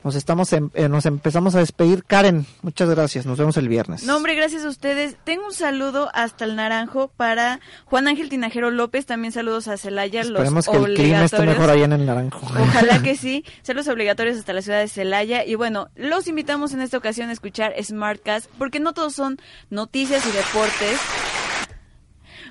nos 0.07 0.14
estamos 0.14 0.52
em, 0.52 0.70
eh, 0.74 0.88
nos 0.88 1.04
empezamos 1.04 1.57
a 1.57 1.59
despedir. 1.59 2.04
Karen, 2.04 2.46
muchas 2.62 2.88
gracias. 2.88 3.26
Nos 3.26 3.38
vemos 3.38 3.57
el 3.57 3.68
viernes. 3.68 4.04
No, 4.04 4.16
hombre, 4.16 4.36
gracias 4.36 4.64
a 4.64 4.68
ustedes. 4.68 5.16
Tengo 5.24 5.46
un 5.46 5.52
saludo 5.52 6.11
hasta 6.14 6.44
el 6.44 6.54
Naranjo 6.54 7.09
para 7.09 7.59
Juan 7.86 8.07
Ángel 8.07 8.28
Tinajero 8.28 8.70
López. 8.70 9.04
También 9.04 9.32
saludos 9.32 9.66
a 9.66 9.76
Celaya, 9.76 10.20
Esperemos 10.20 10.68
que 10.68 10.76
el 10.76 10.94
clima 10.94 11.24
esté 11.24 11.44
mejor 11.44 11.70
ahí 11.70 11.82
en 11.82 11.92
el 11.92 12.07
Naranjo. 12.07 12.46
Ojalá 12.46 13.02
que 13.02 13.16
sí. 13.16 13.44
Saludos 13.62 13.88
obligatorios 13.88 14.38
hasta 14.38 14.52
la 14.52 14.62
ciudad 14.62 14.78
de 14.78 14.86
Celaya. 14.86 15.44
Y 15.44 15.57
bueno, 15.57 15.88
los 15.96 16.28
invitamos 16.28 16.72
en 16.72 16.82
esta 16.82 16.96
ocasión 16.96 17.28
a 17.30 17.32
escuchar 17.32 17.74
Smartcast, 17.82 18.48
porque 18.59 18.78
no 18.78 18.94
todos 18.94 19.12
son 19.12 19.38
noticias 19.70 20.24
y 20.24 20.30
deportes. 20.30 21.00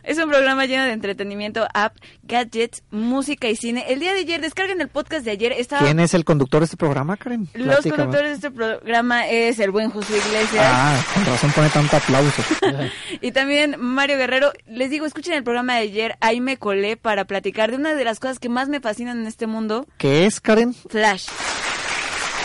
Es 0.06 0.20
un 0.20 0.30
programa 0.30 0.66
lleno 0.68 0.84
de 0.84 0.92
entretenimiento, 0.92 1.68
app, 1.74 1.98
gadgets, 2.22 2.84
música 2.92 3.50
y 3.50 3.56
cine. 3.56 3.86
El 3.90 4.00
día 4.00 4.14
de 4.14 4.20
ayer, 4.20 4.40
descarguen 4.40 4.80
el 4.80 4.88
podcast 4.88 5.26
de 5.26 5.32
ayer. 5.32 5.52
Estaba... 5.54 5.84
¿Quién 5.84 6.00
es 6.00 6.14
el 6.14 6.24
conductor 6.24 6.62
de 6.62 6.66
este 6.66 6.78
programa, 6.78 7.18
Karen? 7.18 7.50
Los 7.56 7.82
conductores 7.82 8.30
de 8.30 8.34
este 8.36 8.52
programa 8.52 9.28
es 9.28 9.58
el 9.58 9.72
buen 9.72 9.90
José 9.90 10.18
Iglesias. 10.18 10.64
Ah, 10.64 11.04
con 11.12 11.26
razón 11.26 11.52
pone 11.54 11.70
tanto 11.70 11.98
aplauso. 11.98 12.44
y 13.22 13.32
también 13.32 13.78
Mario 13.80 14.18
Guerrero. 14.18 14.54
Les 14.68 14.92
digo, 14.92 15.08
escuchen 15.08 15.34
el 15.34 15.44
programa 15.44 15.74
de 15.74 15.80
ayer. 15.80 16.18
Ahí 16.22 16.40
me 16.40 16.58
colé 16.58 16.98
para 16.98 17.26
platicar 17.26 17.72
de 17.72 17.78
una 17.78 17.96
de 17.96 18.04
las 18.04 18.20
cosas 18.20 18.38
que 18.38 18.48
más 18.48 18.70
me 18.70 18.82
fascinan 18.82 19.20
en 19.20 19.26
este 19.26 19.48
mundo. 19.48 19.88
¿Qué 19.98 20.28
es, 20.28 20.40
Karen? 20.40 20.76
Flash. 20.76 21.30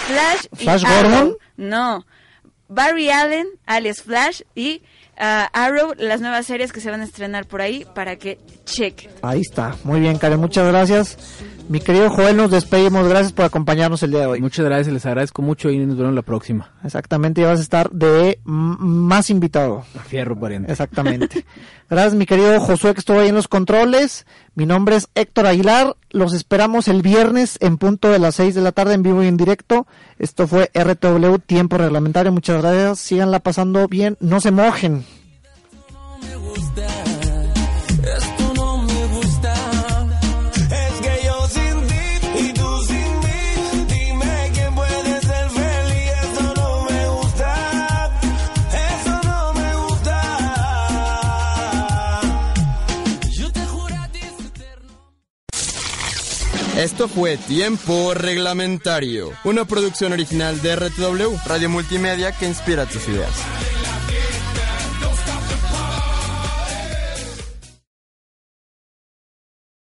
Flash. 0.06 0.46
¿Flash 0.54 0.82
Gordon? 0.82 1.36
No. 1.58 2.06
Barry 2.68 3.10
Allen, 3.10 3.48
alias 3.66 4.00
Flash, 4.00 4.42
y 4.54 4.82
Arrow, 5.20 5.92
las 5.98 6.20
nuevas 6.20 6.46
series 6.46 6.72
que 6.72 6.80
se 6.80 6.90
van 6.90 7.00
a 7.00 7.04
estrenar 7.04 7.46
por 7.46 7.60
ahí 7.60 7.86
para 7.94 8.16
que 8.16 8.38
check. 8.64 9.08
Ahí 9.22 9.40
está. 9.40 9.76
Muy 9.84 10.00
bien, 10.00 10.18
Karen. 10.18 10.40
Muchas 10.40 10.66
gracias. 10.66 11.16
Mi 11.70 11.78
querido 11.78 12.10
Joel, 12.10 12.36
nos 12.36 12.50
despedimos. 12.50 13.06
Gracias 13.06 13.32
por 13.32 13.44
acompañarnos 13.44 14.02
el 14.02 14.10
día 14.10 14.22
de 14.22 14.26
hoy. 14.26 14.40
Muchas 14.40 14.64
gracias, 14.64 14.92
les 14.92 15.06
agradezco 15.06 15.40
mucho 15.40 15.70
y 15.70 15.78
nos 15.78 15.96
vemos 15.96 16.16
la 16.16 16.22
próxima. 16.22 16.72
Exactamente, 16.82 17.42
ya 17.42 17.46
vas 17.46 17.60
a 17.60 17.62
estar 17.62 17.92
de 17.92 18.40
más 18.42 19.30
invitado. 19.30 19.84
Fierro 20.08 20.36
pariente. 20.36 20.72
Exactamente. 20.72 21.46
gracias, 21.88 22.14
mi 22.16 22.26
querido 22.26 22.58
Josué, 22.58 22.92
que 22.92 22.98
estuvo 22.98 23.20
ahí 23.20 23.28
en 23.28 23.36
los 23.36 23.46
controles. 23.46 24.26
Mi 24.56 24.66
nombre 24.66 24.96
es 24.96 25.10
Héctor 25.14 25.46
Aguilar. 25.46 25.94
Los 26.10 26.32
esperamos 26.32 26.88
el 26.88 27.02
viernes 27.02 27.56
en 27.60 27.78
punto 27.78 28.10
de 28.10 28.18
las 28.18 28.34
6 28.34 28.56
de 28.56 28.62
la 28.62 28.72
tarde 28.72 28.94
en 28.94 29.04
vivo 29.04 29.22
y 29.22 29.28
en 29.28 29.36
directo. 29.36 29.86
Esto 30.18 30.48
fue 30.48 30.72
RTW 30.74 31.36
Tiempo 31.46 31.78
Reglamentario. 31.78 32.32
Muchas 32.32 32.60
gracias. 32.60 32.98
Síganla 32.98 33.38
pasando 33.38 33.86
bien. 33.86 34.16
No 34.18 34.40
se 34.40 34.50
mojen. 34.50 35.04
Esto 56.80 57.08
fue 57.08 57.36
Tiempo 57.36 58.14
Reglamentario, 58.14 59.34
una 59.44 59.66
producción 59.66 60.14
original 60.14 60.62
de 60.62 60.76
RTW, 60.76 61.36
Radio 61.44 61.68
Multimedia 61.68 62.32
que 62.32 62.46
inspira 62.46 62.86
tus 62.86 63.06
ideas. 63.06 63.34